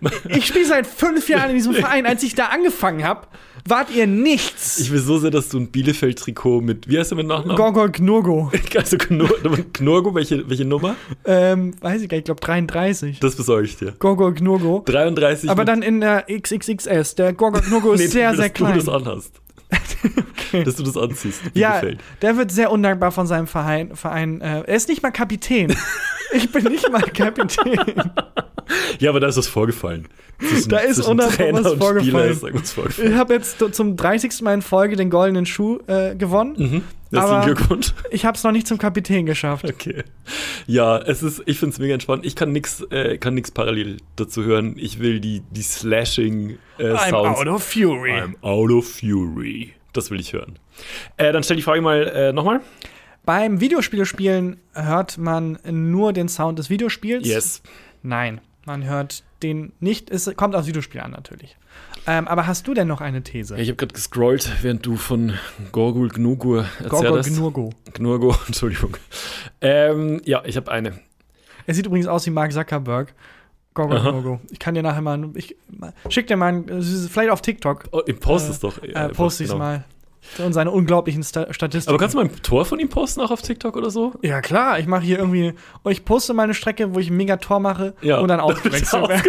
Ich 0.28 0.46
spiele 0.46 0.64
seit 0.64 0.86
fünf 0.86 1.28
Jahren 1.28 1.50
in 1.50 1.56
diesem 1.56 1.74
Verein. 1.74 2.06
Als 2.06 2.22
ich 2.22 2.34
da 2.34 2.46
angefangen 2.46 3.04
habe, 3.04 3.26
wart 3.66 3.90
ihr 3.90 4.06
nichts. 4.06 4.78
Ich 4.78 4.90
will 4.90 4.98
so 5.00 5.18
sehr, 5.18 5.30
dass 5.30 5.48
du 5.48 5.58
ein 5.58 5.68
Bielefeld-Trikot 5.70 6.60
mit, 6.60 6.88
wie 6.88 6.98
heißt 6.98 7.10
der 7.10 7.16
mit 7.16 7.26
Nachnamen? 7.26 7.56
Gorgol 7.56 7.90
Gnurgo. 7.90 8.50
Also 8.76 8.96
Knur 8.98 9.28
Knurgo, 9.72 10.14
welche, 10.14 10.48
welche 10.48 10.64
Nummer? 10.64 10.96
Ähm, 11.24 11.74
weiß 11.80 12.02
ich 12.02 12.08
gar 12.08 12.16
nicht, 12.16 12.22
ich 12.22 12.24
glaube 12.26 12.40
33. 12.40 13.20
Das 13.20 13.36
besorge 13.36 13.64
ich 13.64 13.76
dir. 13.76 13.92
Gorgol 13.98 14.32
Gnurgo. 14.34 14.82
33. 14.86 15.50
Aber 15.50 15.64
dann 15.64 15.82
in 15.82 16.00
der 16.00 16.26
XXXS. 16.30 17.14
Der 17.16 17.32
Gorgol 17.32 17.60
Gnurgo 17.62 17.92
ist 17.94 18.00
Nee, 18.00 18.06
sehr, 18.06 18.28
dass 18.30 18.38
sehr 18.38 18.48
du 18.48 18.54
klein. 18.54 18.76
das 18.76 18.88
anhast. 18.88 19.32
Dass 20.64 20.74
du 20.74 20.82
das 20.82 20.96
anziehst. 20.96 21.42
Ja, 21.54 21.78
Bielefeld. 21.78 22.00
der 22.22 22.36
wird 22.36 22.50
sehr 22.50 22.72
undankbar 22.72 23.12
von 23.12 23.28
seinem 23.28 23.46
Verein. 23.46 23.94
Verein 23.94 24.40
äh, 24.40 24.62
er 24.62 24.74
ist 24.74 24.88
nicht 24.88 25.00
mal 25.00 25.12
Kapitän. 25.12 25.72
Ich 26.32 26.50
bin 26.50 26.64
nicht 26.64 26.90
mal 26.90 27.00
Kapitän. 27.02 27.78
Ja, 28.98 29.10
aber 29.10 29.20
da 29.20 29.26
ist 29.28 29.36
was 29.36 29.48
vorgefallen. 29.48 30.06
Zwischen, 30.38 30.68
Da 30.68 30.78
ist 30.78 31.02
Trainer 31.02 31.64
was 31.64 31.74
vorgefallen. 31.74 32.34
vorgefallen. 32.34 33.12
Ich 33.12 33.14
habe 33.18 33.34
jetzt 33.34 33.62
zum 33.72 33.96
30. 33.96 34.42
Mal 34.42 34.54
in 34.54 34.62
Folge 34.62 34.96
den 34.96 35.10
goldenen 35.10 35.44
Schuh 35.44 35.78
äh, 35.86 36.14
gewonnen. 36.14 36.54
Mhm. 36.56 36.82
Herzlichen 37.12 37.42
Glückwunsch. 37.42 37.92
Ich 38.10 38.24
habe 38.24 38.36
es 38.36 38.44
noch 38.44 38.52
nicht 38.52 38.68
zum 38.68 38.78
Kapitän 38.78 39.26
geschafft. 39.26 39.64
Okay. 39.64 40.04
Ja, 40.68 40.98
es 40.98 41.22
ist, 41.24 41.42
ich 41.46 41.58
finde 41.58 41.72
es 41.74 41.78
mega 41.80 41.94
entspannt. 41.94 42.24
Ich 42.24 42.36
kann 42.36 42.52
nichts 42.52 42.80
äh, 42.90 43.18
kann 43.18 43.34
nix 43.34 43.50
parallel 43.50 43.96
dazu 44.14 44.44
hören. 44.44 44.76
Ich 44.78 45.00
will 45.00 45.18
die, 45.18 45.42
die 45.50 45.62
Slashing 45.62 46.58
äh, 46.78 46.84
I'm 46.92 47.10
Sounds. 47.10 47.40
out 47.40 47.46
of 47.48 47.64
fury. 47.64 48.12
I'm 48.12 48.34
out 48.42 48.70
of 48.70 48.86
fury. 48.88 49.74
Das 49.92 50.12
will 50.12 50.20
ich 50.20 50.32
hören. 50.32 50.58
Äh, 51.16 51.32
dann 51.32 51.42
stell 51.42 51.56
die 51.56 51.62
Frage 51.62 51.80
mal 51.82 52.06
äh, 52.06 52.32
nochmal. 52.32 52.60
Beim 53.30 53.60
Videospiele 53.60 54.06
spielen 54.06 54.56
hört 54.72 55.16
man 55.16 55.56
nur 55.70 56.12
den 56.12 56.28
Sound 56.28 56.58
des 56.58 56.68
Videospiels? 56.68 57.28
Yes. 57.28 57.62
Nein, 58.02 58.40
man 58.66 58.82
hört 58.82 59.22
den 59.44 59.72
nicht. 59.78 60.10
Es 60.10 60.28
kommt 60.34 60.56
aufs 60.56 60.66
Videospiel 60.66 61.00
an, 61.00 61.12
natürlich. 61.12 61.56
Ähm, 62.08 62.26
aber 62.26 62.48
hast 62.48 62.66
du 62.66 62.74
denn 62.74 62.88
noch 62.88 63.00
eine 63.00 63.22
These? 63.22 63.54
Ja, 63.54 63.62
ich 63.62 63.68
habe 63.68 63.76
gerade 63.76 63.94
gescrollt, 63.94 64.50
während 64.62 64.84
du 64.84 64.96
von 64.96 65.34
Gorgul 65.70 66.08
Gnugur 66.08 66.62
erzählt 66.64 66.90
Gorgol 66.90 67.18
hast. 67.20 67.28
Gnurgo. 67.36 67.70
Gnurgo, 67.94 68.34
Entschuldigung. 68.48 68.96
Ähm, 69.60 70.20
ja, 70.24 70.42
ich 70.44 70.56
habe 70.56 70.68
eine. 70.72 70.94
Er 71.68 71.74
sieht 71.74 71.86
übrigens 71.86 72.08
aus 72.08 72.26
wie 72.26 72.30
Mark 72.30 72.50
Zuckerberg. 72.52 73.14
Gorgol 73.74 73.98
Aha. 73.98 74.10
Gnurgo. 74.10 74.40
Ich 74.50 74.58
kann 74.58 74.74
dir 74.74 74.82
nachher 74.82 75.02
mal. 75.02 75.30
Ich, 75.34 75.54
schick 76.08 76.26
dir 76.26 76.36
mal. 76.36 76.48
ein- 76.48 76.82
Vielleicht 76.82 77.30
auf 77.30 77.42
TikTok. 77.42 77.84
Oh, 77.92 78.02
ich 78.04 78.18
poste 78.18 78.48
Äh, 78.48 78.52
es 78.54 78.58
doch. 78.58 78.82
Äh, 78.82 79.08
poste 79.10 79.44
ich 79.44 79.50
es 79.50 79.56
mal. 79.56 79.84
Und 80.38 80.52
seine 80.52 80.70
unglaublichen 80.70 81.22
Sta 81.22 81.52
Statistiken. 81.52 81.90
Aber 81.90 81.98
kannst 81.98 82.14
du 82.14 82.18
mal 82.18 82.26
ein 82.26 82.42
Tor 82.42 82.64
von 82.64 82.78
ihm 82.78 82.88
posten, 82.88 83.20
auch 83.20 83.30
auf 83.30 83.42
TikTok 83.42 83.76
oder 83.76 83.90
so? 83.90 84.12
Ja, 84.22 84.40
klar, 84.40 84.78
ich 84.78 84.86
mache 84.86 85.02
hier 85.04 85.18
irgendwie. 85.18 85.54
Und 85.82 85.92
ich 85.92 86.04
poste 86.04 86.34
mal 86.34 86.42
eine 86.44 86.54
Strecke, 86.54 86.94
wo 86.94 86.98
ich 86.98 87.10
ein 87.10 87.16
mega 87.16 87.36
Tor 87.38 87.58
mache 87.60 87.94
und 88.02 88.28
dann 88.28 88.40
ausgewechselt 88.40 89.08
werde. 89.08 89.28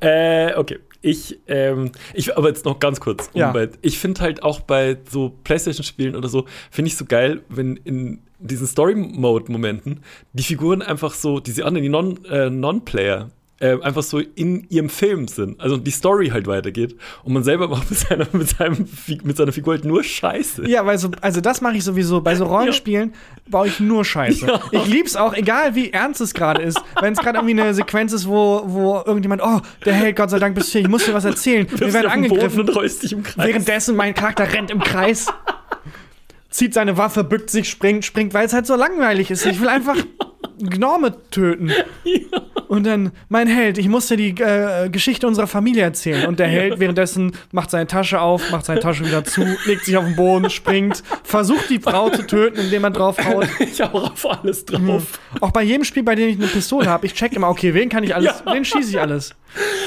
äh, 0.00 0.54
okay. 0.56 0.78
Ich, 1.00 1.38
ähm, 1.46 1.92
ich, 2.12 2.36
aber 2.36 2.48
jetzt 2.48 2.64
noch 2.64 2.80
ganz 2.80 2.98
kurz. 2.98 3.30
Um 3.32 3.40
Ja. 3.40 3.52
bei, 3.52 3.68
ich 3.82 3.98
finde 3.98 4.20
halt 4.20 4.42
auch 4.42 4.60
bei 4.60 4.98
so 5.08 5.32
Playstation-Spielen 5.44 6.16
oder 6.16 6.28
so, 6.28 6.44
finde 6.72 6.88
ich 6.88 6.96
so 6.96 7.04
geil, 7.04 7.42
wenn 7.48 7.76
in 7.76 8.22
diesen 8.40 8.66
Story-Mode-Momenten 8.66 10.00
die 10.32 10.42
Figuren 10.42 10.82
einfach 10.82 11.14
so, 11.14 11.38
diese 11.38 11.64
anderen, 11.64 11.84
die 11.84 11.88
Non- 11.88 12.24
äh, 12.24 12.50
Non-Player, 12.50 13.30
äh, 13.60 13.80
einfach 13.82 14.02
so 14.02 14.20
in 14.20 14.66
ihrem 14.70 14.88
Film 14.88 15.26
sind. 15.26 15.60
Also 15.60 15.76
die 15.76 15.90
Story 15.90 16.28
halt 16.28 16.46
weitergeht 16.46 16.96
und 17.24 17.32
man 17.32 17.42
selber 17.42 17.68
macht 17.68 17.90
mit 17.90 17.98
seiner, 17.98 18.26
mit 18.32 18.48
seinem, 18.48 18.88
mit 19.24 19.36
seiner 19.36 19.52
Figur 19.52 19.74
halt 19.74 19.84
nur 19.84 20.04
Scheiße. 20.04 20.68
Ja, 20.68 20.86
weil 20.86 20.98
so, 20.98 21.10
also 21.20 21.40
das 21.40 21.60
mache 21.60 21.76
ich 21.76 21.84
sowieso. 21.84 22.20
Bei 22.20 22.34
so 22.34 22.44
Rollenspielen 22.46 23.14
baue 23.48 23.68
ich 23.68 23.80
nur 23.80 24.04
Scheiße. 24.04 24.46
Ja. 24.46 24.60
Ich 24.70 24.86
lieb's 24.86 25.16
auch, 25.16 25.34
egal 25.34 25.74
wie 25.74 25.90
ernst 25.90 26.20
es 26.20 26.34
gerade 26.34 26.62
ist. 26.62 26.80
Wenn 27.00 27.12
es 27.12 27.18
gerade 27.18 27.38
irgendwie 27.38 27.60
eine 27.60 27.74
Sequenz 27.74 28.12
ist, 28.12 28.28
wo, 28.28 28.62
wo 28.66 29.02
irgendjemand, 29.04 29.42
oh, 29.42 29.60
der 29.84 29.94
Held, 29.94 30.16
Gott 30.16 30.30
sei 30.30 30.38
Dank 30.38 30.54
bist 30.54 30.68
du 30.68 30.72
hier, 30.72 30.80
ich 30.82 30.88
muss 30.88 31.04
dir 31.04 31.14
was 31.14 31.24
erzählen. 31.24 31.66
Wir 31.74 31.92
werden 31.92 32.10
angegriffen. 32.10 32.60
und 32.60 33.02
dich 33.02 33.12
im 33.12 33.22
Kreis. 33.22 33.46
Währenddessen 33.46 33.96
mein 33.96 34.14
Charakter 34.14 34.52
rennt 34.52 34.70
im 34.70 34.80
Kreis, 34.80 35.26
zieht 36.50 36.74
seine 36.74 36.96
Waffe, 36.96 37.24
bückt 37.24 37.50
sich, 37.50 37.68
springt, 37.68 38.04
springt, 38.04 38.34
weil 38.34 38.46
es 38.46 38.52
halt 38.52 38.66
so 38.66 38.76
langweilig 38.76 39.30
ist. 39.30 39.44
Ich 39.46 39.60
will 39.60 39.68
einfach 39.68 39.96
Gnome 40.60 41.14
töten. 41.30 41.70
Und 42.68 42.84
dann, 42.86 43.12
mein 43.30 43.48
Held, 43.48 43.78
ich 43.78 43.88
muss 43.88 44.08
dir 44.08 44.18
die 44.18 44.34
äh, 44.42 44.90
Geschichte 44.90 45.26
unserer 45.26 45.46
Familie 45.46 45.82
erzählen. 45.84 46.26
Und 46.26 46.38
der 46.38 46.48
Held 46.48 46.78
währenddessen 46.78 47.32
macht 47.50 47.70
seine 47.70 47.86
Tasche 47.86 48.20
auf, 48.20 48.50
macht 48.50 48.66
seine 48.66 48.80
Tasche 48.80 49.06
wieder 49.06 49.24
zu, 49.24 49.42
legt 49.64 49.86
sich 49.86 49.96
auf 49.96 50.04
den 50.04 50.16
Boden, 50.16 50.50
springt, 50.50 51.02
versucht 51.24 51.70
die 51.70 51.78
Frau 51.78 52.10
zu 52.10 52.26
töten, 52.26 52.58
indem 52.60 52.84
er 52.84 52.90
draufhaut. 52.90 53.46
Ich 53.60 53.80
hau 53.80 53.98
auf 53.98 54.26
alles 54.42 54.64
drauf. 54.66 55.18
Auch 55.40 55.50
bei 55.50 55.62
jedem 55.62 55.84
Spiel, 55.84 56.02
bei 56.02 56.14
dem 56.14 56.28
ich 56.28 56.36
eine 56.36 56.46
Pistole 56.46 56.86
habe, 56.88 57.06
ich 57.06 57.14
check 57.14 57.32
immer, 57.32 57.48
okay, 57.48 57.72
wen 57.72 57.88
kann 57.88 58.04
ich 58.04 58.14
alles, 58.14 58.42
Ja. 58.44 58.52
wen 58.52 58.64
schieße 58.64 58.90
ich 58.90 59.00
alles? 59.00 59.34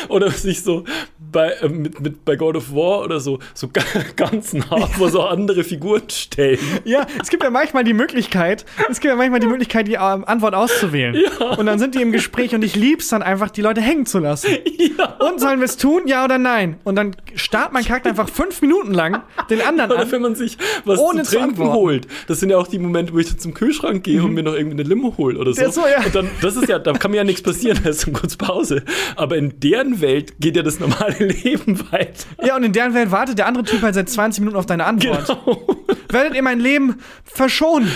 Oder 0.10 0.32
sich 0.32 0.64
so 0.64 0.84
bei, 1.20 1.52
äh, 1.52 1.70
mit, 1.70 2.00
mit, 2.00 2.26
bei 2.26 2.36
God 2.36 2.56
of 2.56 2.74
War 2.74 3.02
oder 3.04 3.20
so, 3.20 3.38
so 3.54 3.68
ga- 3.68 3.84
ganz 4.16 4.54
nah 4.54 4.88
vor 4.88 5.10
so 5.10 5.22
andere 5.22 5.64
Figuren 5.64 6.02
stellen. 6.10 6.58
Ja, 6.84 7.06
es 7.22 7.30
gibt 7.30 7.44
ja 7.44 7.50
manchmal 7.52 7.84
die 7.84 7.94
Möglichkeit, 7.94 8.66
es 8.90 9.00
gibt 9.00 9.12
ja 9.12 9.16
manchmal 9.16 9.40
die 9.40 9.48
Möglichkeit, 9.48 9.88
die 9.88 9.94
ähm, 9.94 10.24
Antwort 10.42 10.56
auszuwählen. 10.56 11.16
Und 11.58 11.66
dann 11.68 11.78
sind 11.78 11.94
die 11.96 12.02
im 12.02 12.12
Gespräch 12.12 12.56
und 12.56 12.64
ich 12.64 12.76
lieb's 12.76 13.10
dann 13.10 13.22
einfach, 13.22 13.52
die 13.52 13.62
Leute 13.62 13.80
hängen 13.82 14.06
zu 14.06 14.18
lassen. 14.20 14.48
Und 15.20 15.40
sollen 15.40 15.60
wir 15.60 15.66
es 15.66 15.78
tun, 15.78 16.04
ja 16.08 16.26
oder 16.26 16.38
nein? 16.38 16.78
Und 16.84 16.96
dann 16.96 17.16
starrt 17.36 17.74
mein 17.74 17.86
Charakter 17.86 18.10
einfach 18.10 18.30
fünf 18.30 18.62
Minuten 18.62 18.94
lang 18.94 19.22
den 19.50 19.62
anderen 19.62 19.92
Oder 19.92 20.02
an. 20.02 20.12
wenn 20.12 20.22
man 20.22 20.36
sich 20.36 20.58
was 20.86 21.00
Ohne 21.00 21.24
zu 21.24 21.30
zu 21.32 21.36
trinken 21.38 21.50
antworten. 21.52 21.74
holt. 21.74 22.08
Das 22.28 22.40
sind 22.40 22.50
ja 22.50 22.58
auch 22.58 22.68
die 22.68 22.80
Momente, 22.80 23.14
wo 23.14 23.20
ich 23.20 23.28
dann 23.28 23.38
zum 23.40 23.54
Kühlschrank 23.54 24.04
gehe 24.04 24.24
und 24.24 24.34
mir 24.34 24.44
noch 24.44 24.54
irgendwie 24.54 24.80
eine 24.80 24.84
Limo 24.90 25.16
hole 25.18 25.38
oder 25.38 25.54
so. 25.54 25.62
Ja, 25.62 25.72
so, 25.72 25.82
ja. 25.82 26.04
Und 26.04 26.16
dann, 26.16 26.30
das 26.42 26.56
ist 26.56 26.68
ja, 26.68 26.80
da 26.80 26.94
kann 26.94 27.12
mir 27.12 27.18
ja 27.18 27.24
nichts 27.24 27.44
passieren, 27.44 27.80
da 27.84 27.90
ist 27.92 28.06
dann 28.08 28.14
kurz 28.14 28.36
Pause. 28.36 28.84
Aber 29.16 29.38
in 29.38 29.60
deren 29.60 30.02
Welt 30.02 30.34
geht 30.40 30.56
ja 30.56 30.64
das 30.64 30.80
normale 30.80 31.18
Leben 31.20 31.80
weiter. 31.92 32.26
Ja, 32.44 32.56
und 32.56 32.64
in 32.64 32.74
deren 32.74 32.94
Welt 32.94 33.12
wartet 33.12 33.38
der 33.38 33.48
andere 33.48 33.64
Typ 33.64 33.82
halt 33.82 33.96
seit 33.96 34.10
20 34.10 34.42
Minuten 34.42 34.58
auf 34.58 34.66
deine 34.66 34.86
Antwort. 34.86 35.28
Genau. 35.28 35.78
Werdet 36.10 36.36
ihr 36.36 36.42
mein 36.44 36.60
Leben 36.60 36.96
verschonen? 37.24 37.92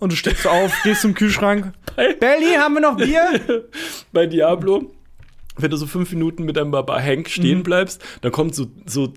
Und 0.00 0.12
du 0.12 0.16
stehst 0.16 0.46
auf, 0.46 0.72
gehst 0.82 1.02
zum 1.02 1.14
Kühlschrank. 1.14 1.72
Belly, 1.96 2.54
haben 2.58 2.74
wir 2.74 2.80
noch 2.80 2.96
Bier? 2.96 3.64
Bei 4.12 4.26
Diablo, 4.26 4.90
wenn 5.56 5.70
du 5.70 5.76
so 5.76 5.86
fünf 5.86 6.10
Minuten 6.12 6.44
mit 6.44 6.56
einem 6.56 6.70
Barbar 6.70 7.02
Hank 7.02 7.28
stehen 7.28 7.58
Mhm. 7.58 7.62
bleibst, 7.64 8.02
dann 8.22 8.32
kommt 8.32 8.54
so, 8.54 8.66
so 8.86 9.12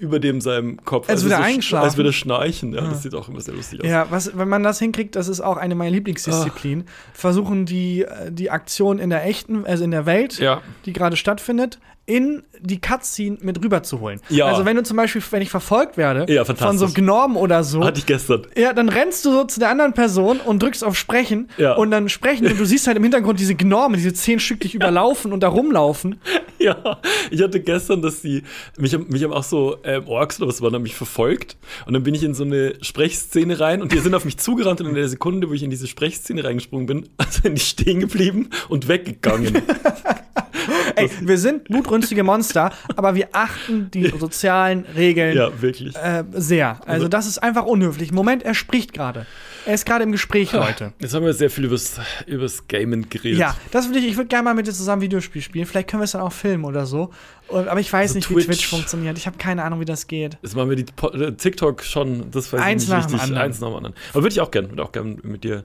über 0.00 0.20
dem 0.20 0.40
seinem 0.40 0.82
Kopf. 0.84 1.08
Als 1.08 1.24
würde 1.24 1.34
er 1.42 1.60
so. 1.60 1.76
Als 1.78 1.96
würde 1.96 2.10
er 2.10 2.12
schnarchen. 2.12 2.72
Ja, 2.72 2.82
das 2.82 3.02
sieht 3.02 3.14
auch 3.14 3.28
immer 3.28 3.40
sehr 3.40 3.54
lustig 3.54 3.80
aus. 3.80 3.86
Ja, 3.88 4.06
was, 4.10 4.36
wenn 4.38 4.48
man 4.48 4.62
das 4.62 4.78
hinkriegt, 4.78 5.16
das 5.16 5.26
ist 5.26 5.40
auch 5.40 5.56
eine 5.56 5.74
meiner 5.74 5.90
Lieblingsdisziplinen. 5.90 6.84
Versuchen 7.12 7.66
die, 7.66 8.02
äh, 8.02 8.30
die 8.30 8.50
Aktion 8.50 8.98
in 9.00 9.10
der 9.10 9.24
echten, 9.26 9.66
also 9.66 9.82
in 9.82 9.90
der 9.90 10.06
Welt, 10.06 10.38
Ja. 10.38 10.62
die 10.86 10.92
gerade 10.92 11.16
stattfindet, 11.16 11.80
in 12.06 12.42
die 12.58 12.80
Cutscene 12.80 13.38
mit 13.40 13.62
rüberzuholen. 13.62 14.20
Ja. 14.30 14.46
Also 14.46 14.64
wenn 14.64 14.76
du 14.76 14.82
zum 14.82 14.96
Beispiel, 14.96 15.22
wenn 15.30 15.42
ich 15.42 15.50
verfolgt 15.50 15.96
werde 15.96 16.30
Ja, 16.32 16.44
von 16.44 16.76
so 16.76 16.88
Gnormen 16.88 17.36
oder 17.36 17.62
so, 17.62 17.84
Hatte 17.84 18.00
ich 18.00 18.06
gestern. 18.06 18.46
ja, 18.56 18.72
dann 18.72 18.88
rennst 18.88 19.24
du 19.24 19.30
so 19.32 19.44
zu 19.44 19.60
der 19.60 19.70
anderen 19.70 19.92
Person 19.92 20.40
und 20.40 20.60
drückst 20.62 20.82
auf 20.82 20.96
Sprechen 20.96 21.48
Ja. 21.56 21.74
und 21.74 21.92
dann 21.92 22.08
sprechen 22.08 22.46
und 22.46 22.58
du 22.58 22.64
siehst 22.64 22.86
halt 22.88 22.96
im 22.96 23.04
Hintergrund 23.04 23.38
diese 23.38 23.54
Gnormen, 23.54 23.96
diese 23.96 24.12
zehn 24.12 24.40
Stück 24.40 24.60
dich 24.60 24.74
überlaufen 24.80 25.32
und 25.32 25.40
da 25.42 25.48
rumlaufen. 25.48 26.20
Ja, 26.58 26.98
ich 27.30 27.40
hatte 27.42 27.60
gestern, 27.60 28.02
dass 28.02 28.22
die, 28.22 28.42
mich, 28.76 28.92
haben- 28.92 29.06
mich 29.08 29.22
haben 29.22 29.32
auch 29.32 29.44
so 29.44 29.76
ähm, 29.84 30.08
Orks 30.08 30.40
oder 30.40 30.48
was 30.48 30.60
waren, 30.60 30.74
haben 30.74 30.82
mich 30.82 30.96
verfolgt. 30.96 31.56
Und 31.86 31.92
dann 31.94 32.02
bin 32.02 32.14
ich 32.14 32.24
in 32.24 32.34
so 32.34 32.42
eine 32.44 32.74
Sprechszene 32.82 33.60
rein 33.60 33.80
und 33.82 33.92
die 33.92 33.98
sind 33.98 34.14
auf 34.14 34.24
mich 34.24 34.36
zugerannt 34.36 34.80
und 34.80 34.88
in 34.88 34.94
der 34.94 35.08
Sekunde, 35.08 35.48
wo 35.48 35.52
ich 35.54 35.62
in 35.62 35.70
diese 35.70 35.86
Sprechszene 35.86 36.42
reingesprungen 36.44 36.86
bin, 36.86 37.08
sind 37.30 37.54
die 37.56 37.60
stehen 37.62 38.00
geblieben 38.00 38.50
und 38.68 38.88
weggegangen. 38.88 39.62
Ey, 40.96 41.08
wir 41.22 41.38
sind 41.38 41.70
blutrünstige 42.00 42.24
Monster, 42.24 42.72
aber 42.96 43.14
wir 43.14 43.28
achten 43.32 43.90
die 43.90 44.08
sozialen 44.18 44.84
Regeln 44.96 45.36
ja, 45.36 45.60
wirklich. 45.62 45.94
äh, 45.96 46.24
sehr. 46.32 46.80
Also 46.86 47.08
das 47.08 47.26
ist 47.26 47.38
einfach 47.38 47.64
unhöflich. 47.64 48.12
Moment, 48.12 48.42
er 48.42 48.54
spricht 48.54 48.92
gerade. 48.92 49.26
Er 49.66 49.74
ist 49.74 49.84
gerade 49.84 50.04
im 50.04 50.12
Gespräch, 50.12 50.52
Leute. 50.52 50.92
Jetzt 50.98 51.12
haben 51.14 51.24
wir 51.24 51.34
sehr 51.34 51.50
viel 51.50 51.64
übers, 51.66 52.00
übers 52.26 52.66
Gamen 52.66 53.08
geredet. 53.10 53.38
Ja, 53.38 53.54
das 53.70 53.86
würde 53.88 53.98
ich, 53.98 54.06
ich 54.08 54.16
würde 54.16 54.28
gerne 54.28 54.44
mal 54.44 54.54
mit 54.54 54.66
dir 54.66 54.72
zusammen 54.72 55.02
Videospiel 55.02 55.42
spielen. 55.42 55.66
Vielleicht 55.66 55.88
können 55.90 56.00
wir 56.00 56.04
es 56.06 56.12
dann 56.12 56.22
auch 56.22 56.32
filmen 56.32 56.64
oder 56.64 56.86
so. 56.86 57.10
Und, 57.48 57.68
aber 57.68 57.80
ich 57.80 57.92
weiß 57.92 58.10
Also 58.10 58.14
nicht, 58.16 58.30
wie 58.30 58.34
Twitch. 58.34 58.46
Twitch 58.46 58.66
funktioniert. 58.68 59.18
Ich 59.18 59.26
habe 59.26 59.36
keine 59.36 59.62
Ahnung, 59.62 59.80
wie 59.80 59.84
das 59.84 60.06
geht. 60.06 60.38
Jetzt 60.42 60.56
machen 60.56 60.70
wir 60.70 60.76
die 60.76 60.84
Po- 60.84 61.10
äh, 61.10 61.32
TikTok 61.32 61.82
schon, 61.82 62.30
das 62.30 62.50
weiß 62.52 62.60
Eins 62.60 62.84
ich 62.84 62.88
nicht 62.88 62.96
nach 62.98 63.06
dem 63.06 63.12
richtig. 63.14 63.22
anderen. 63.30 63.42
Eins 63.44 63.60
nach 63.60 63.68
dem 63.68 63.76
anderen. 63.76 63.94
Aber 64.12 64.22
würde 64.22 64.32
ich 64.32 64.40
auch 64.40 64.50
gerne, 64.50 64.70
würde 64.70 64.82
auch 64.82 64.92
gerne 64.92 65.16
mit 65.22 65.44
dir, 65.44 65.64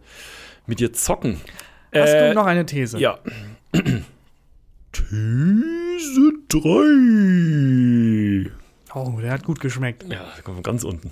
mit 0.68 0.80
dir 0.80 0.92
zocken. 0.92 1.40
Hast 1.94 2.10
Äh, 2.14 2.30
du 2.30 2.36
noch 2.36 2.46
eine 2.48 2.66
These? 2.66 3.00
Ja. 3.00 3.20
These 4.96 6.32
3. 6.50 8.52
Oh, 8.94 9.20
der 9.20 9.32
hat 9.32 9.44
gut 9.44 9.60
geschmeckt. 9.60 10.06
Ja, 10.12 10.26
ganz 10.64 10.86
unten. 10.86 11.12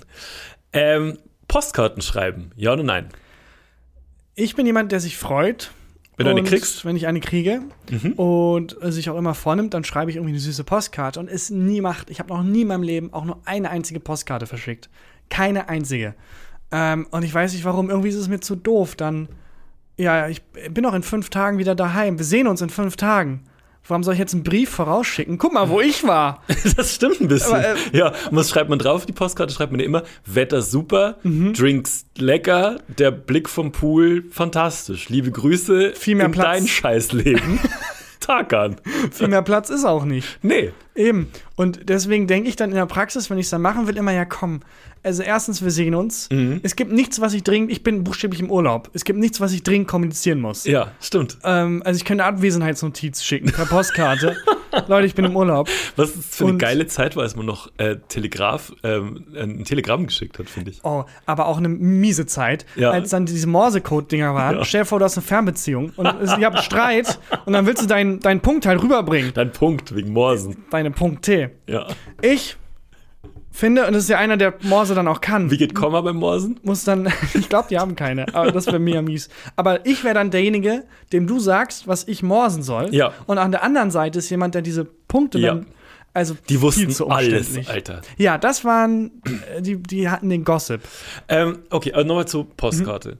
Ähm, 0.72 1.18
Postkarten 1.48 2.02
schreiben, 2.02 2.50
ja 2.56 2.72
oder 2.72 2.82
nein? 2.82 3.08
Ich 4.34 4.56
bin 4.56 4.66
jemand, 4.66 4.90
der 4.90 5.00
sich 5.00 5.18
freut. 5.18 5.70
Wenn 6.16 6.26
du 6.26 6.30
eine 6.30 6.40
Und 6.40 6.48
kriegst? 6.48 6.84
Wenn 6.84 6.96
ich 6.96 7.08
eine 7.08 7.20
kriege 7.20 7.62
und 8.16 8.80
äh, 8.80 8.92
sich 8.92 9.10
auch 9.10 9.18
immer 9.18 9.34
vornimmt, 9.34 9.74
dann 9.74 9.82
schreibe 9.82 10.10
ich 10.10 10.16
irgendwie 10.16 10.32
eine 10.32 10.40
süße 10.40 10.62
Postkarte 10.64 11.18
und 11.18 11.28
es 11.28 11.50
nie 11.50 11.80
macht. 11.80 12.08
Ich 12.08 12.20
habe 12.20 12.32
noch 12.32 12.44
nie 12.44 12.62
in 12.62 12.68
meinem 12.68 12.84
Leben 12.84 13.12
auch 13.12 13.24
nur 13.24 13.40
eine 13.44 13.70
einzige 13.70 13.98
Postkarte 14.00 14.46
verschickt. 14.46 14.88
Keine 15.28 15.68
einzige. 15.68 16.14
Ähm, 16.70 17.06
und 17.10 17.24
ich 17.24 17.34
weiß 17.34 17.52
nicht 17.52 17.64
warum. 17.64 17.90
Irgendwie 17.90 18.10
ist 18.10 18.14
es 18.14 18.28
mir 18.28 18.40
zu 18.40 18.54
doof. 18.54 18.94
Dann, 18.94 19.28
ja, 19.96 20.28
ich 20.28 20.42
bin 20.70 20.86
auch 20.86 20.94
in 20.94 21.02
fünf 21.02 21.30
Tagen 21.30 21.58
wieder 21.58 21.74
daheim. 21.74 22.18
Wir 22.18 22.24
sehen 22.24 22.46
uns 22.46 22.62
in 22.62 22.70
fünf 22.70 22.96
Tagen. 22.96 23.42
Warum 23.86 24.02
soll 24.02 24.14
ich 24.14 24.20
jetzt 24.20 24.32
einen 24.34 24.42
Brief 24.44 24.70
vorausschicken? 24.70 25.36
Guck 25.38 25.52
mal, 25.52 25.68
wo 25.68 25.80
ich 25.80 26.04
war. 26.04 26.42
Das 26.76 26.94
stimmt 26.94 27.20
ein 27.20 27.28
bisschen. 27.28 27.52
Aber, 27.54 27.64
äh, 27.64 27.74
ja, 27.92 28.08
und 28.30 28.36
was 28.36 28.48
schreibt 28.50 28.70
man 28.70 28.78
drauf? 28.78 29.04
Die 29.06 29.12
Postkarte 29.12 29.52
schreibt 29.52 29.72
man 29.72 29.80
immer: 29.80 30.02
Wetter 30.24 30.62
super, 30.62 31.18
Mhm. 31.22 31.52
Drinks 31.52 32.06
lecker, 32.16 32.78
der 32.98 33.10
Blick 33.10 33.48
vom 33.48 33.72
Pool 33.72 34.24
fantastisch. 34.30 35.08
Liebe 35.08 35.30
Grüße 35.30 35.92
Viel 35.94 36.14
mehr 36.16 36.26
in 36.26 36.32
Platz. 36.32 36.44
dein 36.46 36.66
Scheißleben. 36.68 37.60
Tag 38.20 38.54
an. 38.54 38.76
Viel 39.12 39.28
mehr 39.28 39.42
Platz 39.42 39.68
ist 39.68 39.84
auch 39.84 40.06
nicht. 40.06 40.38
Nee. 40.42 40.72
Eben. 40.94 41.30
Und 41.56 41.90
deswegen 41.90 42.26
denke 42.26 42.48
ich 42.48 42.56
dann 42.56 42.70
in 42.70 42.76
der 42.76 42.86
Praxis, 42.86 43.28
wenn 43.28 43.36
ich 43.36 43.44
es 43.46 43.50
dann 43.50 43.60
machen 43.60 43.86
will, 43.86 43.98
immer, 43.98 44.12
ja 44.12 44.24
komm. 44.24 44.60
Also 45.04 45.22
erstens, 45.22 45.62
wir 45.62 45.70
sehen 45.70 45.94
uns. 45.94 46.28
Mhm. 46.32 46.60
Es 46.62 46.76
gibt 46.76 46.90
nichts, 46.90 47.20
was 47.20 47.34
ich 47.34 47.44
dringend, 47.44 47.70
ich 47.70 47.82
bin 47.82 48.02
buchstäblich 48.04 48.40
im 48.40 48.50
Urlaub. 48.50 48.90
Es 48.94 49.04
gibt 49.04 49.18
nichts, 49.18 49.40
was 49.40 49.52
ich 49.52 49.62
dringend 49.62 49.86
kommunizieren 49.86 50.40
muss. 50.40 50.64
Ja, 50.64 50.92
stimmt. 51.00 51.38
Ähm, 51.44 51.82
also 51.84 51.96
ich 51.98 52.04
könnte 52.04 52.24
eine 52.24 52.34
Abwesenheitsnotiz 52.36 53.22
schicken 53.22 53.52
per 53.52 53.66
Postkarte. 53.66 54.34
Leute, 54.88 55.06
ich 55.06 55.14
bin 55.14 55.24
im 55.26 55.36
Urlaub. 55.36 55.68
Was 55.96 56.16
es 56.16 56.26
für 56.36 56.44
eine 56.44 56.54
Und- 56.54 56.58
geile 56.58 56.86
Zeit 56.88 57.14
war, 57.16 57.22
als 57.22 57.36
man 57.36 57.46
noch 57.46 57.70
äh, 57.76 57.96
Telegraph, 58.08 58.72
ähm, 58.82 59.24
ein 59.36 59.64
Telegramm 59.64 60.06
geschickt 60.06 60.38
hat, 60.38 60.48
finde 60.50 60.70
ich. 60.72 60.80
Oh, 60.82 61.04
aber 61.26 61.46
auch 61.46 61.58
eine 61.58 61.68
miese 61.68 62.26
Zeit, 62.26 62.66
Ja. 62.74 62.90
als 62.90 63.10
dann 63.10 63.26
diese 63.26 63.46
Morsecode-Dinger 63.46 64.34
waren. 64.34 64.56
Ja. 64.56 64.64
Stell 64.64 64.80
dir 64.80 64.86
vor, 64.86 64.98
du 64.98 65.04
hast 65.04 65.16
eine 65.16 65.24
Fernbeziehung 65.26 65.92
und 65.96 66.06
ihr 66.06 66.46
habt 66.46 66.58
Streit 66.60 67.18
und 67.46 67.52
dann 67.52 67.66
willst 67.66 67.82
du 67.82 67.86
deinen 67.86 68.18
deinen 68.20 68.40
Punkt 68.40 68.66
halt 68.66 68.82
rüberbringen. 68.82 69.32
Dein 69.34 69.52
Punkt 69.52 69.94
wegen 69.94 70.12
Morsen. 70.12 70.64
Deine 70.70 70.90
Punkt 70.90 71.24
T. 71.26 71.50
Ja. 71.68 71.86
Ich 72.22 72.56
finde, 73.56 73.86
und 73.86 73.92
das 73.94 74.04
ist 74.04 74.08
ja 74.08 74.18
einer, 74.18 74.36
der 74.36 74.54
Morse 74.62 74.94
dann 74.94 75.08
auch 75.08 75.20
kann. 75.20 75.50
Wie 75.50 75.56
geht 75.56 75.74
Komma 75.74 76.00
beim 76.00 76.16
Morsen? 76.16 76.58
muss 76.62 76.84
dann, 76.84 77.10
ich 77.34 77.48
glaube, 77.48 77.68
die 77.70 77.78
haben 77.78 77.96
keine, 77.96 78.34
aber 78.34 78.52
das 78.52 78.66
wäre 78.66 78.78
mega 78.78 79.00
mies. 79.02 79.28
Aber 79.56 79.86
ich 79.86 80.04
wäre 80.04 80.14
dann 80.14 80.30
derjenige, 80.30 80.84
dem 81.12 81.26
du 81.26 81.38
sagst, 81.40 81.86
was 81.88 82.06
ich 82.08 82.22
morsen 82.22 82.62
soll. 82.62 82.94
Ja. 82.94 83.12
Und 83.26 83.38
an 83.38 83.50
der 83.52 83.62
anderen 83.62 83.90
Seite 83.90 84.18
ist 84.18 84.28
jemand, 84.30 84.54
der 84.54 84.62
diese 84.62 84.84
Punkte 84.84 85.38
Ja. 85.38 85.54
dann, 85.54 85.66
also 86.12 86.36
Die 86.48 86.60
wussten 86.62 86.92
alles. 87.10 87.68
Alter. 87.68 88.02
Ja, 88.16 88.38
das 88.38 88.64
waren, 88.64 89.10
äh, 89.56 89.60
die, 89.62 89.76
die 89.82 90.08
hatten 90.08 90.30
den 90.30 90.44
Gossip. 90.44 90.80
Ähm, 91.28 91.60
okay, 91.70 91.92
also 91.92 92.06
nochmal 92.06 92.28
zur 92.28 92.48
Postkarte. 92.56 93.18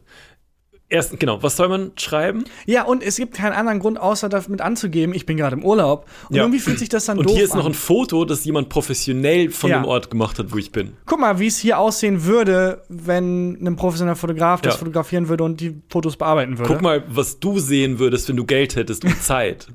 Erstens, 0.95 1.19
genau, 1.19 1.43
was 1.43 1.57
soll 1.57 1.69
man 1.69 1.91
schreiben? 1.97 2.45
Ja, 2.67 2.85
und 2.85 3.03
es 3.03 3.17
gibt 3.17 3.35
keinen 3.35 3.53
anderen 3.53 3.81
Grund, 3.81 3.99
außer 4.01 4.29
damit 4.29 4.61
anzugeben, 4.61 5.13
ich 5.15 5.27
bin 5.27 5.37
gerade 5.37 5.57
im 5.57 5.65
Urlaub. 5.65 6.07
Und 6.29 6.37
Ja. 6.37 6.43
irgendwie 6.45 6.61
fühlt 6.61 6.79
sich 6.79 6.89
das 6.89 7.05
dann 7.07 7.19
Und 7.19 7.27
doof 7.27 7.35
hier 7.35 7.45
ist 7.45 7.51
an. 7.53 7.59
noch 7.59 7.67
ein 7.67 7.75
Foto, 7.75 8.25
das 8.25 8.45
jemand 8.45 8.69
professionell 8.69 9.51
von 9.51 9.71
Ja. 9.71 9.81
dem 9.81 9.87
Ort 9.87 10.09
gemacht 10.11 10.39
hat, 10.39 10.53
wo 10.53 10.57
ich 10.57 10.71
bin. 10.71 10.93
Guck 11.07 11.19
mal, 11.19 11.39
wie 11.41 11.49
es 11.49 11.59
hier 11.59 11.79
aussehen 11.81 12.25
würde, 12.25 12.83
wenn 12.89 13.55
ein 13.67 13.75
professioneller 13.77 14.15
Fotograf 14.17 14.61
das 14.61 14.75
Ja. 14.75 14.79
fotografieren 14.79 15.29
würde 15.29 15.43
und 15.45 15.61
die 15.61 15.83
Fotos 15.89 16.17
bearbeiten 16.17 16.59
würde. 16.59 16.73
Guck 16.73 16.83
mal, 16.83 17.03
was 17.09 17.41
du 17.41 17.59
sehen 17.59 17.99
würdest, 17.99 18.29
wenn 18.29 18.37
du 18.37 18.45
Geld 18.45 18.77
hättest 18.77 19.05
und 19.05 19.21
Zeit. 19.23 19.67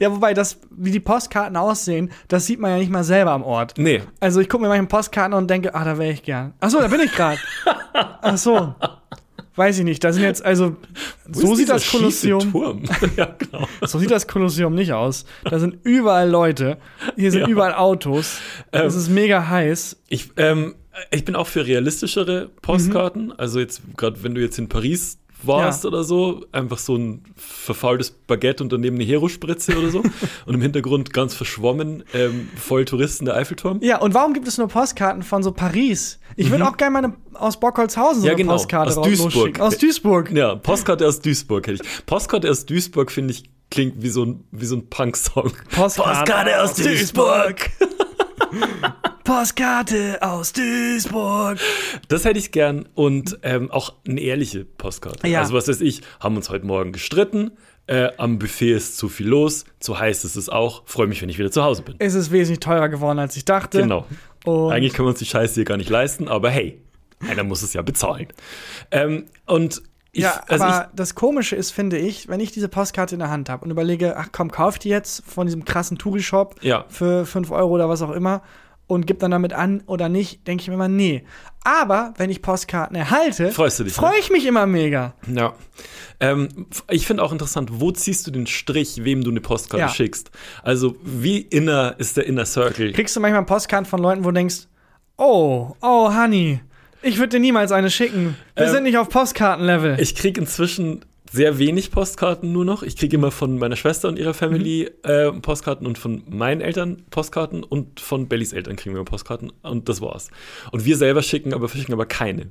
Ja, 0.00 0.10
wobei 0.12 0.32
das, 0.34 0.58
wie 0.70 0.90
die 0.90 1.00
Postkarten 1.00 1.56
aussehen, 1.56 2.10
das 2.28 2.46
sieht 2.46 2.58
man 2.58 2.70
ja 2.72 2.78
nicht 2.78 2.90
mal 2.90 3.04
selber 3.04 3.32
am 3.32 3.42
Ort. 3.42 3.74
Nee. 3.76 4.02
Also 4.20 4.40
ich 4.40 4.48
gucke 4.48 4.62
mir 4.62 4.68
manchmal 4.68 4.88
Postkarten 4.88 5.34
an 5.34 5.44
und 5.44 5.48
denke, 5.50 5.74
ah, 5.74 5.84
da 5.84 5.98
wäre 5.98 6.12
ich 6.12 6.22
gern. 6.22 6.54
Ach 6.60 6.70
so, 6.70 6.78
da 6.80 6.88
bin 6.88 7.00
ich 7.00 7.12
gerade. 7.12 7.38
Ach 7.94 8.36
so. 8.38 8.74
Weiß 9.58 9.78
ich 9.78 9.84
nicht. 9.84 10.02
Da 10.04 10.12
sind 10.12 10.22
jetzt, 10.22 10.44
also, 10.44 10.76
so 11.32 11.54
sieht 11.54 11.68
das 11.68 11.90
Kolosseum. 11.90 12.52
Ja, 13.16 13.34
genau. 13.38 13.66
So 13.82 13.98
sieht 13.98 14.10
das 14.10 14.26
Kolosseum 14.28 14.74
nicht 14.74 14.92
aus. 14.92 15.24
Da 15.44 15.58
sind 15.58 15.78
überall 15.84 16.30
Leute. 16.30 16.78
Hier 17.16 17.32
sind 17.32 17.42
Ja. 17.42 17.48
überall 17.48 17.74
Autos. 17.74 18.38
es 18.70 18.94
ist 18.94 19.08
mega 19.10 19.48
heiß. 19.48 19.96
Ich, 20.08 20.30
ähm, 20.36 20.74
ich 21.10 21.24
bin 21.24 21.34
auch 21.36 21.46
für 21.48 21.66
realistischere 21.66 22.46
Mhm. 22.46 22.60
Postkarten. 22.62 23.32
Also 23.38 23.58
jetzt, 23.60 23.82
gerade 23.96 24.22
wenn 24.22 24.34
du 24.34 24.40
jetzt 24.40 24.58
in 24.58 24.68
Paris 24.68 25.18
warst 25.42 25.84
Ja. 25.84 25.88
oder 25.88 26.04
so. 26.04 26.44
Einfach 26.52 26.78
so 26.78 26.96
ein 26.96 27.24
verfaultes 27.36 28.10
Baguette 28.10 28.62
und 28.62 28.72
daneben 28.72 28.96
eine 28.96 29.04
Hero-Spritze 29.04 29.78
oder 29.78 29.90
so. 29.90 29.98
und 30.46 30.54
im 30.54 30.60
Hintergrund 30.60 31.12
ganz 31.12 31.34
verschwommen, 31.34 32.04
ähm, 32.14 32.48
voll 32.56 32.84
Touristen 32.84 33.24
der 33.24 33.36
Eiffelturm. 33.36 33.78
Ja, 33.82 33.98
und 33.98 34.14
warum 34.14 34.34
gibt 34.34 34.48
es 34.48 34.58
nur 34.58 34.68
Postkarten 34.68 35.22
von 35.22 35.42
so 35.42 35.52
Paris? 35.52 36.18
Ich 36.36 36.50
würde 36.50 36.66
auch 36.66 36.76
gerne 36.76 36.92
mal 36.92 37.04
eine, 37.04 37.14
aus 37.34 37.58
Bockholzhausen 37.60 38.20
so 38.20 38.20
Mhm. 38.20 38.26
Ja, 38.26 38.32
eine 38.32 38.42
genau. 38.42 38.52
Postkarte 38.54 38.96
Aus 38.98 39.06
Duisburg. 39.06 39.60
Aus 39.60 39.78
Duisburg. 39.78 40.30
Ja, 40.32 40.54
Postkarte 40.56 41.06
aus 41.06 41.20
Duisburg 41.20 41.66
hätte 41.66 41.82
ich. 41.82 42.06
Postkarte 42.06 42.50
aus 42.50 42.66
Duisburg, 42.66 43.10
finde 43.10 43.32
ich, 43.34 43.44
klingt 43.70 44.02
wie 44.02 44.08
so 44.08 44.24
ein, 44.24 44.44
wie 44.50 44.66
so 44.66 44.76
ein 44.76 44.88
Punk-Song. 44.88 45.52
Postkarte 45.74 46.62
aus 46.62 46.74
Duisburg. 46.74 47.70
Postkarte 49.28 50.22
aus 50.22 50.54
Duisburg. 50.54 51.58
Das 52.08 52.24
hätte 52.24 52.38
ich 52.38 52.50
gern 52.50 52.88
und 52.94 53.38
ähm, 53.42 53.70
auch 53.70 53.92
eine 54.08 54.22
ehrliche 54.22 54.64
Postkarte. 54.64 55.28
Ja. 55.28 55.40
Also 55.40 55.52
was 55.52 55.68
weiß 55.68 55.82
ich, 55.82 56.00
haben 56.18 56.36
uns 56.36 56.48
heute 56.48 56.64
Morgen 56.64 56.92
gestritten, 56.92 57.50
äh, 57.88 58.08
am 58.16 58.38
Buffet 58.38 58.72
ist 58.72 58.96
zu 58.96 59.10
viel 59.10 59.28
los, 59.28 59.66
zu 59.80 59.98
heiß 59.98 60.24
ist 60.24 60.36
es 60.36 60.48
auch, 60.48 60.82
freue 60.86 61.08
mich, 61.08 61.20
wenn 61.20 61.28
ich 61.28 61.38
wieder 61.38 61.50
zu 61.50 61.62
Hause 61.62 61.82
bin. 61.82 61.96
Es 61.98 62.14
ist 62.14 62.32
wesentlich 62.32 62.60
teurer 62.60 62.88
geworden, 62.88 63.18
als 63.18 63.36
ich 63.36 63.44
dachte. 63.44 63.82
Genau. 63.82 64.06
Und 64.46 64.72
Eigentlich 64.72 64.94
können 64.94 65.08
wir 65.08 65.10
uns 65.10 65.18
die 65.18 65.26
Scheiße 65.26 65.56
hier 65.56 65.66
gar 65.66 65.76
nicht 65.76 65.90
leisten, 65.90 66.26
aber 66.26 66.48
hey, 66.48 66.80
einer 67.20 67.44
muss 67.44 67.60
es 67.60 67.74
ja 67.74 67.82
bezahlen. 67.82 68.28
Ähm, 68.90 69.26
und 69.44 69.82
ich, 70.12 70.22
ja, 70.22 70.42
also 70.48 70.64
aber 70.64 70.88
das 70.96 71.14
Komische 71.14 71.54
ist, 71.54 71.70
finde 71.70 71.98
ich, 71.98 72.28
wenn 72.28 72.40
ich 72.40 72.50
diese 72.52 72.70
Postkarte 72.70 73.14
in 73.14 73.18
der 73.18 73.28
Hand 73.28 73.50
habe 73.50 73.62
und 73.66 73.70
überlege, 73.70 74.16
ach 74.16 74.30
komm, 74.32 74.50
kauf 74.50 74.78
die 74.78 74.88
jetzt 74.88 75.22
von 75.26 75.46
diesem 75.46 75.66
krassen 75.66 75.98
Touri-Shop 75.98 76.56
Ja. 76.62 76.86
für 76.88 77.26
5 77.26 77.50
Euro 77.50 77.74
oder 77.74 77.90
was 77.90 78.00
auch 78.00 78.12
immer 78.12 78.40
und 78.88 79.06
gib 79.06 79.20
dann 79.20 79.30
damit 79.30 79.52
an 79.52 79.82
oder 79.86 80.08
nicht, 80.08 80.46
denke 80.48 80.62
ich 80.62 80.68
mir 80.68 80.74
immer, 80.74 80.88
nee. 80.88 81.22
Aber 81.62 82.14
wenn 82.16 82.30
ich 82.30 82.42
Postkarten 82.42 82.96
erhalte, 82.96 83.52
Freust 83.52 83.78
du 83.78 83.84
dich, 83.84 83.92
freue 83.92 84.10
ne? 84.12 84.16
ich 84.18 84.30
mich 84.30 84.44
immer 84.46 84.66
mega. 84.66 85.14
ja. 85.32 85.52
Ähm, 86.20 86.66
ich 86.90 87.06
finde 87.06 87.22
auch 87.22 87.30
interessant, 87.30 87.70
wo 87.74 87.92
ziehst 87.92 88.26
du 88.26 88.32
den 88.32 88.48
Strich, 88.48 89.04
wem 89.04 89.22
du 89.22 89.30
eine 89.30 89.40
Postkarte 89.40 89.82
Ja. 89.84 89.88
schickst? 89.88 90.32
Also 90.64 90.96
wie 91.04 91.38
inner 91.38 91.94
ist 91.98 92.16
der 92.16 92.26
Inner 92.26 92.44
Circle? 92.44 92.92
Kriegst 92.92 93.14
du 93.14 93.20
manchmal 93.20 93.44
Postkarten 93.44 93.86
von 93.86 94.00
Leuten, 94.00 94.24
wo 94.24 94.30
du 94.30 94.34
denkst, 94.34 94.66
oh, 95.16 95.76
oh, 95.80 96.12
Honey, 96.12 96.60
ich 97.02 97.18
würde 97.18 97.28
dir 97.36 97.40
niemals 97.40 97.70
eine 97.70 97.90
schicken. 97.90 98.36
Wir 98.56 98.66
Ähm, 98.66 98.72
sind 98.72 98.82
nicht 98.84 98.98
auf 98.98 99.08
Postkartenlevel. 99.10 100.00
Ich 100.00 100.16
kriege 100.16 100.40
inzwischen 100.40 101.04
sehr 101.32 101.58
wenig 101.58 101.90
Postkarten 101.90 102.52
nur 102.52 102.64
noch. 102.64 102.82
Ich 102.82 102.96
kriege 102.96 103.16
immer 103.16 103.30
von 103.30 103.58
meiner 103.58 103.76
Schwester 103.76 104.08
und 104.08 104.18
ihrer 104.18 104.34
Family 104.34 104.90
äh, 105.02 105.30
Postkarten 105.32 105.86
und 105.86 105.98
von 105.98 106.22
meinen 106.28 106.60
Eltern 106.60 107.02
Postkarten 107.10 107.62
und 107.64 108.00
von 108.00 108.28
Bellys 108.28 108.52
Eltern 108.52 108.76
kriegen 108.76 108.94
wir 108.94 109.04
Postkarten 109.04 109.52
und 109.62 109.88
das 109.88 110.00
war's. 110.00 110.30
Und 110.72 110.84
wir 110.84 110.96
selber 110.96 111.22
schicken 111.22 111.52
aber 111.54 111.68
verschicken 111.68 111.92
aber 111.92 112.06
keine. 112.06 112.50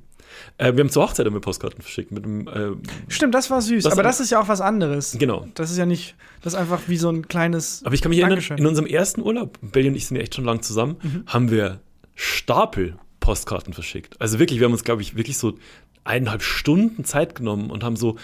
Äh, 0.57 0.73
wir 0.75 0.81
haben 0.83 0.89
zur 0.89 1.03
Hochzeit 1.03 1.25
immer 1.25 1.39
Postkarten 1.39 1.81
verschickt 1.81 2.11
mit 2.11 2.23
dem 2.25 2.47
äh, 2.47 2.71
Stimmt, 3.07 3.33
das 3.33 3.49
war 3.49 3.61
süß. 3.61 3.83
Das 3.85 3.93
aber 3.93 4.03
das 4.03 4.19
ist 4.19 4.29
ja 4.29 4.39
auch 4.41 4.47
was 4.47 4.61
anderes. 4.61 5.15
genau. 5.17 5.47
Das 5.55 5.71
ist 5.71 5.77
ja 5.77 5.85
nicht, 5.85 6.15
das 6.41 6.53
ist 6.53 6.59
einfach 6.59 6.81
wie 6.87 6.97
so 6.97 7.09
ein 7.09 7.27
kleines. 7.27 7.81
Aber 7.85 7.95
ich 7.95 8.01
kann 8.01 8.09
mich 8.09 8.19
erinnern, 8.19 8.35
Dankeschön. 8.37 8.57
in 8.57 8.65
unserem 8.67 8.87
ersten 8.87 9.21
Urlaub, 9.21 9.57
Belly 9.61 9.87
und 9.89 9.95
ich 9.95 10.05
sind 10.05 10.17
ja 10.17 10.23
echt 10.23 10.35
schon 10.35 10.45
lang 10.45 10.61
zusammen, 10.61 10.97
Mhm. 11.01 11.23
haben 11.27 11.49
wir 11.51 11.79
Stapel 12.13 12.97
Postkarten 13.19 13.73
verschickt. 13.73 14.19
Also 14.21 14.37
wirklich, 14.39 14.59
wir 14.59 14.65
haben 14.65 14.73
uns, 14.73 14.83
glaube 14.83 15.01
ich, 15.01 15.15
wirklich 15.15 15.37
so 15.37 15.57
eineinhalb 16.03 16.41
Stunden 16.43 17.03
Zeit 17.03 17.35
genommen 17.35 17.69
und 17.69 17.83
haben 17.83 17.95
so 17.95 18.15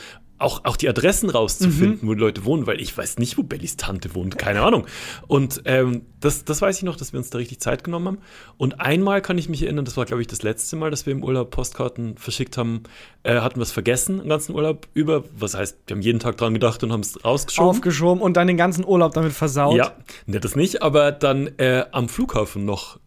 auch, 0.43 0.65
auch 0.65 0.77
die 0.77 0.87
Adressen 0.89 1.29
rauszufinden, 1.29 1.99
Mhm. 2.01 2.07
wo 2.07 2.13
die 2.13 2.19
Leute 2.19 2.45
wohnen, 2.45 2.67
weil 2.67 2.79
ich 2.81 2.95
weiß 2.97 3.17
nicht, 3.17 3.37
wo 3.37 3.43
Bellys 3.43 3.77
Tante 3.77 4.13
wohnt, 4.15 4.37
keine 4.37 4.61
Ahnung. 4.61 4.85
Und 5.27 5.61
ähm, 5.65 6.03
das, 6.19 6.45
das 6.45 6.61
weiß 6.61 6.77
ich 6.77 6.83
noch, 6.83 6.95
dass 6.95 7.13
wir 7.13 7.19
uns 7.19 7.29
da 7.29 7.37
richtig 7.37 7.59
Zeit 7.59 7.83
genommen 7.83 8.07
haben. 8.07 8.17
Und 8.57 8.79
einmal 8.79 9.21
kann 9.21 9.37
ich 9.37 9.49
mich 9.49 9.63
erinnern, 9.63 9.85
das 9.85 9.97
war, 9.97 10.05
glaube 10.05 10.21
ich, 10.21 10.27
das 10.27 10.43
letzte 10.43 10.75
Mal, 10.75 10.91
dass 10.91 11.05
wir 11.05 11.13
im 11.13 11.23
Urlaub 11.23 11.51
Postkarten 11.51 12.17
verschickt 12.17 12.57
haben, 12.57 12.83
äh, 13.23 13.39
hatten 13.39 13.57
wir 13.57 13.63
es 13.63 13.71
vergessen, 13.71 14.19
den 14.19 14.29
ganzen 14.29 14.53
Urlaub 14.55 14.87
über. 14.93 15.23
Was 15.37 15.53
heißt, 15.55 15.77
wir 15.87 15.95
haben 15.95 16.01
jeden 16.01 16.19
Tag 16.19 16.37
dran 16.37 16.53
gedacht 16.53 16.83
und 16.83 16.91
haben 16.91 17.01
es 17.01 17.23
rausgeschoben. 17.23 17.69
aufgeschoben 17.69 18.21
und 18.21 18.37
dann 18.37 18.47
den 18.47 18.57
ganzen 18.57 18.85
Urlaub 18.85 19.13
damit 19.13 19.33
versaut. 19.33 19.75
Ja, 19.75 19.93
ne, 20.25 20.39
das 20.39 20.55
nicht, 20.55 20.81
aber 20.81 21.11
dann 21.11 21.47
äh, 21.57 21.85
am 21.91 22.09
Flughafen 22.09 22.65
noch 22.65 22.99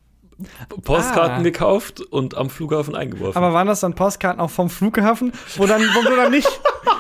Postkarten 0.85 1.39
Ah. 1.41 1.43
gekauft 1.43 2.01
und 2.01 2.37
am 2.37 2.51
Flughafen 2.51 2.95
eingeworfen. 2.95 3.37
Aber 3.37 3.53
waren 3.55 3.67
das 3.67 3.81
dann 3.81 3.95
Postkarten 3.95 4.41
auch 4.41 4.51
vom 4.51 4.69
Flughafen, 4.69 5.33
wo 5.57 5.67
dann, 5.67 5.81
wo 5.81 6.03
du 6.03 6.15
dann 6.17 6.31
nicht, 6.31 6.49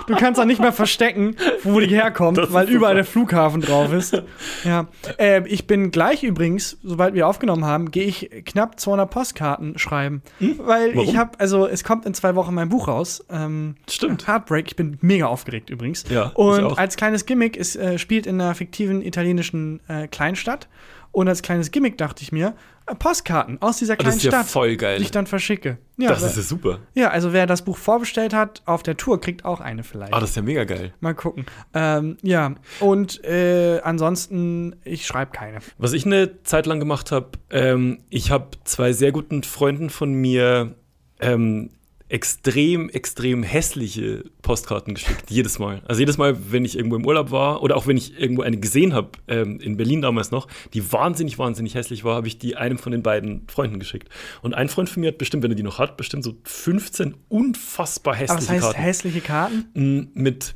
du 0.06 0.14
kannst 0.16 0.38
dann 0.40 0.48
nicht 0.48 0.60
mehr 0.60 0.72
verstecken, 0.72 1.36
wo 1.62 1.78
die 1.80 1.86
herkommt, 1.88 2.38
weil 2.52 2.68
überall 2.68 2.94
der 2.94 3.04
Flughafen 3.04 3.60
drauf 3.60 3.92
ist. 3.92 4.22
Ja, 4.64 4.86
äh, 5.18 5.46
ich 5.46 5.66
bin 5.66 5.90
gleich 5.90 6.22
übrigens, 6.24 6.78
sobald 6.82 7.14
wir 7.14 7.28
aufgenommen 7.28 7.64
haben, 7.64 7.90
gehe 7.90 8.04
ich 8.06 8.30
knapp 8.46 8.80
200 8.80 9.08
Postkarten 9.10 9.78
schreiben, 9.78 10.22
weil 10.58 10.94
Warum? 10.94 11.08
ich 11.08 11.16
habe, 11.16 11.38
also 11.38 11.66
es 11.66 11.84
kommt 11.84 12.04
in 12.06 12.14
zwei 12.14 12.34
Wochen 12.34 12.54
mein 12.54 12.68
Buch 12.68 12.88
raus. 12.88 13.24
Ähm, 13.30 13.76
Stimmt. 13.88 14.26
Heartbreak, 14.26 14.66
ich 14.68 14.76
bin 14.76 14.98
mega 15.02 15.26
aufgeregt 15.26 15.70
übrigens. 15.70 16.04
Ja, 16.08 16.30
Und 16.34 16.78
als 16.78 16.96
kleines 16.96 17.26
Gimmick, 17.26 17.56
es 17.56 17.76
äh, 17.76 17.98
spielt 17.98 18.26
in 18.26 18.40
einer 18.40 18.54
fiktiven 18.54 19.02
italienischen 19.02 19.80
äh, 19.88 20.08
Kleinstadt. 20.08 20.68
Und 21.16 21.28
als 21.28 21.40
kleines 21.40 21.70
Gimmick 21.70 21.96
dachte 21.96 22.22
ich 22.22 22.30
mir, 22.30 22.54
äh, 22.84 22.94
Postkarten 22.94 23.62
aus 23.62 23.78
dieser 23.78 23.96
das 23.96 24.04
kleinen 24.04 24.16
ist 24.18 24.24
ja 24.24 24.32
Stadt, 24.32 24.46
voll 24.48 24.76
geil. 24.76 24.98
die 24.98 25.04
ich 25.04 25.10
dann 25.10 25.26
verschicke. 25.26 25.78
Ja, 25.96 26.10
das 26.10 26.22
ist 26.22 26.36
ja 26.36 26.42
super. 26.42 26.80
ja, 26.92 27.08
also 27.08 27.32
wer 27.32 27.46
das 27.46 27.62
Buch 27.62 27.78
vorbestellt 27.78 28.34
hat 28.34 28.60
auf 28.66 28.82
der 28.82 28.98
Tour, 28.98 29.18
kriegt 29.18 29.46
auch 29.46 29.60
eine 29.62 29.82
vielleicht. 29.82 30.12
Ah, 30.12 30.20
das 30.20 30.28
ist 30.28 30.36
ja 30.36 30.42
mega 30.42 30.64
geil. 30.64 30.92
Mal 31.00 31.14
gucken. 31.14 31.46
Ähm, 31.72 32.18
ja, 32.20 32.54
und 32.80 33.24
äh, 33.24 33.80
ansonsten, 33.82 34.76
ich 34.84 35.06
schreibe 35.06 35.30
keine. 35.30 35.60
Was 35.78 35.94
ich 35.94 36.04
eine 36.04 36.42
Zeit 36.42 36.66
lang 36.66 36.80
gemacht 36.80 37.12
habe, 37.12 37.30
ähm, 37.48 38.00
ich 38.10 38.30
habe 38.30 38.48
zwei 38.64 38.92
sehr 38.92 39.10
guten 39.10 39.42
Freunden 39.42 39.88
von 39.88 40.12
mir 40.12 40.74
ähm, 41.20 41.70
extrem, 42.08 42.88
extrem 42.88 43.42
hässliche 43.42 44.22
Postkarten 44.42 44.94
geschickt. 44.94 45.28
jedes 45.28 45.58
Mal. 45.58 45.82
Also 45.88 46.00
jedes 46.00 46.18
Mal, 46.18 46.36
wenn 46.52 46.64
ich 46.64 46.76
irgendwo 46.76 46.96
im 46.96 47.04
Urlaub 47.04 47.30
war 47.32 47.62
oder 47.62 47.76
auch 47.76 47.86
wenn 47.88 47.96
ich 47.96 48.18
irgendwo 48.20 48.42
eine 48.42 48.58
gesehen 48.58 48.94
habe, 48.94 49.10
ähm, 49.26 49.58
in 49.60 49.76
Berlin 49.76 50.02
damals 50.02 50.30
noch, 50.30 50.46
die 50.72 50.92
wahnsinnig, 50.92 51.38
wahnsinnig 51.38 51.74
hässlich 51.74 52.04
war, 52.04 52.14
habe 52.14 52.28
ich 52.28 52.38
die 52.38 52.56
einem 52.56 52.78
von 52.78 52.92
den 52.92 53.02
beiden 53.02 53.46
Freunden 53.48 53.80
geschickt. 53.80 54.08
Und 54.42 54.54
ein 54.54 54.68
Freund 54.68 54.88
von 54.88 55.00
mir 55.00 55.08
hat 55.08 55.18
bestimmt, 55.18 55.42
wenn 55.42 55.50
er 55.50 55.56
die 55.56 55.64
noch 55.64 55.78
hat, 55.80 55.96
bestimmt 55.96 56.22
so 56.22 56.36
15 56.44 57.16
unfassbar 57.28 58.14
Aber 58.14 58.20
hässliche 58.22 58.40
was 58.42 58.48
heißt 58.50 58.62
Karten. 58.62 58.80
hässliche 58.80 59.20
Karten? 59.20 59.64
Mm, 59.74 60.08
mit 60.14 60.54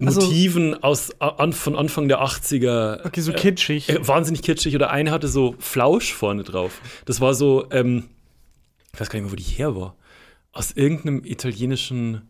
Also- 0.00 0.20
Motiven 0.22 0.82
aus, 0.82 1.20
an, 1.20 1.52
von 1.52 1.76
Anfang 1.76 2.08
der 2.08 2.20
80er. 2.20 3.04
Okay, 3.06 3.20
so 3.20 3.32
kitschig. 3.32 3.88
Äh, 3.90 4.06
wahnsinnig 4.06 4.42
kitschig. 4.42 4.74
Oder 4.74 4.90
eine 4.90 5.10
hatte 5.12 5.28
so 5.28 5.54
Flausch 5.60 6.12
vorne 6.12 6.42
drauf. 6.42 6.80
Das 7.04 7.20
war 7.20 7.34
so, 7.34 7.66
ähm, 7.70 8.04
ich 8.92 9.00
weiß 9.00 9.08
gar 9.08 9.18
nicht 9.20 9.24
mehr, 9.26 9.32
wo 9.32 9.36
die 9.36 9.42
her 9.44 9.76
war. 9.76 9.94
Aus 10.58 10.72
irgendeinem 10.72 11.22
italienischen. 11.24 12.22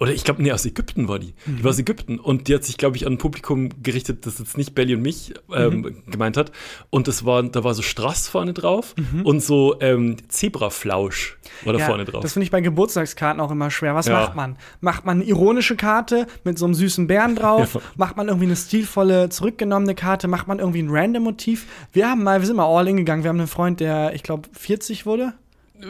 Oder 0.00 0.12
ich 0.12 0.24
glaube, 0.24 0.42
nee, 0.42 0.50
aus 0.50 0.66
Ägypten 0.66 1.06
war 1.06 1.20
die. 1.20 1.34
Die 1.46 1.62
war 1.62 1.70
aus 1.70 1.78
Ägypten. 1.78 2.18
Und 2.18 2.48
die 2.48 2.54
hat 2.56 2.64
sich, 2.64 2.76
glaube 2.78 2.96
ich, 2.96 3.06
an 3.06 3.12
ein 3.12 3.18
Publikum 3.18 3.68
gerichtet, 3.80 4.26
das 4.26 4.40
jetzt 4.40 4.58
nicht 4.58 4.74
Belly 4.74 4.96
und 4.96 5.02
mich 5.02 5.32
ähm, 5.54 6.02
gemeint 6.10 6.36
hat. 6.36 6.50
Und 6.90 7.06
das 7.06 7.24
war, 7.24 7.42
da 7.44 7.62
war 7.62 7.74
so 7.74 7.82
Strass 7.82 8.26
vorne 8.26 8.52
drauf 8.54 8.96
und 9.22 9.40
so 9.40 9.76
ähm, 9.80 10.16
Zebraflausch 10.28 11.38
war 11.64 11.74
da 11.74 11.78
Ja, 11.78 11.86
vorne 11.86 12.04
drauf. 12.04 12.22
Das 12.22 12.32
finde 12.32 12.44
ich 12.44 12.50
bei 12.50 12.60
Geburtstagskarten 12.60 13.40
auch 13.40 13.52
immer 13.52 13.70
schwer. 13.70 13.94
Was 13.94 14.06
Ja. 14.06 14.14
macht 14.20 14.34
man? 14.34 14.56
Macht 14.80 15.04
man 15.04 15.18
eine 15.20 15.28
ironische 15.28 15.76
Karte 15.76 16.26
mit 16.42 16.58
so 16.58 16.64
einem 16.64 16.74
süßen 16.74 17.06
Bären 17.06 17.36
drauf? 17.36 17.74
Ja. 17.74 17.80
Macht 17.96 18.16
man 18.16 18.26
irgendwie 18.26 18.46
eine 18.46 18.56
stilvolle, 18.56 19.28
zurückgenommene 19.28 19.94
Karte? 19.94 20.26
Macht 20.26 20.48
man 20.48 20.58
irgendwie 20.58 20.82
ein 20.82 20.90
random 20.90 21.22
Motiv? 21.22 21.66
Wir 21.92 22.10
haben 22.10 22.24
mal, 22.24 22.40
wir 22.40 22.46
sind 22.46 22.56
mal 22.56 22.66
all 22.66 22.88
in 22.88 22.96
gegangen. 22.96 23.22
Wir 23.22 23.28
haben 23.28 23.38
einen 23.38 23.48
Freund, 23.48 23.78
der, 23.78 24.12
ich 24.14 24.24
glaube, 24.24 24.48
40 24.52 25.06
wurde. 25.06 25.34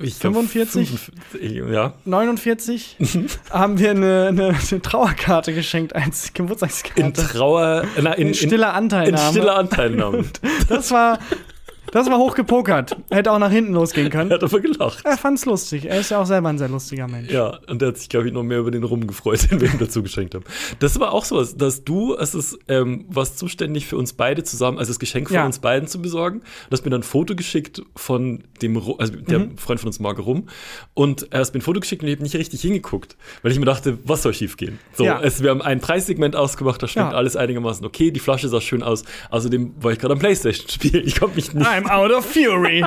Ich 0.03 0.19
glaub, 0.19 0.33
45? 0.35 0.89
45, 0.89 1.73
Ja. 1.73 1.93
49 2.07 2.97
haben 3.51 3.79
wir 3.79 3.91
eine, 3.91 4.27
eine, 4.29 4.47
eine 4.71 4.83
Trauerkarte 4.83 5.53
geschenkt 5.53 5.95
als 5.95 6.33
Geburtstagskarte. 6.33 7.01
In 7.01 7.13
Trauer, 7.13 7.85
na, 8.01 8.13
in, 8.15 8.29
In 8.29 8.35
stiller 8.35 8.71
in 8.71 8.75
Anteilnahme. 8.75 9.31
stiller 9.31 9.57
Anteilnahme. 9.57 10.25
Das 10.69 10.91
war, 10.91 11.19
das 11.93 12.09
war 12.09 12.19
hochgepokert. 12.19 12.97
Hätte 13.11 13.31
auch 13.33 13.39
nach 13.39 13.51
hinten 13.51 13.73
losgehen 13.75 14.11
können. 14.11 14.31
er 14.31 14.37
hat 14.37 14.45
aber 14.45 14.61
gelacht. 14.61 15.05
Er 15.05 15.17
fand's 15.17 15.45
lustig. 15.45 15.87
Er 15.87 16.01
ist 16.01 16.11
ja 16.11 16.21
auch 16.21 16.27
selber 16.27 16.49
ein 16.49 16.59
sehr 16.59 16.69
lustiger 16.69 17.07
Mensch. 17.09 17.31
Ja, 17.31 17.59
und 17.69 17.81
der 17.81 17.89
hat 17.89 17.99
sich, 17.99 18.09
glaube 18.09 18.27
ich, 18.27 18.33
noch 18.33 18.43
mehr 18.43 18.59
über 18.59 18.71
den 18.71 18.83
Rum 18.85 19.07
gefreut, 19.07 19.51
den 19.51 19.61
wir 19.61 19.71
ihm 19.73 19.79
dazu 19.79 20.03
geschenkt 20.03 20.35
haben. 20.35 20.45
Das 20.81 20.99
war 21.01 21.13
auch 21.13 21.25
sowas, 21.25 21.57
dass 21.57 21.85
du, 21.85 22.15
es 22.17 22.35
ist, 22.35 22.59
ähm, 22.69 23.05
warst 23.09 23.39
zuständig 23.39 23.87
für 23.87 23.97
uns 23.97 24.13
beide 24.15 24.43
zusammen, 24.45 24.79
also 24.79 24.91
das 24.91 24.99
Geschenk 24.99 25.29
von 25.29 25.35
Ja. 25.37 25.47
uns 25.47 25.59
beiden 25.61 25.89
zu 25.89 26.01
besorgen. 26.03 26.41
Du 26.41 26.73
hast 26.73 26.85
mir 26.85 26.91
dann 26.91 27.01
ein 27.01 27.05
Foto 27.05 27.35
geschickt 27.37 27.83
von 27.97 28.45
dem, 28.63 28.77
also 28.99 29.13
der 29.15 29.39
Mhm. 29.41 29.59
Freund 29.59 29.81
von 29.81 29.89
uns 29.89 30.01
mag 30.01 30.19
Rum. 30.19 30.49
Und 30.95 31.29
er 31.33 31.41
hat 31.41 31.53
mir 31.55 31.59
ein 31.59 31.63
Foto 31.63 31.81
geschickt 31.81 32.03
und 32.03 32.09
ich 32.09 32.15
habe 32.17 32.23
nicht 32.23 32.35
richtig 32.37 32.61
hingeguckt, 32.61 33.17
weil 33.43 33.53
ich 33.53 33.59
mir 33.59 33.65
dachte, 33.67 33.99
was 34.05 34.23
soll 34.23 34.35
schief 34.35 34.57
gehen? 34.57 34.79
So, 34.95 35.05
Ja. 35.05 35.21
es, 35.23 35.43
wir 35.43 35.51
haben 35.51 35.63
ein 35.63 35.81
Preissegment 35.81 36.35
ausgemacht, 36.37 36.83
da 36.83 36.89
stimmt 36.89 37.13
Ja. 37.13 37.17
alles 37.17 37.37
einigermaßen 37.37 37.85
okay, 37.85 38.11
die 38.11 38.21
Flasche 38.21 38.49
sah 38.49 38.61
schön 38.61 38.83
aus. 38.83 39.05
Außerdem 39.31 39.75
war 39.81 39.93
ich 39.93 39.99
gerade 39.99 40.15
am 40.15 40.19
Playstation 40.19 40.69
spielen. 40.69 41.07
Ich 41.07 41.19
konnte 41.21 41.37
mich 41.37 41.53
nicht 41.55 41.67
I'm 41.75 41.91
out 41.91 42.13
of 42.13 42.25
fury. 42.25 42.85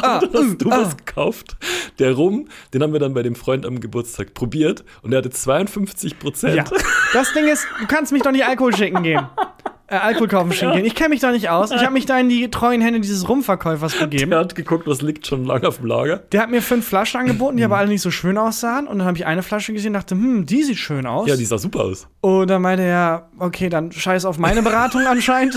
hast 0.00 0.62
du 0.62 0.70
was 0.70 0.96
gekauft. 0.96 1.58
Der 1.98 2.14
Rum, 2.14 2.48
den 2.72 2.82
haben 2.82 2.94
wir 2.94 3.00
dann 3.00 3.12
bei 3.12 3.22
dem 3.22 3.34
Freund 3.34 3.66
am 3.66 3.80
Geburtstag 3.80 4.32
probiert 4.32 4.82
und 5.02 5.10
der 5.10 5.18
hatte 5.18 5.28
52 5.30 6.18
Prozent. 6.18 6.56
Ja. 6.56 6.64
Das 7.12 7.34
Ding 7.34 7.46
ist, 7.46 7.66
du 7.78 7.86
kannst 7.86 8.12
mich 8.12 8.22
doch 8.22 8.32
nicht 8.32 8.46
Alkohol 8.46 8.74
schicken 8.74 9.02
gehen. 9.02 9.26
äh, 9.90 9.96
Alkohol 9.96 10.28
kaufen 10.28 10.52
schicken 10.52 10.72
gehen. 10.72 10.84
Ich 10.84 10.94
kenne 10.94 11.10
mich 11.10 11.20
da 11.20 11.32
nicht 11.32 11.48
aus. 11.48 11.70
Ich 11.70 11.82
habe 11.82 11.92
mich 11.92 12.04
da 12.04 12.18
in 12.18 12.28
die 12.28 12.50
treuen 12.50 12.80
Hände 12.82 13.00
dieses 13.00 13.26
Rumverkäufers 13.28 13.94
begeben. 13.94 14.30
Der 14.30 14.40
hat 14.40 14.54
geguckt, 14.54 14.86
was 14.86 15.00
liegt 15.00 15.26
schon 15.26 15.46
lange 15.46 15.66
auf 15.66 15.78
dem 15.78 15.86
Lager. 15.86 16.18
Der 16.30 16.42
hat 16.42 16.50
mir 16.50 16.60
fünf 16.60 16.86
Flaschen 16.86 17.20
angeboten, 17.20 17.56
die 17.56 17.64
aber 17.64 17.78
alle 17.78 17.88
nicht 17.88 18.02
so 18.02 18.10
schön 18.10 18.36
aussahen. 18.36 18.86
Und 18.86 18.98
dann 18.98 19.06
habe 19.06 19.16
ich 19.16 19.24
eine 19.24 19.42
Flasche 19.42 19.72
gesehen 19.72 19.90
und 19.90 19.94
dachte, 19.94 20.14
hm, 20.14 20.44
die 20.44 20.62
sieht 20.62 20.76
schön 20.76 21.06
aus. 21.06 21.26
Ja, 21.26 21.36
die 21.36 21.44
sah 21.44 21.58
super 21.58 21.84
aus. 21.84 22.06
und 22.20 22.48
dann 22.48 22.60
meinte 22.60 22.84
er, 22.84 23.28
okay, 23.38 23.70
dann 23.70 23.90
scheiß 23.90 24.26
auf 24.26 24.38
meine 24.38 24.62
Beratung 24.62 25.06
anscheinend. 25.06 25.56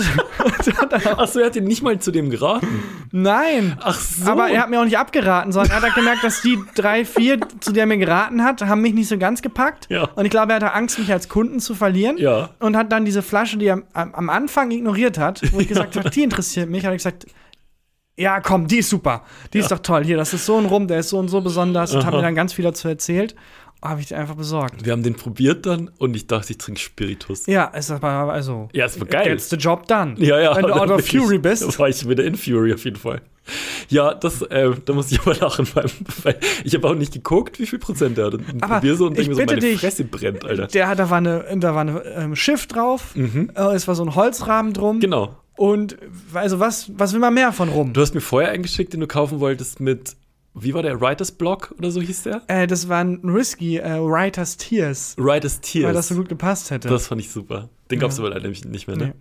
Achso, 1.16 1.40
er 1.40 1.46
hat 1.46 1.54
dir 1.54 1.62
nicht 1.62 1.82
mal 1.82 1.98
zu 1.98 2.10
dem 2.10 2.30
geraten. 2.30 2.82
Nein. 3.10 3.76
Ach 3.82 4.00
so. 4.00 4.30
Aber 4.30 4.48
er 4.48 4.62
hat 4.62 4.70
mir 4.70 4.80
auch 4.80 4.84
nicht 4.84 4.98
abgeraten, 4.98 5.52
sondern 5.52 5.72
er 5.72 5.76
hat 5.76 5.82
halt 5.82 5.94
gemerkt, 5.94 6.24
dass 6.24 6.40
die 6.40 6.58
drei, 6.74 7.04
vier, 7.04 7.38
zu 7.60 7.72
der 7.72 7.82
er 7.82 7.86
mir 7.86 7.98
geraten 7.98 8.42
hat, 8.42 8.62
haben 8.62 8.80
mich 8.80 8.94
nicht 8.94 9.08
so 9.08 9.18
ganz 9.18 9.42
gepackt. 9.42 9.86
Ja. 9.90 10.08
Und 10.14 10.24
ich 10.24 10.30
glaube, 10.30 10.52
er 10.52 10.56
hatte 10.56 10.72
Angst, 10.72 10.98
mich 10.98 11.12
als 11.12 11.28
Kunden 11.28 11.60
zu 11.60 11.74
verlieren. 11.74 12.16
Ja. 12.16 12.50
Und 12.60 12.76
hat 12.76 12.90
dann 12.92 13.04
diese 13.04 13.20
Flasche, 13.22 13.58
die 13.58 13.66
er 13.66 13.82
am, 13.92 14.21
am 14.22 14.30
Anfang 14.30 14.70
ignoriert 14.70 15.18
hat, 15.18 15.42
wo 15.52 15.60
ich 15.60 15.68
gesagt 15.74 15.96
habe, 15.96 16.10
die 16.10 16.22
interessiert 16.22 16.70
mich, 16.70 16.84
hat 16.84 16.92
er 16.92 16.96
gesagt, 16.96 17.26
ja, 18.16 18.40
komm, 18.40 18.66
die 18.66 18.78
ist 18.78 18.90
super. 18.90 19.24
Die 19.52 19.58
ist 19.58 19.70
doch 19.70 19.78
toll. 19.78 20.04
Hier, 20.04 20.16
das 20.18 20.34
ist 20.34 20.44
so 20.44 20.58
ein 20.58 20.66
Rum, 20.66 20.86
der 20.86 20.98
ist 20.98 21.08
so 21.08 21.18
und 21.18 21.28
so 21.28 21.40
besonders. 21.40 21.94
Und 21.94 22.04
hat 22.04 22.12
Aha. 22.12 22.16
mir 22.18 22.22
dann 22.22 22.34
ganz 22.34 22.52
viel 22.52 22.64
dazu 22.64 22.88
erzählt. 22.88 23.34
Habe 23.82 24.00
ich 24.00 24.06
die 24.06 24.14
einfach 24.14 24.36
besorgt. 24.36 24.84
Wir 24.84 24.92
haben 24.92 25.02
den 25.02 25.14
probiert 25.14 25.66
dann 25.66 25.90
und 25.98 26.14
ich 26.14 26.28
dachte, 26.28 26.52
ich 26.52 26.58
trinke 26.58 26.80
Spiritus. 26.80 27.46
Ja, 27.46 27.64
ist 27.64 27.90
aber 27.90 28.32
also. 28.32 28.68
Ja, 28.72 28.86
ist 28.86 29.04
geil. 29.08 29.30
Gets 29.30 29.50
the 29.50 29.56
job 29.56 29.88
done. 29.88 30.14
Ja, 30.18 30.38
ja. 30.38 30.54
Wenn 30.54 30.66
du 30.66 30.72
out 30.72 30.90
of. 30.90 31.04
Fury 31.04 31.38
bist. 31.38 31.62
Da 31.62 31.78
war 31.78 31.88
ich 31.88 32.08
wieder 32.08 32.24
in 32.24 32.36
Fury 32.36 32.72
auf 32.72 32.84
jeden 32.84 32.96
Fall. 32.96 33.20
Ja, 33.88 34.14
das, 34.14 34.40
äh, 34.42 34.70
da 34.84 34.92
muss 34.92 35.10
ich 35.10 35.20
aber 35.20 35.34
lachen, 35.34 35.66
weil, 35.74 35.86
weil 36.22 36.38
ich 36.62 36.74
habe 36.74 36.88
auch 36.88 36.94
nicht 36.94 37.12
geguckt, 37.12 37.58
wie 37.58 37.66
viel 37.66 37.80
Prozent 37.80 38.16
der 38.16 38.26
hat. 38.26 38.34
Und 38.34 38.62
Aber 38.62 38.76
probier 38.76 38.94
so 38.94 39.06
und 39.06 39.18
ich 39.18 39.26
denke 39.26 39.30
mir 39.30 39.48
so, 39.48 39.54
meine 39.54 39.60
dich, 39.60 39.80
Fresse 39.80 40.04
brennt, 40.04 40.44
Alter. 40.44 40.68
Der 40.68 40.88
hat, 40.88 41.00
da 41.00 41.10
war 41.10 41.18
eine, 41.18 41.44
da 41.56 41.74
war 41.74 41.80
eine 41.80 42.04
ähm, 42.04 42.36
Schiff 42.36 42.68
drauf. 42.68 43.16
Äh, 43.16 43.60
es 43.74 43.88
war 43.88 43.96
so 43.96 44.04
ein 44.04 44.14
Holzrahmen 44.14 44.72
drum. 44.72 44.96
Mhm. 44.96 45.00
Genau. 45.00 45.36
Und 45.56 45.98
also 46.34 46.60
was, 46.60 46.90
was 46.96 47.12
will 47.12 47.20
man 47.20 47.34
mehr 47.34 47.52
von 47.52 47.68
rum? 47.68 47.92
Du 47.92 48.00
hast 48.00 48.14
mir 48.14 48.20
vorher 48.20 48.52
eingeschickt, 48.52 48.92
den 48.92 49.00
du 49.00 49.06
kaufen 49.06 49.40
wolltest 49.40 49.80
mit, 49.80 50.16
wie 50.54 50.74
war 50.74 50.82
der, 50.82 51.00
Writers 51.00 51.32
Block 51.32 51.74
oder 51.78 51.90
so 51.90 52.00
hieß 52.00 52.24
der? 52.24 52.42
Äh, 52.48 52.66
das 52.66 52.88
war 52.88 53.02
ein 53.02 53.20
Risky 53.24 53.78
äh, 53.78 53.98
Writer's 54.00 54.56
Tears, 54.56 55.14
Writers 55.18 55.60
Tears. 55.60 55.86
weil 55.86 55.94
das 55.94 56.08
so 56.08 56.14
gut 56.14 56.28
gepasst 56.28 56.70
hätte. 56.70 56.88
Das 56.88 57.06
fand 57.06 57.20
ich 57.20 57.30
super. 57.30 57.68
Den 57.90 57.98
gab 58.00 58.10
es 58.10 58.18
Ja. 58.18 58.24
aber 58.24 58.34
leider 58.34 58.48
nicht 58.48 58.64
nicht 58.64 58.86
mehr, 58.86 58.96
ne? 58.96 59.06
Nee. 59.06 59.12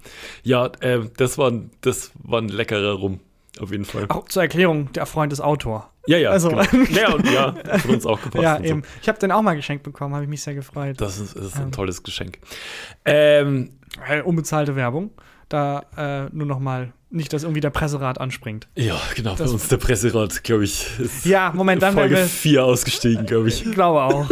Ja, 0.43 0.67
äh, 0.82 1.01
das, 1.17 1.38
war, 1.38 1.49
ein- 1.51 1.71
das 1.82 2.11
war 2.21 2.41
ein 2.41 2.47
leckerer 2.49 2.93
Rum. 2.93 3.19
Auf 3.59 3.71
jeden 3.71 3.84
Fall. 3.86 4.05
Auch 4.07 4.29
zur 4.29 4.43
Erklärung, 4.43 4.91
der 4.93 5.05
Freund 5.05 5.34
ist 5.34 5.41
Autor. 5.41 5.91
Ja, 6.07 6.17
ja, 6.17 6.32
also- 6.32 6.49
genau. 6.49 6.63
Ja, 6.91 7.13
und 7.13 7.29
ja, 7.29 7.53
von 7.79 7.91
uns 7.95 8.05
auch 8.05 8.21
gepasst. 8.21 8.43
ja, 8.43 8.57
so. 8.57 8.63
eben. 8.63 8.84
Ich 9.01 9.07
habe 9.09 9.19
den 9.19 9.32
auch 9.32 9.41
mal 9.41 9.55
geschenkt 9.55 9.84
bekommen, 9.84 10.13
habe 10.15 10.23
ich 10.23 10.29
mich 10.29 10.41
sehr 10.41 10.55
gefreut. 10.55 10.99
Das 11.01 11.19
ist, 11.19 11.36
das 11.36 11.45
ist 11.47 11.55
ein 11.57 11.63
Ähm. 11.65 11.71
tolles 11.71 12.01
Geschenk. 12.03 12.39
Ähm, 13.05 13.71
Äh, 14.07 14.21
unbezahlte 14.21 14.75
Werbung. 14.75 15.11
Da 15.49 15.84
äh, 15.97 16.29
nur 16.32 16.47
noch 16.47 16.59
mal 16.59 16.93
nicht, 17.12 17.32
dass 17.34 17.43
irgendwie 17.43 17.62
der 17.62 17.70
Presserat 17.70 18.20
anspringt. 18.20 18.68
ja, 18.76 18.99
genau, 19.16 19.32
bei 19.32 19.43
Das- 19.43 19.51
uns 19.51 19.68
der 19.68 19.78
Presserat, 19.78 20.43
glaube 20.43 20.64
ich, 20.64 20.88
ist 20.99 21.26
Ja, 21.26 21.51
Moment, 21.55 21.82
dann 21.82 21.93
Folge 21.93 22.16
werden 22.16 22.26
wir. 22.26 22.30
4 22.30 22.64
ausgestiegen, 22.66 23.26
glaube 23.26 23.49
ich. 23.49 23.66
Ich 23.66 23.72
glaube 23.74 24.01
auch. 24.01 24.30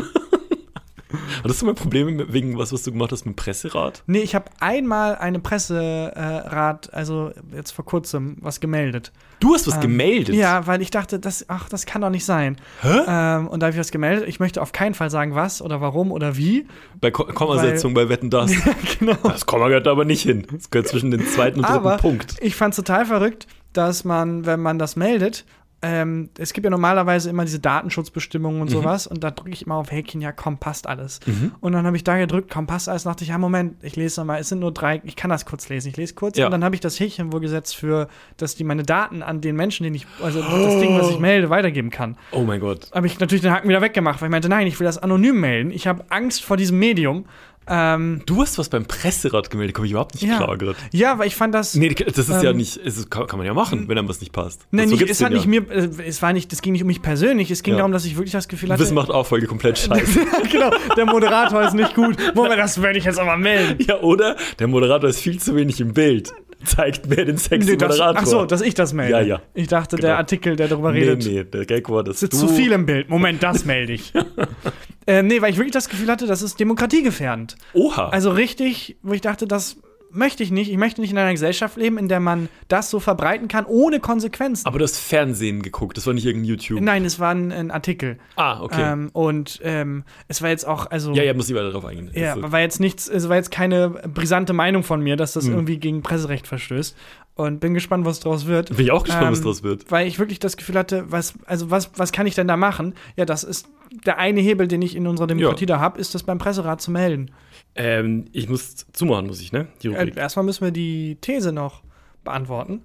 Hattest 1.44 1.62
du 1.62 1.66
mal 1.66 1.74
Probleme 1.74 2.32
wegen 2.34 2.58
was, 2.58 2.72
was 2.72 2.84
du 2.84 2.92
gemacht 2.92 3.12
hast 3.12 3.26
mit 3.26 3.36
dem 3.36 3.38
Presserat? 3.38 4.04
Nee, 4.08 4.20
ich 4.20 4.36
habe 4.36 4.46
einmal 4.60 5.16
eine 5.16 5.40
Presserat, 5.40 6.88
äh, 6.92 6.96
also 6.96 7.32
jetzt 7.54 7.72
vor 7.72 7.86
kurzem, 7.86 8.38
was 8.42 8.60
gemeldet. 8.60 9.12
Du 9.40 9.54
hast 9.54 9.68
was 9.68 9.76
Ähm, 9.76 9.82
gemeldet? 9.82 10.36
Ja, 10.36 10.68
weil 10.68 10.82
ich 10.82 10.92
dachte, 10.92 11.20
das, 11.20 11.46
ach, 11.48 11.70
das 11.70 11.86
kann 11.86 12.02
doch 12.02 12.10
nicht 12.10 12.26
sein. 12.26 12.58
Hä? 12.82 13.00
Ähm, 13.08 13.48
und 13.48 13.62
da 13.62 13.68
habe 13.68 13.74
ich 13.74 13.80
was 13.80 13.92
gemeldet. 13.92 14.28
Ich 14.28 14.40
möchte 14.40 14.62
auf 14.62 14.72
keinen 14.72 14.94
Fall 14.94 15.10
sagen, 15.10 15.34
was 15.36 15.62
oder 15.62 15.82
warum 15.82 16.12
oder 16.12 16.36
wie. 16.38 16.68
Bei 17.00 17.10
Ko 17.12 17.24
Kommasetzung, 17.26 17.94
bei 17.94 18.10
Wetten, 18.10 18.30
das. 18.30 18.52
genau. 19.00 19.16
Das 19.24 19.46
Komma 19.46 19.68
gehört 19.68 19.88
aber 19.88 20.06
nicht 20.06 20.24
hin. 20.24 20.46
Das 20.52 20.70
gehört 20.70 20.88
zwischen 20.90 21.12
den 21.12 21.26
zweiten 21.26 21.60
und 21.60 21.64
dritten 21.68 21.78
Aber 21.78 21.98
Punkt. 21.98 22.36
ich 22.42 22.56
fand 22.56 22.74
es 22.74 22.76
total 22.76 23.06
verrückt, 23.06 23.48
dass 23.74 24.04
man, 24.04 24.46
wenn 24.46 24.60
man 24.60 24.78
das 24.80 24.96
meldet, 24.96 25.46
ähm, 25.82 26.30
es 26.38 26.52
gibt 26.54 26.66
ja 26.66 26.70
normalerweise 26.70 27.30
immer 27.30 27.46
diese 27.46 27.60
Datenschutzbestimmungen 27.60 28.58
Mhm. 28.58 28.62
und 28.64 28.68
sowas 28.70 29.08
und 29.08 29.24
da 29.24 29.32
drücke 29.32 29.52
ich 29.52 29.66
immer 29.66 29.76
auf 29.76 29.92
Häkchen, 29.92 30.20
ja 30.22 30.32
komm, 30.32 30.58
passt 30.58 30.88
alles. 30.88 31.20
Und 31.62 31.72
dann 31.72 31.86
habe 31.86 31.96
ich 31.96 32.04
da 32.04 32.18
gedrückt, 32.18 32.50
komm, 32.52 32.68
passt 32.68 32.90
alles, 32.90 33.04
dachte 33.04 33.24
ich, 33.24 33.30
ja 33.30 33.38
Moment, 33.38 33.76
ich 33.84 33.96
lese 33.96 34.20
nochmal, 34.22 34.40
es 34.42 34.50
sind 34.50 34.60
nur 34.60 34.74
drei, 34.74 35.02
ich 35.06 35.16
kann 35.16 35.30
das 35.30 35.46
kurz 35.46 35.70
lesen, 35.70 35.88
ich 35.90 35.98
lese 35.98 36.16
kurz 36.16 36.38
Ja. 36.38 36.46
und 36.48 36.52
dann 36.52 36.64
habe 36.64 36.76
ich 36.76 36.82
das 36.82 37.00
Häkchen 37.00 37.32
wohl 37.32 37.40
gesetzt 37.40 37.76
für, 37.78 38.08
dass 38.38 38.56
die 38.56 38.64
meine 38.64 38.84
Daten 38.84 39.24
an 39.24 39.40
den 39.42 39.56
Menschen, 39.56 39.84
den 39.86 39.96
ich, 39.96 40.06
also 40.22 40.42
das 40.42 40.80
Ding, 40.82 40.98
was 41.00 41.10
ich 41.10 41.20
melde, 41.20 41.50
weitergeben 41.50 41.90
kann. 41.90 42.18
Oh 42.32 42.42
mein 42.44 42.60
Gott. 42.60 42.92
Habe 42.94 43.08
ich 43.08 43.20
natürlich 43.20 43.42
den 43.42 43.52
Haken 43.52 43.70
wieder 43.70 43.82
weggemacht, 43.82 44.22
weil 44.22 44.28
ich 44.28 44.32
meinte, 44.32 44.50
nein, 44.50 44.68
ich 44.68 44.80
will 44.80 44.86
das 44.86 44.98
anonym 44.98 45.40
melden. 45.40 45.72
Ich 45.72 45.88
habe 45.88 46.04
Angst 46.10 46.44
vor 46.44 46.58
diesem 46.58 46.78
Medium. 46.80 47.26
Ähm, 47.70 48.22
Du 48.26 48.42
hast 48.42 48.58
was 48.58 48.70
beim 48.70 48.86
Presserat 48.86 49.50
gemeldet, 49.50 49.76
komme 49.76 49.86
ich 49.86 49.92
überhaupt 49.92 50.16
nicht 50.16 50.24
ja. 50.28 50.38
klar 50.38 50.58
gerade. 50.58 50.76
ja, 50.92 51.20
weil 51.20 51.28
ich 51.28 51.36
fand 51.36 51.54
das. 51.54 51.76
Nee, 51.76 51.90
das 51.90 52.18
ist 52.18 52.30
ja 52.44 52.50
Ähm, 52.52 52.58
nicht, 52.58 52.78
es 52.84 52.98
ist, 52.98 53.12
kann, 53.12 53.28
kann 53.28 53.38
man 53.38 53.46
ja 53.46 53.54
machen, 53.54 53.88
wenn 53.88 53.98
einem 53.98 54.10
was 54.10 54.20
nicht 54.22 54.34
passt. 54.34 54.66
Nee, 54.72 54.86
So 54.88 54.96
nicht, 54.96 55.10
es 55.10 55.22
hat 55.24 55.32
den 55.32 55.38
nicht 55.38 55.48
mir, 55.48 55.70
äh, 55.72 55.90
es 56.08 56.22
war 56.22 56.34
nicht, 56.34 56.52
es 56.52 56.62
ging 56.62 56.74
nicht 56.74 56.82
um 56.82 56.88
mich 56.88 57.02
persönlich, 57.02 57.52
es 57.52 57.64
ging 57.64 57.74
Ja. 57.76 57.80
darum, 57.80 57.92
dass 57.92 58.06
ich 58.06 58.16
wirklich 58.18 58.32
das 58.34 58.48
Gefühl 58.48 58.70
hatte. 58.72 58.82
Wissen 58.82 58.96
macht 58.96 59.12
auch 59.12 59.26
Folge 59.28 59.48
komplett 59.48 59.78
scheiße. 59.78 60.20
genau, 60.52 60.72
der 60.98 61.06
Moderator 61.06 61.62
ist 61.68 61.74
nicht 61.76 61.94
gut. 61.96 62.18
Moment, 62.36 62.58
das 62.60 62.82
werde 62.82 62.98
ich 62.98 63.06
jetzt 63.06 63.20
aber 63.20 63.38
melden. 63.38 63.84
ja, 63.88 64.00
oder? 64.02 64.36
Der 64.60 64.68
Moderator 64.68 65.10
ist 65.10 65.20
viel 65.22 65.40
zu 65.40 65.56
wenig 65.56 65.80
im 65.80 65.94
Bild. 65.94 66.32
Zeigt 66.66 67.08
mehr 67.08 67.24
den 67.24 67.38
sexy 67.38 67.70
Nee, 67.72 67.78
das, 67.78 67.90
Moderator. 67.98 68.22
ach 68.22 68.26
so, 68.26 68.46
dass 68.46 68.60
ich 68.60 68.74
das 68.74 68.92
melde. 68.92 69.14
Ja, 69.14 69.22
ja. 69.22 69.42
Ich 69.54 69.68
dachte, 69.68 69.96
Genau. 69.96 70.08
der 70.10 70.18
Artikel, 70.18 70.58
der 70.58 70.68
darüber 70.68 70.92
nee, 70.92 71.00
redet, 71.08 71.26
nee, 71.26 71.44
der 71.46 71.66
Gag 71.66 71.90
war, 71.90 72.04
dass 72.04 72.20
sitzt 72.20 72.38
zu 72.38 72.50
viel 72.50 72.74
im 72.74 72.86
Bild. 72.86 73.10
Moment, 73.10 73.42
das 73.44 73.64
melde 73.64 73.94
ich. 73.94 74.12
äh, 75.08 75.24
nee, 75.24 75.42
weil 75.42 75.52
ich 75.52 75.58
wirklich 75.58 75.74
das 75.74 75.90
Gefühl 75.90 76.10
hatte, 76.10 76.28
das 76.28 76.42
ist 76.42 76.60
demokratiegefährdend. 76.60 77.56
Oha. 77.74 78.10
Also 78.10 78.32
richtig, 78.32 78.98
wo 79.02 79.14
ich 79.14 79.22
dachte, 79.22 79.48
das 79.48 79.78
möchte 80.12 80.42
ich 80.42 80.50
nicht. 80.50 80.72
Ich 80.72 80.78
möchte 80.78 81.02
nicht 81.02 81.12
in 81.12 81.20
einer 81.20 81.32
Gesellschaft 81.32 81.78
leben, 81.78 82.00
in 82.00 82.08
der 82.08 82.20
man 82.20 82.50
das 82.68 82.90
so 82.90 83.00
verbreiten 83.00 83.48
kann, 83.48 83.66
ohne 83.66 84.00
Konsequenzen. 84.00 84.66
aber 84.66 84.80
du 84.80 84.84
hast 84.84 84.98
Fernsehen 84.98 85.62
geguckt, 85.62 85.98
das 85.98 86.08
war 86.08 86.16
nicht 86.16 86.26
irgendein 86.26 86.50
YouTube. 86.50 86.82
Nein, 86.82 87.06
es 87.06 87.20
war 87.20 87.30
ein, 87.30 87.52
ein 87.52 87.70
Artikel. 87.70 88.18
Ah, 88.36 88.60
okay. 88.62 88.82
Ähm, 88.94 89.10
und 89.14 89.60
ähm, 89.64 90.04
es 90.28 90.42
war 90.42 90.50
jetzt 90.50 90.66
auch, 90.66 90.90
also. 90.90 91.14
ja, 91.14 91.22
ja, 91.22 91.36
muss 91.36 91.48
ich 91.48 91.56
weiter 91.56 91.68
darauf 91.68 91.86
eingehen. 91.86 92.10
Ja, 92.16 92.36
war 92.52 92.60
jetzt 92.60 92.80
nichts, 92.80 93.08
es 93.08 93.30
war 93.30 93.36
jetzt 93.36 93.52
keine 93.52 93.90
brisante 93.90 94.54
Meinung 94.54 94.82
von 94.82 95.00
mir, 95.02 95.16
dass 95.16 95.34
das 95.34 95.46
Hm. 95.46 95.54
irgendwie 95.54 95.78
gegen 95.78 96.02
Presserecht 96.02 96.48
verstößt. 96.48 96.98
Und 97.40 97.60
bin 97.62 97.74
gespannt, 97.74 98.06
was 98.06 98.20
draus 98.20 98.48
wird. 98.48 98.76
bin 98.76 98.86
ich 98.86 98.92
auch 98.92 99.04
gespannt, 99.06 99.32
was 99.32 99.40
Ähm, 99.40 99.44
draus 99.46 99.64
wird. 99.64 99.90
Weil 99.90 100.08
ich 100.08 100.20
wirklich 100.20 100.40
das 100.40 100.58
Gefühl 100.58 100.76
hatte, 100.78 101.10
was, 101.10 101.36
also 101.46 101.72
was, 101.72 101.92
was 101.98 102.12
kann 102.12 102.28
ich 102.28 102.36
denn 102.36 102.48
da 102.50 102.58
machen? 102.58 102.96
Ja, 103.16 103.24
das 103.26 103.44
ist 103.46 103.68
der 104.06 104.18
eine 104.18 104.42
Hebel, 104.42 104.68
den 104.68 104.82
ich 104.82 104.94
in 104.96 105.08
unserer 105.08 105.28
Demokratie 105.28 105.66
da 105.66 105.80
habe, 105.80 106.00
ist 106.00 106.14
das 106.14 106.24
beim 106.24 106.38
Presserat 106.38 106.82
zu 106.82 106.92
melden. 106.92 107.32
Ähm, 107.76 108.26
ich 108.34 108.50
muss 108.50 108.86
zumachen, 108.92 109.28
muss 109.28 109.40
ich, 109.40 109.54
ne? 109.54 109.68
Die 109.82 109.88
Äh, 109.88 109.98
Rubrik. 110.00 110.18
erstmal 110.18 110.44
müssen 110.44 110.66
wir 110.66 110.72
die 110.72 111.18
These 111.22 111.54
noch 111.54 111.82
beantworten. 112.26 112.82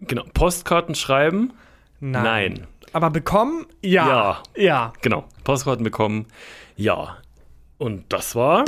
genau. 0.00 0.24
Postkarten 0.32 0.94
schreiben? 0.94 1.52
Nein. 2.00 2.66
Aber 2.94 3.10
bekommen? 3.10 3.66
Ja. 3.82 4.08
Ja. 4.08 4.42
Ja. 4.56 4.92
Genau. 5.02 5.24
Postkarten 5.44 5.84
bekommen? 5.84 6.26
Ja. 6.76 7.18
Und 7.76 8.04
das 8.08 8.34
war, 8.34 8.64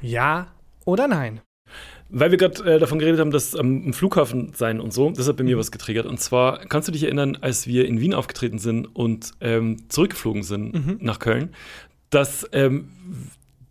Ja 0.00 0.46
oder 0.86 1.06
nein? 1.06 1.40
Weil 2.16 2.30
wir 2.30 2.38
gerade 2.38 2.74
äh, 2.74 2.78
davon 2.78 2.98
geredet 2.98 3.20
haben, 3.20 3.30
dass 3.30 3.54
am 3.56 3.84
am 3.86 3.92
Flughafen 3.92 4.52
sein 4.54 4.80
und 4.80 4.92
so, 4.92 5.10
das 5.10 5.28
hat 5.28 5.36
bei 5.36 5.42
Mhm. 5.42 5.50
mir 5.50 5.58
was 5.58 5.70
getriggert. 5.72 6.06
Und 6.06 6.20
zwar, 6.20 6.58
kannst 6.66 6.88
du 6.88 6.92
dich 6.92 7.02
erinnern, 7.04 7.36
als 7.40 7.66
wir 7.66 7.86
in 7.86 8.00
Wien 8.00 8.14
aufgetreten 8.14 8.58
sind 8.58 8.86
und 8.94 9.32
ähm, 9.40 9.78
zurückgeflogen 9.88 10.42
sind 10.42 10.74
Mhm. 10.74 10.98
nach 11.00 11.18
Köln, 11.18 11.50
dass 12.10 12.48
ähm, 12.52 12.88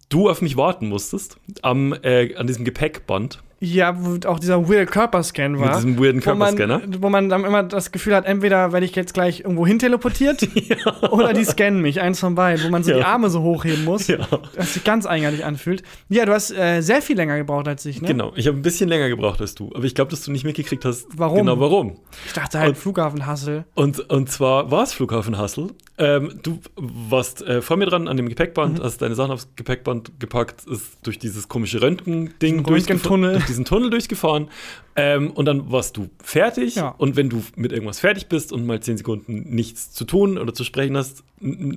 du 0.10 0.30
auf 0.30 0.42
mich 0.42 0.58
warten 0.58 0.90
musstest 0.90 1.38
am, 1.62 1.94
äh, 2.04 2.36
an 2.36 2.46
diesem 2.48 2.66
Gepäckband 2.66 3.42
Ja, 3.66 3.96
wo 3.98 4.18
auch 4.28 4.40
dieser 4.40 4.68
weird 4.68 4.92
Körperscan 4.92 5.58
war. 5.58 5.68
mit 5.68 5.76
diesem 5.78 5.98
weirden 5.98 6.26
wo 6.26 6.36
man, 6.36 6.56
Körperscanner. 6.58 6.82
wo 7.02 7.10
man 7.10 7.30
dann 7.30 7.46
immer 7.46 7.64
das 7.64 7.94
Gefühl 7.94 8.14
hat, 8.14 8.26
entweder 8.26 8.74
werde 8.74 8.86
ich 8.86 8.94
jetzt 8.94 9.14
gleich 9.14 9.40
irgendwo 9.40 9.66
hin 9.66 9.80
teleportiert 9.80 10.46
oder 11.12 11.32
die 11.32 11.46
scannen 11.46 11.82
mich, 11.82 12.02
eins 12.02 12.20
von 12.20 12.36
beiden, 12.36 12.66
wo 12.66 12.70
man 12.70 12.84
so 12.84 12.92
Ja. 12.92 12.98
die 12.98 13.04
Arme 13.06 13.30
so 13.30 13.42
hochheben 13.42 13.86
muss, 13.86 14.08
Ja. 14.08 14.18
das 14.56 14.74
sich 14.74 14.84
ganz 14.84 15.06
eigenartig 15.06 15.46
anfühlt. 15.46 15.82
Ja, 16.10 16.26
du 16.26 16.34
hast 16.34 16.52
äh, 16.52 16.82
sehr 16.82 17.02
viel 17.02 17.16
länger 17.16 17.38
gebraucht 17.38 17.68
als 17.70 17.86
ich, 17.86 18.02
ne? 18.02 18.08
Genau, 18.10 18.34
ich 18.36 18.48
habe 18.48 18.58
ein 18.58 18.64
bisschen 18.64 18.90
länger 18.90 19.08
gebraucht 19.08 19.40
als 19.40 19.56
du, 19.56 19.72
aber 19.74 19.86
ich 19.86 19.96
glaube, 19.96 20.12
dass 20.12 20.22
du 20.24 20.32
nicht 20.32 20.44
mitgekriegt 20.44 20.84
hast, 20.84 21.06
Warum? 21.16 21.38
genau 21.38 21.60
warum. 21.60 21.96
Ich 22.26 22.34
dachte 22.34 22.60
halt 22.60 22.76
Flughafen-Hassel. 22.78 23.64
Und, 23.76 24.10
und 24.10 24.30
zwar 24.30 24.72
war 24.72 24.84
es 24.84 24.92
Flughafen 24.94 25.38
Hassel. 25.38 25.68
Ähm, 26.00 26.40
du 26.42 26.60
warst 26.76 27.44
äh, 27.44 27.62
vor 27.62 27.78
mir 27.78 27.86
dran 27.86 28.08
an 28.08 28.18
dem 28.18 28.28
Gepäckband, 28.28 28.80
Mhm. 28.80 28.84
hast 28.84 28.98
deine 29.04 29.14
Sachen 29.14 29.30
aufs 29.32 29.48
Gepäckband 29.56 30.20
gepackt, 30.20 30.66
ist 30.66 30.98
durch 31.04 31.20
dieses 31.20 31.48
komische 31.48 31.84
Röntgen-Ding 31.84 32.64
durchgefahren, 32.64 33.22
durch 33.22 33.46
diesen 33.46 33.64
Tunnel 33.64 33.92
durchgefahren. 33.92 34.48
Ähm, 34.96 35.30
und 35.32 35.46
dann 35.46 35.72
warst 35.72 35.96
du 35.98 36.10
fertig. 36.24 36.76
Ja. 36.76 36.96
Und 36.98 37.16
wenn 37.16 37.30
du 37.30 37.44
mit 37.56 37.72
irgendwas 37.72 38.00
fertig 38.00 38.28
bist 38.28 38.52
und 38.52 38.66
mal 38.66 38.80
zehn 38.80 38.98
Sekunden 38.98 39.54
nichts 39.56 39.92
zu 39.92 40.06
tun 40.06 40.40
oder 40.40 40.54
zu 40.56 40.64
sprechen 40.64 40.98
hast, 40.98 41.24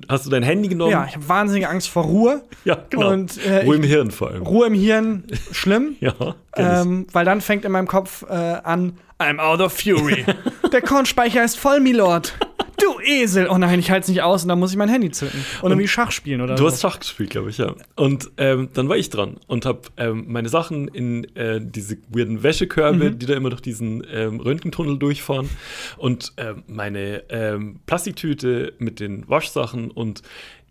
hast 0.09 0.25
du 0.25 0.29
dein 0.31 0.43
Handy 0.43 0.67
genommen. 0.69 0.91
Ja, 0.91 1.05
ich 1.07 1.15
habe 1.15 1.29
wahnsinnige 1.29 1.69
Angst 1.69 1.87
vor 1.89 2.03
Ruhe. 2.05 2.41
ja 2.65 2.77
genau. 2.89 3.11
Und, 3.11 3.37
äh, 3.45 3.65
Ruhe 3.65 3.75
im 3.75 3.83
Hirn 3.83 4.09
vor 4.11 4.29
allem. 4.31 4.41
Ruhe 4.43 4.65
im 4.67 4.73
Hirn, 4.73 5.25
schlimm. 5.51 5.95
ja. 5.99 6.13
Ähm, 6.55 7.05
weil 7.11 7.25
dann 7.25 7.41
fängt 7.41 7.65
in 7.65 7.71
meinem 7.71 7.87
Kopf 7.87 8.23
äh, 8.27 8.33
an, 8.33 8.97
I'm 9.19 9.37
out 9.39 9.59
of 9.61 9.73
fury. 9.73 10.25
Der 10.71 10.81
Kornspeicher 10.81 11.43
ist 11.43 11.57
voll, 11.59 11.79
Milord. 11.79 12.33
Du 12.77 12.99
Esel! 13.03 13.47
Oh 13.49 13.57
nein, 13.57 13.79
ich 13.79 13.91
halte 13.91 14.03
es 14.03 14.07
nicht 14.09 14.21
aus 14.21 14.43
und 14.43 14.49
dann 14.49 14.59
muss 14.59 14.71
ich 14.71 14.77
mein 14.77 14.89
Handy 14.89 15.11
zücken. 15.11 15.43
Und, 15.61 15.71
irgendwie 15.71 15.87
Schach 15.87 16.11
spielen 16.11 16.41
oder 16.41 16.55
Du 16.55 16.63
so. 16.63 16.67
hast 16.67 16.81
Schach 16.81 16.99
gespielt, 16.99 17.29
glaube 17.29 17.49
ich, 17.49 17.57
ja. 17.57 17.73
Und 17.95 18.31
ähm, 18.37 18.69
dann 18.73 18.89
war 18.89 18.97
ich 18.97 19.09
dran 19.09 19.37
und 19.47 19.65
habe 19.65 19.81
ähm, 19.97 20.25
meine 20.27 20.49
Sachen 20.49 20.87
in 20.87 21.23
äh, 21.35 21.59
diese 21.61 21.97
weirden 22.09 22.43
Wäschekörbe, 22.43 23.11
die 23.11 23.25
da 23.25 23.33
immer 23.35 23.49
durch 23.49 23.61
diesen 23.61 24.05
ähm, 24.11 24.39
Röntgentunnel 24.39 24.97
durchfahren 24.97 25.49
und 25.97 26.33
ähm, 26.37 26.63
meine 26.67 27.23
ähm, 27.29 27.79
Plastiktüte 27.85 28.73
mit 28.79 28.99
den 28.99 29.27
Waschsachen 29.29 29.91
und 29.91 30.21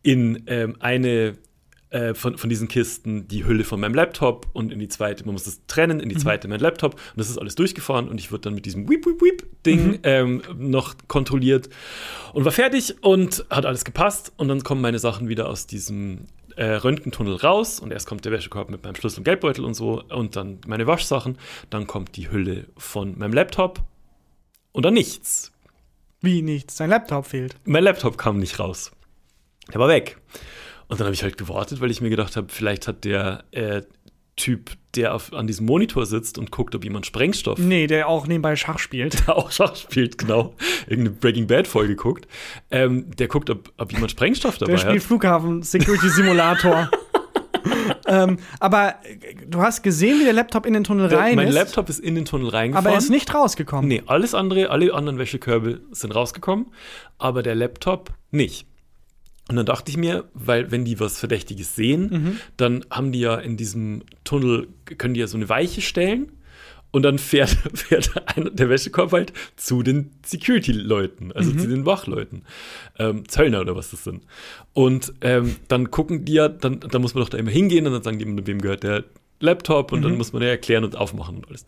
in 0.03 0.45
ähm, 0.47 0.77
eine 0.79 1.37
äh, 1.97 2.15
von, 2.15 2.37
von 2.37 2.51
diesen 2.51 2.69
Kisten 2.69 3.27
die 3.27 3.47
Hülle 3.47 3.65
von 3.65 3.81
meinem 3.81 3.95
Laptop 3.95 4.49
und 4.53 4.71
in 4.71 4.79
die 4.79 4.89
zweite, 4.89 5.25
man 5.25 5.33
muss 5.33 5.45
das 5.45 5.63
trennen, 5.67 5.99
in 5.99 6.11
die 6.11 6.17
zweite 6.17 6.47
mein 6.47 6.61
Laptop 6.61 6.95
und 6.95 7.17
das 7.17 7.31
ist 7.31 7.39
alles 7.39 7.55
durchgefahren 7.55 8.09
und 8.09 8.21
ich 8.21 8.31
wurde 8.31 8.43
dann 8.43 8.55
mit 8.55 8.67
diesem 8.67 8.87
Weep, 8.89 9.07
Weep, 9.07 9.23
Weep 9.23 9.65
Ding 9.65 10.01
ähm, 10.03 10.43
noch 10.59 10.95
kontrolliert 11.09 11.71
und 12.35 12.45
war 12.45 12.53
fertig 12.53 12.97
und 13.01 13.47
hat 13.49 13.65
alles 13.65 13.85
gepasst 13.85 14.33
und 14.37 14.49
dann 14.49 14.63
kommen 14.63 14.83
meine 14.83 14.99
Sachen 14.99 15.29
wieder 15.29 15.49
aus 15.49 15.67
diesem 15.67 16.25
äh, 16.57 16.67
Röntgentunnel 16.67 17.37
raus 17.37 17.81
und 17.81 17.93
erst 17.93 18.07
kommt 18.07 18.27
der 18.27 18.33
Wäschekorb 18.33 18.69
mit 18.69 18.85
meinem 18.85 18.95
Schlüssel 18.95 19.21
und 19.21 19.25
Geldbeutel 19.25 19.65
und 19.65 19.73
so 19.73 20.03
und 20.03 20.37
dann 20.37 20.61
meine 20.67 20.87
Waschsachen, 20.87 21.39
dann 21.71 21.87
kommt 21.87 22.17
die 22.17 22.31
Hülle 22.31 22.67
von 22.77 23.19
meinem 23.19 23.33
Laptop 23.33 23.83
und 24.73 24.85
dann 24.85 24.95
nichts. 24.95 25.51
Wie 26.21 26.43
nichts. 26.43 26.77
Dein 26.77 26.91
Laptop 26.91 27.27
fehlt. 27.27 27.57
Mein 27.65 27.85
Laptop 27.85 28.19
kam 28.19 28.39
nicht 28.39 28.59
raus. 28.59 28.93
Der 29.73 29.81
war 29.81 29.89
weg. 29.89 30.19
Und 30.89 31.01
dann 31.01 31.07
habe 31.07 31.15
ich 31.15 31.23
halt 31.23 31.37
gewartet, 31.37 31.81
weil 31.81 31.91
ich 31.91 32.01
mir 32.01 32.11
gedacht 32.11 32.37
habe, 32.37 32.47
vielleicht 32.51 32.87
hat 32.87 33.05
der 33.05 33.45
äh, 33.51 33.83
Typ, 34.37 34.73
der 34.95 35.15
auf, 35.15 35.33
an 35.33 35.47
diesem 35.47 35.65
Monitor 35.65 36.05
sitzt 36.05 36.37
und 36.37 36.51
guckt, 36.51 36.75
ob 36.75 36.85
jemand 36.85 37.07
Sprengstoff 37.07 37.59
Nee, 37.59 37.87
der 37.87 38.07
auch 38.07 38.27
nebenbei 38.27 38.55
Schach 38.55 38.79
spielt. 38.79 39.29
auch 39.29 39.51
Schach 39.51 39.75
spielt, 39.77 40.19
genau, 40.19 40.55
irgendeine 40.87 41.17
Breaking 41.17 41.47
Bad 41.47 41.67
Folge 41.67 41.97
guckt, 41.97 42.29
ähm, 42.71 43.11
der 43.17 43.29
guckt, 43.29 43.49
ob, 43.49 43.73
ob 43.79 43.93
jemand 43.93 44.11
Sprengstoff 44.11 44.59
dabei 44.59 44.73
Der 44.73 44.79
spielt 44.79 44.97
hat. 44.97 45.03
Flughafen 45.03 45.63
Security 45.63 46.11
Simulator. 46.11 46.91
ähm, 48.07 48.37
aber 48.61 48.97
äh, 49.05 49.47
du 49.47 49.63
hast 49.63 49.83
gesehen, 49.83 50.21
wie 50.21 50.25
der 50.25 50.35
Laptop 50.35 50.67
in 50.67 50.75
den 50.75 50.85
Tunnel 50.85 51.09
Der, 51.09 51.19
rein 51.19 51.37
mein 51.37 51.49
ist. 51.49 51.55
Laptop 51.55 51.89
ist 51.89 52.01
in 52.01 52.15
den 52.15 52.27
Tunnel 52.27 52.51
reingefahren. 52.51 52.87
aber 52.87 52.95
er 52.95 52.99
ist 52.99 53.09
nicht 53.09 53.33
rausgekommen. 53.33 53.89
Nee, 53.89 54.03
alles 54.05 54.35
andere, 54.35 54.69
alle 54.69 54.93
anderen 54.93 55.19
Wäschekörbe 55.19 55.81
sind 55.93 56.15
rausgekommen, 56.15 56.67
aber 57.17 57.43
der 57.43 57.55
Laptop 57.55 58.13
nicht. 58.31 58.67
Und 59.49 59.57
dann 59.57 59.67
dachte 59.67 59.91
ich 59.91 59.97
mir, 59.97 60.25
weil 60.35 60.71
wenn 60.73 60.85
die 60.85 60.99
was 60.99 61.19
Verdächtiges 61.19 61.77
sehen, 61.77 62.09
Mhm. 62.11 62.37
dann 62.57 62.85
haben 62.91 63.13
die 63.13 63.21
ja 63.21 63.37
in 63.37 63.57
diesem 63.57 64.03
Tunnel, 64.25 64.67
können 64.99 65.15
die 65.15 65.21
ja 65.21 65.29
so 65.29 65.37
eine 65.37 65.49
Weiche 65.49 65.83
stellen 65.83 66.33
und 66.91 67.03
dann 67.03 67.19
fährt, 67.19 67.51
fährt 67.75 68.11
einer, 68.37 68.51
der 68.51 68.69
Wäschekorb 68.69 69.13
halt 69.13 69.33
zu 69.57 69.85
den 69.85 70.11
Security-Leuten, 70.25 71.31
also 71.33 71.53
Mhm. 71.53 71.59
zu 71.61 71.69
den 71.69 71.87
Wachleuten, 71.87 72.43
ähm, 72.99 73.29
Zöllner 73.29 73.61
oder 73.61 73.77
was 73.77 73.91
das 73.93 74.03
sind. 74.03 74.25
Und 74.73 75.13
ähm, 75.21 75.57
dann 75.69 75.91
gucken 75.93 76.25
die 76.25 76.33
ja, 76.35 76.49
dann, 76.49 76.81
dann 76.81 77.01
muss 77.03 77.15
man 77.15 77.23
doch 77.23 77.29
da 77.29 77.39
immer 77.39 77.51
hingehen 77.53 77.87
und 77.87 77.93
dann 77.93 78.03
sagen 78.03 78.19
die, 78.19 78.47
wem 78.47 78.61
gehört 78.61 78.83
der 78.83 79.05
Laptop 79.39 79.93
und 79.93 80.01
dann 80.03 80.17
muss 80.17 80.33
man 80.33 80.43
ja 80.43 80.49
erklären 80.49 80.83
und 80.83 80.97
aufmachen 80.97 81.37
und 81.37 81.49
alles. 81.49 81.67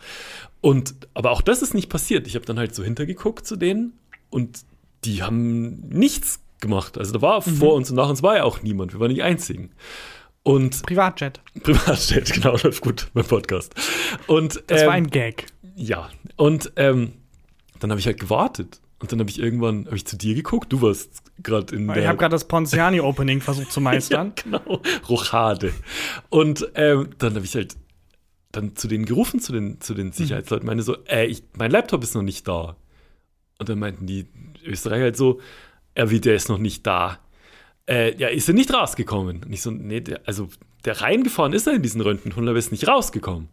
Und 0.63 0.95
aber 1.15 1.31
auch 1.31 1.43
das 1.43 1.61
ist 1.63 1.75
nicht 1.75 1.91
passiert. 1.91 2.27
Ich 2.27 2.35
habe 2.35 2.47
dann 2.47 2.59
halt 2.59 2.75
so 2.75 2.83
hintergeguckt 2.83 3.47
zu 3.47 3.57
denen 3.57 3.93
und 4.31 4.61
die 5.05 5.23
haben 5.23 5.81
nichts 5.91 6.41
gemacht. 6.61 6.99
Also 6.99 7.13
da 7.13 7.23
war 7.23 7.43
vor 7.43 7.75
uns 7.75 7.91
und 7.91 7.97
nach 7.97 8.09
uns 8.09 8.23
war 8.23 8.37
ja 8.37 8.45
auch 8.45 8.63
niemand. 8.63 8.93
Wir 8.93 9.01
waren 9.01 9.15
die 9.15 9.23
einzigen. 9.23 9.71
Und 10.43 10.83
Privatjet. 10.83 11.41
Privatjet, 11.63 12.33
genau, 12.33 12.57
läuft 12.57 12.81
gut 12.81 13.09
beim 13.13 13.25
Podcast. 13.25 13.75
Und 14.27 14.63
Das 14.67 14.83
ähm, 14.83 14.87
war 14.87 14.95
ein 14.95 15.11
Gag. 15.11 15.47
ja, 15.77 16.09
und 16.37 16.73
ähm, 16.77 17.13
dann 17.81 17.91
habe 17.91 18.01
ich 18.01 18.07
halt 18.07 18.21
gewartet. 18.21 18.81
Und 19.01 19.13
dann 19.13 19.21
habe 19.21 19.31
ich 19.31 19.39
irgendwann, 19.39 19.87
habe 19.87 19.97
ich 19.97 20.07
zu 20.07 20.17
dir 20.17 20.35
geguckt, 20.35 20.73
du 20.73 20.83
warst 20.83 21.23
gerade 21.41 21.75
in 21.75 21.87
der 21.87 21.99
Ich 21.99 22.07
habe 22.07 22.19
gerade 22.19 22.33
das 22.33 22.49
Ponziani-Opening 22.49 23.41
versucht 23.41 23.71
zu 23.71 23.81
meistern. 23.81 24.33
ja, 24.51 24.59
genau. 24.59 24.83
Rochade. 25.09 25.73
Und 26.31 26.69
ähm, 26.75 27.11
dann 27.19 27.35
habe 27.35 27.45
ich 27.45 27.55
halt 27.55 27.77
dann 28.51 28.75
zu 28.75 28.89
denen 28.89 29.05
gerufen, 29.05 29.41
zu 29.41 29.53
den, 29.53 29.81
zu 29.81 29.95
den 29.95 30.11
Sicherheitsleuten, 30.11 30.67
meine 30.67 30.83
so, 30.83 30.97
äh, 31.05 31.27
ich, 31.27 31.45
mein 31.57 31.71
Laptop 31.71 32.03
ist 32.03 32.15
noch 32.15 32.23
nicht 32.23 32.49
da. 32.49 32.77
Und 33.59 33.69
dann 33.69 33.79
meinten 33.79 34.07
die 34.07 34.27
Österreicher 34.65 35.05
halt 35.05 35.17
so, 35.17 35.41
ja, 35.99 36.11
wie, 36.11 36.21
der 36.21 36.37
ist 36.37 36.49
noch 36.49 36.59
nicht 36.59 36.87
da. 36.87 37.19
Äh, 37.89 38.17
ja, 38.17 38.29
ist 38.29 38.49
er 38.49 38.55
nicht 38.55 38.73
rausgekommen? 38.73 39.43
Und 39.45 39.53
ich 39.53 39.63
so, 39.63 39.73
nee, 39.73 40.01
der, 40.01 40.21
also 40.27 40.49
der 40.85 41.01
reingefahren 41.01 41.53
ist 41.53 41.67
er 41.67 41.75
in 41.75 41.83
diesen 41.83 42.01
Röntgentunnel, 42.01 42.51
aber 42.51 42.59
ist 42.59 42.71
nicht 42.71 42.87
rausgekommen. 42.87 43.49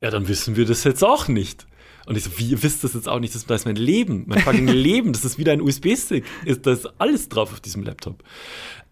Ja, 0.00 0.10
dann 0.10 0.26
wissen 0.26 0.56
wir 0.56 0.64
das 0.64 0.82
jetzt 0.84 1.04
auch 1.04 1.28
nicht. 1.28 1.66
Und 2.06 2.16
ich 2.16 2.24
so, 2.24 2.38
wie, 2.38 2.48
ihr 2.48 2.62
wisst 2.62 2.84
das 2.84 2.94
jetzt 2.94 3.08
auch 3.08 3.20
nicht? 3.20 3.34
Das, 3.34 3.44
das 3.44 3.62
ist 3.62 3.66
mein 3.66 3.76
Leben, 3.76 4.24
mein 4.26 4.40
fucking 4.40 4.66
Leben. 4.68 5.12
Das 5.12 5.26
ist 5.26 5.38
wieder 5.38 5.52
ein 5.52 5.60
USB-Stick. 5.60 6.24
Ist, 6.46 6.66
da 6.66 6.72
ist 6.72 6.88
alles 6.98 7.28
drauf 7.28 7.52
auf 7.52 7.60
diesem 7.60 7.82
Laptop. 7.82 8.24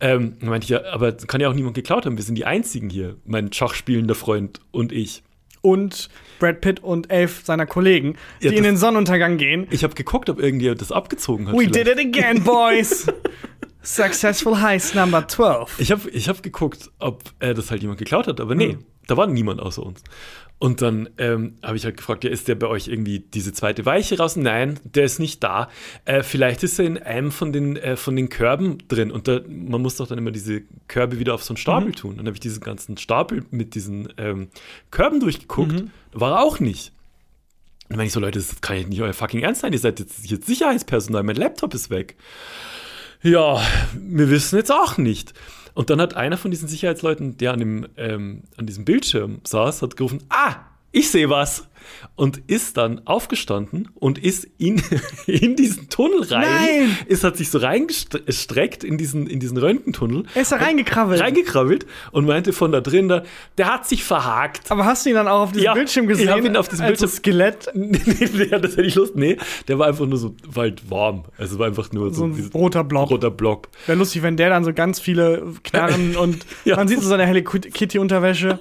Ähm, 0.01 0.36
dann 0.40 0.51
meinte 0.51 0.66
ich, 0.66 0.70
ja, 0.70 0.84
aber 0.93 1.12
kann 1.12 1.40
ja 1.40 1.49
auch 1.49 1.55
niemand 1.55 1.74
geklaut 1.74 2.05
haben. 2.05 2.18
Wir 2.18 2.24
sind 2.24 2.34
die 2.34 2.45
Einzigen 2.45 2.90
hier. 2.90 3.16
Mein 3.24 3.53
schachspielender 3.53 4.14
Freund 4.14 4.61
und 4.70 4.93
ich. 4.93 5.22
Und 5.62 6.08
Brad 6.40 6.60
Pitt 6.60 6.80
und 6.82 7.10
elf 7.10 7.42
seiner 7.44 7.66
Kollegen, 7.66 8.16
die 8.42 8.46
Ja, 8.46 8.50
in 8.50 8.58
das- 8.58 8.66
den 8.66 8.76
Sonnenuntergang 8.76 9.36
gehen. 9.38 9.66
Ich 9.70 9.84
habe 9.84 9.94
geguckt, 9.94 10.28
ob 10.28 10.38
irgendjemand 10.40 10.80
das 10.80 10.92
abgezogen 10.92 11.46
hat. 11.48 11.54
We 11.54 11.60
vielleicht. 11.70 11.74
did 11.76 11.88
it 11.88 11.98
again, 11.98 12.42
boys! 12.44 13.06
Successful 13.82 14.60
heist 14.60 14.94
number 14.94 15.26
12. 15.26 15.78
Ich 15.80 15.90
habe 15.90 16.08
ich 16.10 16.28
hab 16.28 16.42
geguckt, 16.42 16.90
ob 17.00 17.22
äh, 17.40 17.52
das 17.54 17.70
halt 17.70 17.82
jemand 17.82 17.98
geklaut 17.98 18.28
hat, 18.28 18.40
aber 18.40 18.54
nee, 18.54 18.78
da 19.08 19.16
war 19.16 19.26
niemand 19.26 19.60
außer 19.60 19.82
uns. 19.84 20.02
Und 20.62 20.80
dann 20.80 21.08
ähm, 21.18 21.58
habe 21.60 21.76
ich 21.76 21.84
halt 21.84 21.96
gefragt, 21.96 22.22
ja, 22.22 22.30
ist 22.30 22.46
der 22.46 22.54
bei 22.54 22.68
euch 22.68 22.86
irgendwie 22.86 23.18
diese 23.18 23.52
zweite 23.52 23.84
Weiche 23.84 24.16
raus? 24.16 24.36
Nein, 24.36 24.78
der 24.84 25.02
ist 25.02 25.18
nicht 25.18 25.42
da. 25.42 25.68
Äh, 26.04 26.22
vielleicht 26.22 26.62
ist 26.62 26.78
er 26.78 26.84
in 26.84 26.98
einem 26.98 27.32
von 27.32 27.52
den, 27.52 27.76
äh, 27.76 27.96
von 27.96 28.14
den 28.14 28.28
Körben 28.28 28.78
drin. 28.86 29.10
Und 29.10 29.26
da, 29.26 29.40
man 29.48 29.82
muss 29.82 29.96
doch 29.96 30.06
dann 30.06 30.18
immer 30.18 30.30
diese 30.30 30.62
Körbe 30.86 31.18
wieder 31.18 31.34
auf 31.34 31.42
so 31.42 31.50
einen 31.50 31.56
Stapel 31.56 31.90
tun. 31.90 32.16
Dann 32.16 32.26
habe 32.26 32.36
ich 32.36 32.40
diesen 32.40 32.60
ganzen 32.62 32.96
Stapel 32.96 33.44
mit 33.50 33.74
diesen 33.74 34.12
ähm, 34.18 34.50
Körben 34.92 35.18
durchgeguckt. 35.18 35.82
Da 36.12 36.20
war 36.20 36.38
er 36.38 36.42
auch 36.44 36.60
nicht. 36.60 36.92
Dann 37.88 37.96
meine 37.96 38.06
ich 38.06 38.12
so, 38.12 38.20
Leute, 38.20 38.38
das 38.38 38.60
kann 38.60 38.76
ja 38.76 38.86
nicht 38.86 39.02
euer 39.02 39.14
fucking 39.14 39.40
Ernst 39.40 39.62
sein. 39.62 39.72
Ihr 39.72 39.80
seid 39.80 39.98
jetzt, 39.98 40.30
jetzt 40.30 40.46
Sicherheitspersonal, 40.46 41.24
mein 41.24 41.34
Laptop 41.34 41.74
ist 41.74 41.90
weg. 41.90 42.14
Ja, 43.20 43.60
wir 43.94 44.30
wissen 44.30 44.58
jetzt 44.58 44.70
auch 44.70 44.96
nicht. 44.96 45.34
Und 45.74 45.90
dann 45.90 46.00
hat 46.00 46.14
einer 46.14 46.36
von 46.36 46.50
diesen 46.50 46.68
Sicherheitsleuten, 46.68 47.36
der 47.38 47.52
an, 47.52 47.58
dem, 47.58 47.86
ähm, 47.96 48.42
an 48.56 48.66
diesem 48.66 48.84
Bildschirm 48.84 49.40
saß, 49.44 49.82
hat 49.82 49.96
gerufen, 49.96 50.22
ah, 50.28 50.56
ich 50.93 51.11
sehe 51.11 51.28
was. 51.30 51.68
Und 52.14 52.38
ist 52.47 52.76
dann 52.76 53.07
aufgestanden 53.07 53.88
und 53.95 54.16
ist 54.18 54.47
in, 54.59 54.80
in 55.26 55.57
diesen 55.57 55.88
Tunnel 55.88 56.22
rein. 56.22 56.43
Nein! 56.49 56.97
Ist, 57.07 57.24
hat 57.24 57.36
sich 57.36 57.51
so 57.51 57.59
reingestreckt 57.59 58.84
in 58.84 58.99
diesen, 58.99 59.26
in 59.26 59.40
diesen 59.40 59.57
Röntgentunnel. 59.59 60.24
Er 60.34 60.43
ist 60.43 60.53
da 60.53 60.57
reingekrabbelt. 60.57 61.20
Reingekrabbelt 61.20 61.86
und 62.12 62.26
meinte 62.26 62.53
von 62.53 62.70
da 62.70 62.80
drin, 62.80 63.09
da, 63.09 63.24
der 63.59 63.72
hat 63.72 63.88
sich 63.88 64.05
verhakt. 64.05 64.70
Aber 64.70 64.84
hast 64.84 65.05
du 65.05 65.11
ihn 65.11 65.16
dann 65.16 65.26
auch 65.28 65.40
auf 65.40 65.53
diesem 65.53 65.64
Ja, 65.64 65.74
Bildschirm 65.74 66.05
ich 66.05 66.11
gesehen? 66.11 66.30
hab 66.30 66.45
ihn 66.45 66.57
auf 66.57 66.68
diesem 66.68 66.86
Bildschirm- 66.86 67.09
Skelett, 67.11 67.68
nee, 67.74 67.99
das 68.51 68.72
hätte 68.76 68.82
ich 68.82 68.95
Lust. 68.95 69.16
Nee, 69.16 69.36
der 69.68 69.78
war 69.78 69.88
einfach 69.88 70.07
nur 70.07 70.18
so, 70.18 70.34
war 70.47 70.64
halt 70.64 70.88
warm. 70.90 71.24
Also 71.38 71.59
war 71.59 71.66
einfach 71.66 71.90
nur 71.93 72.11
so, 72.14 72.20
so 72.20 72.24
ein 72.26 72.51
roter 72.55 72.84
Blob. 72.84 73.11
roter 73.11 73.30
Block. 73.30 73.68
Wäre 73.86 73.99
lustig, 73.99 74.22
wenn 74.22 74.36
der 74.36 74.51
dann 74.51 74.64
so 74.64 74.72
ganz 74.72 75.01
viele 75.01 75.53
Knarren 75.64 76.16
und 76.16 76.47
Ja. 76.64 76.76
man 76.76 76.86
sieht 76.88 77.01
so 77.01 77.09
seine 77.09 77.26
Hello 77.26 77.43
Kitty-Unterwäsche. 77.43 78.61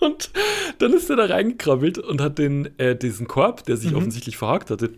Und 0.00 0.30
dann 0.78 0.92
ist 0.92 1.08
er 1.10 1.16
da 1.16 1.24
reingekrabbelt 1.26 1.98
und 1.98 2.20
hat 2.20 2.38
den, 2.38 2.78
äh, 2.78 2.96
diesen 2.96 3.26
Korb, 3.28 3.64
der 3.64 3.76
sich 3.76 3.90
Mhm. 3.92 3.96
offensichtlich 3.98 4.36
verhakt 4.36 4.70
hatte, 4.70 4.90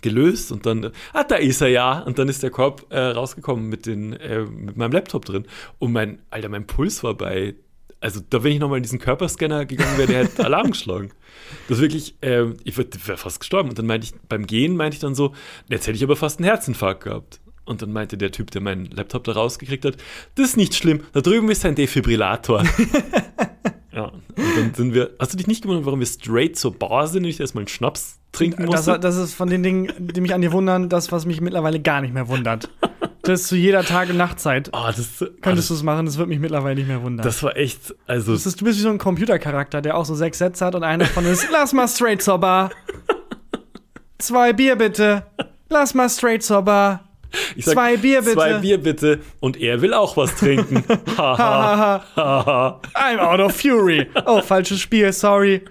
gelöst 0.00 0.50
und 0.52 0.66
dann, 0.66 0.90
ah, 1.12 1.24
da 1.24 1.36
ist 1.36 1.60
er 1.60 1.68
ja. 1.68 2.00
Und 2.00 2.18
dann 2.18 2.28
ist 2.28 2.42
der 2.42 2.50
Korb 2.50 2.86
äh, 2.90 2.98
rausgekommen 2.98 3.68
mit, 3.68 3.86
den, 3.86 4.12
äh, 4.14 4.42
mit 4.42 4.76
meinem 4.76 4.92
Laptop 4.92 5.24
drin. 5.24 5.46
Und 5.78 5.92
mein, 5.92 6.20
Alter, 6.30 6.48
mein 6.48 6.66
Puls 6.66 7.02
war 7.04 7.14
bei, 7.14 7.54
also 8.00 8.20
da, 8.28 8.42
wenn 8.42 8.52
ich 8.52 8.58
nochmal 8.58 8.78
in 8.78 8.82
diesen 8.82 8.98
Körperscanner 8.98 9.64
gegangen 9.64 9.96
wäre, 9.98 10.08
der 10.08 10.24
hätte 10.24 10.44
Alarm 10.44 10.72
geschlagen. 10.72 11.10
Das 11.68 11.78
ist 11.78 11.82
wirklich, 11.82 12.16
äh, 12.20 12.46
ich 12.64 12.76
wäre 12.76 13.16
fast 13.16 13.38
gestorben. 13.40 13.68
Und 13.68 13.78
dann 13.78 13.86
meinte 13.86 14.06
ich, 14.06 14.14
beim 14.28 14.46
Gehen 14.46 14.76
meinte 14.76 14.96
ich 14.96 15.00
dann 15.00 15.14
so, 15.14 15.34
jetzt 15.68 15.86
hätte 15.86 15.96
ich 15.96 16.02
aber 16.02 16.16
fast 16.16 16.38
einen 16.40 16.46
Herzinfarkt 16.46 17.04
gehabt. 17.04 17.40
Und 17.64 17.80
dann 17.80 17.92
meinte 17.92 18.18
der 18.18 18.32
Typ, 18.32 18.50
der 18.50 18.60
meinen 18.60 18.86
Laptop 18.86 19.22
da 19.22 19.32
rausgekriegt 19.32 19.84
hat, 19.84 19.96
das 20.34 20.48
ist 20.48 20.56
nicht 20.56 20.74
schlimm, 20.74 21.02
da 21.12 21.20
drüben 21.20 21.48
ist 21.48 21.64
ein 21.64 21.76
Defibrillator. 21.76 22.64
Ja, 23.94 24.04
und 24.04 24.22
dann 24.36 24.74
sind 24.74 24.94
wir. 24.94 25.10
Hast 25.18 25.32
du 25.32 25.36
dich 25.36 25.46
nicht 25.46 25.62
gewundert, 25.62 25.84
warum 25.86 26.00
wir 26.00 26.06
straight 26.06 26.56
zur 26.58 26.72
Bar 26.74 27.06
sind 27.08 27.24
und 27.24 27.28
ich 27.30 27.38
erstmal 27.40 27.62
einen 27.62 27.68
Schnaps 27.68 28.18
trinken 28.32 28.62
Das, 28.66 28.86
musste? 28.86 28.98
das 29.00 29.16
ist 29.16 29.34
von 29.34 29.50
den 29.50 29.62
Dingen, 29.62 29.92
die 29.98 30.20
mich 30.22 30.32
an 30.32 30.40
dir 30.40 30.52
wundern, 30.52 30.88
das, 30.88 31.12
was 31.12 31.26
mich 31.26 31.40
mittlerweile 31.42 31.78
gar 31.80 32.00
nicht 32.00 32.14
mehr 32.14 32.28
wundert. 32.28 32.70
Das 33.22 33.44
zu 33.44 33.54
jeder 33.54 33.84
Tag- 33.84 34.08
und 34.10 34.16
Nachtzeit. 34.16 34.70
Ah, 34.72 34.90
das, 34.90 35.24
Könntest 35.42 35.70
du 35.70 35.74
es 35.74 35.82
machen, 35.82 36.06
das 36.06 36.16
wird 36.18 36.28
mich 36.28 36.40
mittlerweile 36.40 36.74
nicht 36.74 36.88
mehr 36.88 37.02
wundern. 37.02 37.22
das 37.24 37.42
war 37.42 37.56
echt. 37.56 37.94
Also, 38.06 38.32
Das 38.32 38.46
ist, 38.46 38.60
du 38.60 38.64
bist 38.64 38.78
wie 38.78 38.82
so 38.82 38.88
ein 38.90 38.98
Computercharakter, 38.98 39.80
der 39.82 39.96
auch 39.96 40.04
so 40.06 40.14
sechs 40.14 40.38
Sätze 40.38 40.64
hat 40.64 40.74
und 40.74 40.82
einer 40.82 41.04
davon 41.04 41.26
ist, 41.26 41.46
lass 41.52 41.72
mal 41.72 41.86
straight 41.86 42.22
zur 42.22 42.38
Bar. 42.38 42.70
Zwei 44.18 44.52
Bier 44.52 44.76
bitte. 44.76 45.24
Lass 45.68 45.94
mal 45.94 46.08
straight 46.08 46.42
zur 46.42 46.62
Bar. 46.62 47.08
Ich 47.56 47.64
sag, 47.64 47.74
zwei 47.74 47.96
Bier 47.96 48.20
bitte. 48.20 48.32
Zwei 48.34 48.54
Bier 48.58 48.78
bitte. 48.78 49.20
Und 49.40 49.60
er 49.60 49.80
will 49.82 49.94
auch 49.94 50.16
was 50.16 50.34
trinken. 50.36 50.84
Haha. 51.16 52.80
I'm 52.94 53.18
out 53.18 53.40
of 53.40 53.54
fury. 53.54 54.06
Oh, 54.26 54.40
falsches 54.42 54.80
Spiel, 54.80 55.12
sorry. 55.12 55.62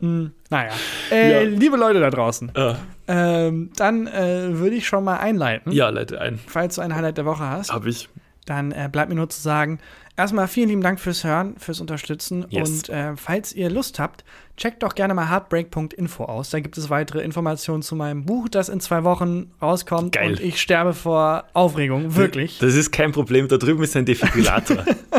hm, 0.00 0.32
naja. 0.50 0.70
Äh, 1.10 1.32
Ja. 1.32 1.40
Liebe 1.48 1.76
Leute 1.76 2.00
da 2.00 2.10
draußen, 2.10 2.52
Äh, 2.54 2.74
ähm, 3.08 3.70
dann 3.76 4.06
äh, 4.06 4.58
würde 4.58 4.76
ich 4.76 4.86
schon 4.86 5.04
mal 5.04 5.16
einleiten. 5.16 5.72
ja, 5.72 5.88
leite 5.88 6.20
ein. 6.20 6.38
Falls 6.46 6.74
du 6.74 6.82
ein 6.82 6.94
Highlight 6.94 7.16
der 7.18 7.24
Woche 7.24 7.44
hast, 7.48 7.72
Hab 7.72 7.86
ich. 7.86 8.08
dann 8.46 8.72
äh, 8.72 8.88
bleibt 8.90 9.08
mir 9.08 9.14
nur 9.16 9.28
zu 9.30 9.40
sagen, 9.40 9.78
erstmal 10.18 10.48
vielen 10.48 10.68
lieben 10.68 10.82
Dank 10.82 11.00
fürs 11.00 11.24
Hören, 11.24 11.56
fürs 11.58 11.80
Unterstützen. 11.80 12.44
Yes. 12.50 12.68
Und 12.68 12.88
äh, 12.90 13.16
falls 13.16 13.52
ihr 13.54 13.70
Lust 13.70 13.98
habt, 13.98 14.24
checkt 14.56 14.82
doch 14.82 14.94
gerne 14.94 15.14
mal 15.14 15.30
heartbreak.info 15.30 16.24
aus. 16.24 16.50
Da 16.50 16.60
gibt 16.60 16.76
es 16.76 16.90
weitere 16.90 17.22
Informationen 17.22 17.82
zu 17.82 17.96
meinem 17.96 18.24
Buch, 18.26 18.48
das 18.48 18.68
in 18.68 18.80
zwei 18.80 19.04
Wochen 19.04 19.52
rauskommt. 19.62 20.12
Geil. 20.12 20.32
Und 20.32 20.40
ich 20.40 20.60
sterbe 20.60 20.92
vor 20.92 21.44
Aufregung, 21.54 22.16
wirklich. 22.16 22.58
Das 22.58 22.74
ist 22.74 22.90
kein 22.90 23.12
Problem. 23.12 23.48
Da 23.48 23.56
drüben 23.56 23.82
ist 23.82 23.96
ein 23.96 24.04
Defibrillator. 24.04 24.84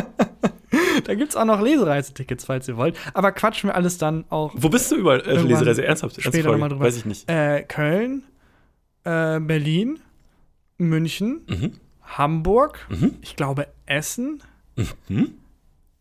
Da 1.05 1.15
gibt 1.15 1.29
es 1.29 1.35
auch 1.37 1.45
noch 1.45 1.61
Lesereisetickets, 1.61 2.45
falls 2.45 2.67
ihr 2.67 2.77
wollt. 2.77 2.95
Aber 3.15 3.31
quatschen 3.31 3.69
wir 3.69 3.75
alles 3.75 3.97
dann 3.97 4.25
auch. 4.29 4.51
Wo 4.55 4.69
bist 4.69 4.91
du 4.91 4.97
überall? 4.97 5.21
Äh, 5.21 5.37
Lesereise 5.41 5.83
ernsthaft? 5.83 6.15
später 6.15 6.25
Ernstfrage? 6.35 6.51
noch 6.53 6.59
mal 6.59 6.69
drüber. 6.69 6.85
Weiß 6.85 6.97
ich 6.97 7.05
nicht. 7.05 7.27
Äh, 7.29 7.63
Köln, 7.63 8.23
äh, 9.05 9.39
Berlin, 9.39 9.99
München, 10.77 11.41
Mhm. 11.47 11.71
Hamburg, 12.03 12.85
Mhm. 12.89 13.15
ich 13.21 13.35
glaube 13.35 13.67
Essen. 13.85 14.43
Mhm. 15.07 15.33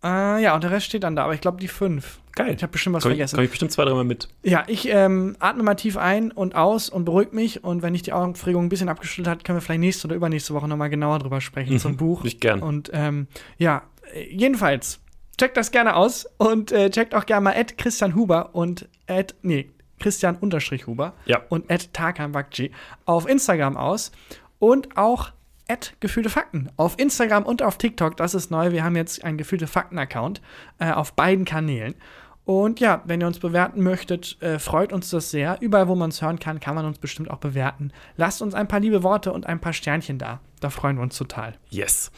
Äh, 0.02 0.42
ja, 0.42 0.54
und 0.54 0.62
der 0.62 0.70
Rest 0.70 0.86
steht 0.86 1.02
dann 1.02 1.16
da, 1.16 1.24
aber 1.24 1.34
ich 1.34 1.40
glaube 1.40 1.58
die 1.60 1.66
fünf. 1.68 2.20
Geil. 2.36 2.54
Ich 2.54 2.62
habe 2.62 2.70
bestimmt 2.70 2.94
was 2.94 3.02
Komm 3.02 3.10
ich, 3.12 3.16
vergessen. 3.18 3.34
komm 3.34 3.44
ich 3.44 3.50
bestimmt 3.50 3.72
zwei, 3.72 3.84
dreimal 3.84 4.04
mit. 4.04 4.28
Ja, 4.44 4.62
ich 4.68 4.88
ähm, 4.88 5.34
atme 5.40 5.64
mal 5.64 5.74
tief 5.74 5.96
ein 5.96 6.30
und 6.30 6.54
aus 6.54 6.88
und 6.88 7.04
beruhige 7.04 7.34
mich. 7.34 7.64
Und 7.64 7.82
wenn 7.82 7.96
ich 7.96 8.02
die 8.02 8.12
Aufregung 8.12 8.66
ein 8.66 8.68
bisschen 8.68 8.88
abgeschüttelt 8.88 9.26
hat, 9.26 9.44
können 9.44 9.56
wir 9.56 9.60
vielleicht 9.60 9.80
nächste 9.80 10.06
oder 10.06 10.14
übernächste 10.14 10.54
Woche 10.54 10.68
nochmal 10.68 10.88
genauer 10.88 11.18
drüber 11.18 11.40
sprechen 11.40 11.80
zum 11.80 11.96
Buch. 11.96 12.24
Ich 12.24 12.38
gern. 12.38 12.60
Und 12.62 12.90
ähm, 12.92 13.26
ja, 13.56 13.82
äh, 14.14 14.22
jedenfalls, 14.32 15.00
checkt 15.36 15.56
das 15.56 15.72
gerne 15.72 15.96
aus 15.96 16.26
und 16.36 16.70
äh, 16.70 16.90
checkt 16.90 17.12
auch 17.14 17.26
gerne 17.26 17.42
mal 17.42 17.54
at 17.56 17.76
Christian 17.76 18.14
Huber 18.14 18.50
und 18.54 18.88
at, 19.08 19.34
nee, 19.42 19.68
Christian 19.98 20.36
Unterstrich 20.36 20.86
Huber 20.86 21.14
Ja. 21.26 21.40
und 21.48 21.68
at 21.72 21.92
Tarkan 21.92 22.30
Bakci 22.30 22.70
auf 23.04 23.28
Instagram 23.28 23.76
aus 23.76 24.12
und 24.60 24.96
auch 24.96 25.30
Gefühlte 26.00 26.30
Fakten 26.30 26.70
auf 26.76 26.98
Instagram 26.98 27.44
und 27.44 27.62
auf 27.62 27.78
TikTok. 27.78 28.16
Das 28.16 28.34
ist 28.34 28.50
neu. 28.50 28.72
Wir 28.72 28.84
haben 28.84 28.96
jetzt 28.96 29.24
einen 29.24 29.38
Gefühlte 29.38 29.66
Fakten-Account 29.66 30.40
äh, 30.78 30.90
auf 30.90 31.12
beiden 31.12 31.44
Kanälen. 31.44 31.94
Und 32.48 32.80
ja, 32.80 33.02
wenn 33.04 33.20
ihr 33.20 33.26
uns 33.26 33.40
bewerten 33.40 33.82
möchtet, 33.82 34.40
äh, 34.40 34.58
freut 34.58 34.94
uns 34.94 35.10
das 35.10 35.30
sehr. 35.30 35.58
Überall, 35.60 35.86
wo 35.86 35.94
man 35.94 36.08
es 36.08 36.22
hören 36.22 36.38
kann, 36.38 36.60
kann 36.60 36.74
man 36.74 36.86
uns 36.86 36.98
bestimmt 36.98 37.30
auch 37.30 37.36
bewerten. 37.36 37.92
Lasst 38.16 38.40
uns 38.40 38.54
ein 38.54 38.66
paar 38.66 38.80
liebe 38.80 39.02
Worte 39.02 39.34
und 39.34 39.44
ein 39.44 39.60
paar 39.60 39.74
Sternchen 39.74 40.16
da. 40.16 40.40
Da 40.60 40.70
freuen 40.70 40.96
wir 40.96 41.02
uns 41.02 41.18
total. 41.18 41.56
Yes. 41.68 42.10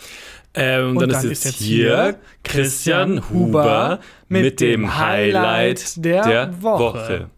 Ähm, 0.54 0.90
Und 0.90 1.00
dann, 1.00 1.10
dann 1.10 1.28
ist 1.28 1.44
jetzt, 1.44 1.56
hier 1.56 2.20
Christian 2.44 3.28
Huber 3.28 3.98
mit 4.28 4.60
dem 4.60 4.96
Highlight 4.96 6.04
der, 6.04 6.62
Woche. 6.62 7.28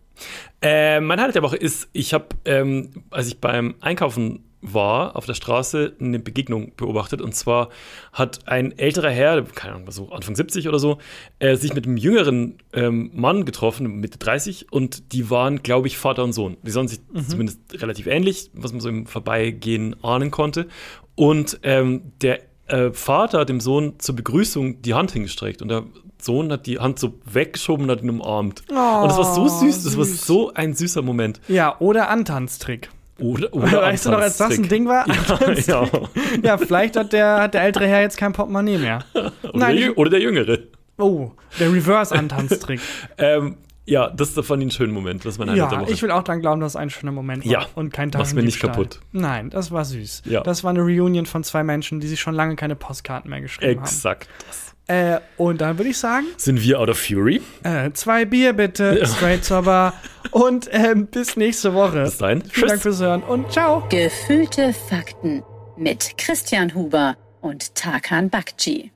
Äh, 0.61 1.01
mein 1.01 1.19
Highlight 1.19 1.37
der 1.37 1.43
Woche 1.43 1.57
ist, 1.57 1.89
ich 1.95 2.13
habe, 2.13 2.27
ähm, 2.45 2.91
als 3.11 3.27
ich 3.27 3.41
beim 3.41 3.75
Einkaufen 3.81 4.45
war, 4.63 5.17
auf 5.17 5.27
der 5.27 5.35
Straße 5.35 5.95
eine 6.01 6.19
Begegnung 6.19 6.73
beobachtet. 6.77 7.21
Und 7.21 7.35
zwar 7.35 7.69
hat 8.13 8.47
ein 8.49 8.77
älterer 8.79 9.11
Herr, 9.11 9.43
keine 9.43 9.75
Ahnung, 9.75 9.91
so 9.91 10.11
Anfang 10.11 10.37
70 10.37 10.69
oder 10.69 10.79
so, 10.79 10.99
äh, 11.41 11.57
sich 11.57 11.75
mit 11.75 11.87
einem 11.87 11.97
jüngeren 11.97 12.59
ähm, 12.73 13.11
Mann 13.13 13.45
getroffen, 13.45 14.01
Mitte 14.01 14.19
30. 14.19 14.73
Und 14.73 15.13
die 15.13 15.29
waren, 15.29 15.63
glaube 15.63 15.89
ich, 15.89 15.99
Vater 15.99 16.25
und 16.25 16.33
Sohn. 16.33 16.57
Die 16.63 16.71
sahen 16.71 16.89
sich 16.89 17.01
zumindest 17.29 17.61
relativ 17.75 18.07
ähnlich, 18.07 18.51
was 18.55 18.73
man 18.73 18.81
so 18.81 18.89
im 18.89 19.07
Vorbeigehen 19.07 19.97
ahnen 20.03 20.31
konnte. 20.31 20.69
Und 21.17 21.59
ähm, 21.65 22.13
der 22.23 22.41
äh, 22.69 22.93
Vater 22.93 23.41
hat 23.41 23.49
dem 23.49 23.61
Sohn 23.61 23.99
zur 23.99 24.17
Begrüßung 24.17 24.81
die 24.83 24.95
Hand 24.95 25.11
hingestreckt. 25.11 25.61
Und 25.61 25.69
der 25.69 25.85
Sohn 26.21 26.53
hat 26.53 26.67
die 26.67 26.79
Hand 26.79 26.99
so 26.99 27.15
weggeschoben 27.25 27.87
und 27.87 27.91
hat 27.91 28.03
ihn 28.03 28.11
umarmt. 28.11 28.63
und 28.69 28.77
das 28.77 29.19
war 29.19 29.35
so 29.35 29.49
süß, 29.49 29.85
das 29.85 29.97
war 29.97 30.05
süß. 30.05 30.25
so 30.25 30.55
ein 30.55 30.75
süßer 30.75 31.03
Moment. 31.03 31.41
Ja, 31.49 31.77
oder 31.81 32.09
Antanztrick. 32.09 32.91
Oder, 33.23 33.53
oder 33.55 33.83
weißt 33.83 34.07
du 34.07 34.11
noch, 34.11 34.19
als 34.19 34.37
das 34.37 34.59
ein. 34.59 34.69
Ding 34.69 34.87
war? 34.87 35.07
Ja, 35.67 35.85
ja. 35.85 35.89
Ja, 36.43 36.59
vielleicht 36.59 36.97
hat 36.97 37.13
der, 37.13 37.41
hat 37.41 37.55
der 37.55 37.63
ältere 37.63 37.87
Herr 37.87 38.01
jetzt 38.01 38.17
kein 38.17 38.33
Portemonnaie 38.33 38.79
mehr. 38.79 39.05
Oder, 39.15 39.31
Nein, 39.55 39.77
der, 39.77 39.99
oder 39.99 40.11
der 40.11 40.21
Jüngere. 40.21 40.59
oh, 40.99 41.31
der 41.59 41.73
Reverse-Antanztrick. 41.73 42.81
Ähm, 43.19 43.57
ja, 43.85 44.11
das 44.11 44.31
fand 44.31 44.49
ich 44.51 44.51
einen 44.53 44.71
schönen 44.71 44.93
Moment. 44.93 45.25
Das 45.25 45.39
war 45.39 45.47
eine 45.47 45.57
der 45.57 45.71
ja, 45.71 45.87
ich 45.89 46.03
will 46.03 46.11
auch 46.13 46.23
dann 46.23 46.41
glauben, 46.41 46.61
dass 46.61 46.73
es 46.73 46.77
ein 46.77 46.91
schöner 46.91 47.11
Moment 47.13 47.45
war. 47.45 47.53
Ja, 47.53 47.67
und 47.75 47.93
kein 47.93 48.11
mach's 48.15 48.33
mir 48.33 48.43
nicht 48.43 48.61
kaputt. 48.61 49.01
Nein, 49.11 49.51
das 49.51 49.73
war 49.73 49.85
süß. 49.85 50.23
Ja. 50.27 50.43
Das 50.43 50.63
war 50.63 50.71
eine 50.71 50.81
Reunion 50.83 51.27
von 51.27 51.43
zwei 51.43 51.65
Menschen, 51.65 51.99
die 51.99 52.07
sich 52.07 52.21
schon 52.21 52.35
lange 52.35 52.55
keine 52.57 52.77
Postkarten 52.77 53.29
mehr 53.31 53.41
geschrieben 53.41 53.83
Exakt. 53.83 54.29
haben. 54.29 54.72
Äh, 54.93 55.21
und 55.39 55.61
dann 55.61 55.79
würde 55.79 55.89
ich 55.91 55.97
sagen, 55.99 56.27
Sind 56.37 56.63
wir 56.63 56.79
out 56.79 56.91
of 56.91 56.99
fury? 56.99 57.41
äh, 57.63 57.91
zwei 57.93 58.25
Bier 58.27 58.53
bitte, 58.53 59.07
straight 59.07 59.43
zur 59.45 59.63
Bar. 59.63 59.95
Und 60.33 60.69
ähm, 60.73 61.07
bis 61.07 61.37
nächste 61.37 61.73
Woche. 61.73 62.03
Bis 62.05 62.19
dahin. 62.19 62.43
Vielen 62.43 62.69
Dank 62.69 62.81
Tschüss. 62.81 62.99
fürs 62.99 63.01
Hören 63.01 63.23
und 63.23 63.51
ciao. 63.53 63.85
Gefühlte 63.89 64.73
Fakten 64.73 65.43
mit 65.77 66.17
Christian 66.19 66.75
Huber 66.75 67.17
und 67.41 67.75
Tarkan 67.75 68.29
Bakci. 68.29 68.91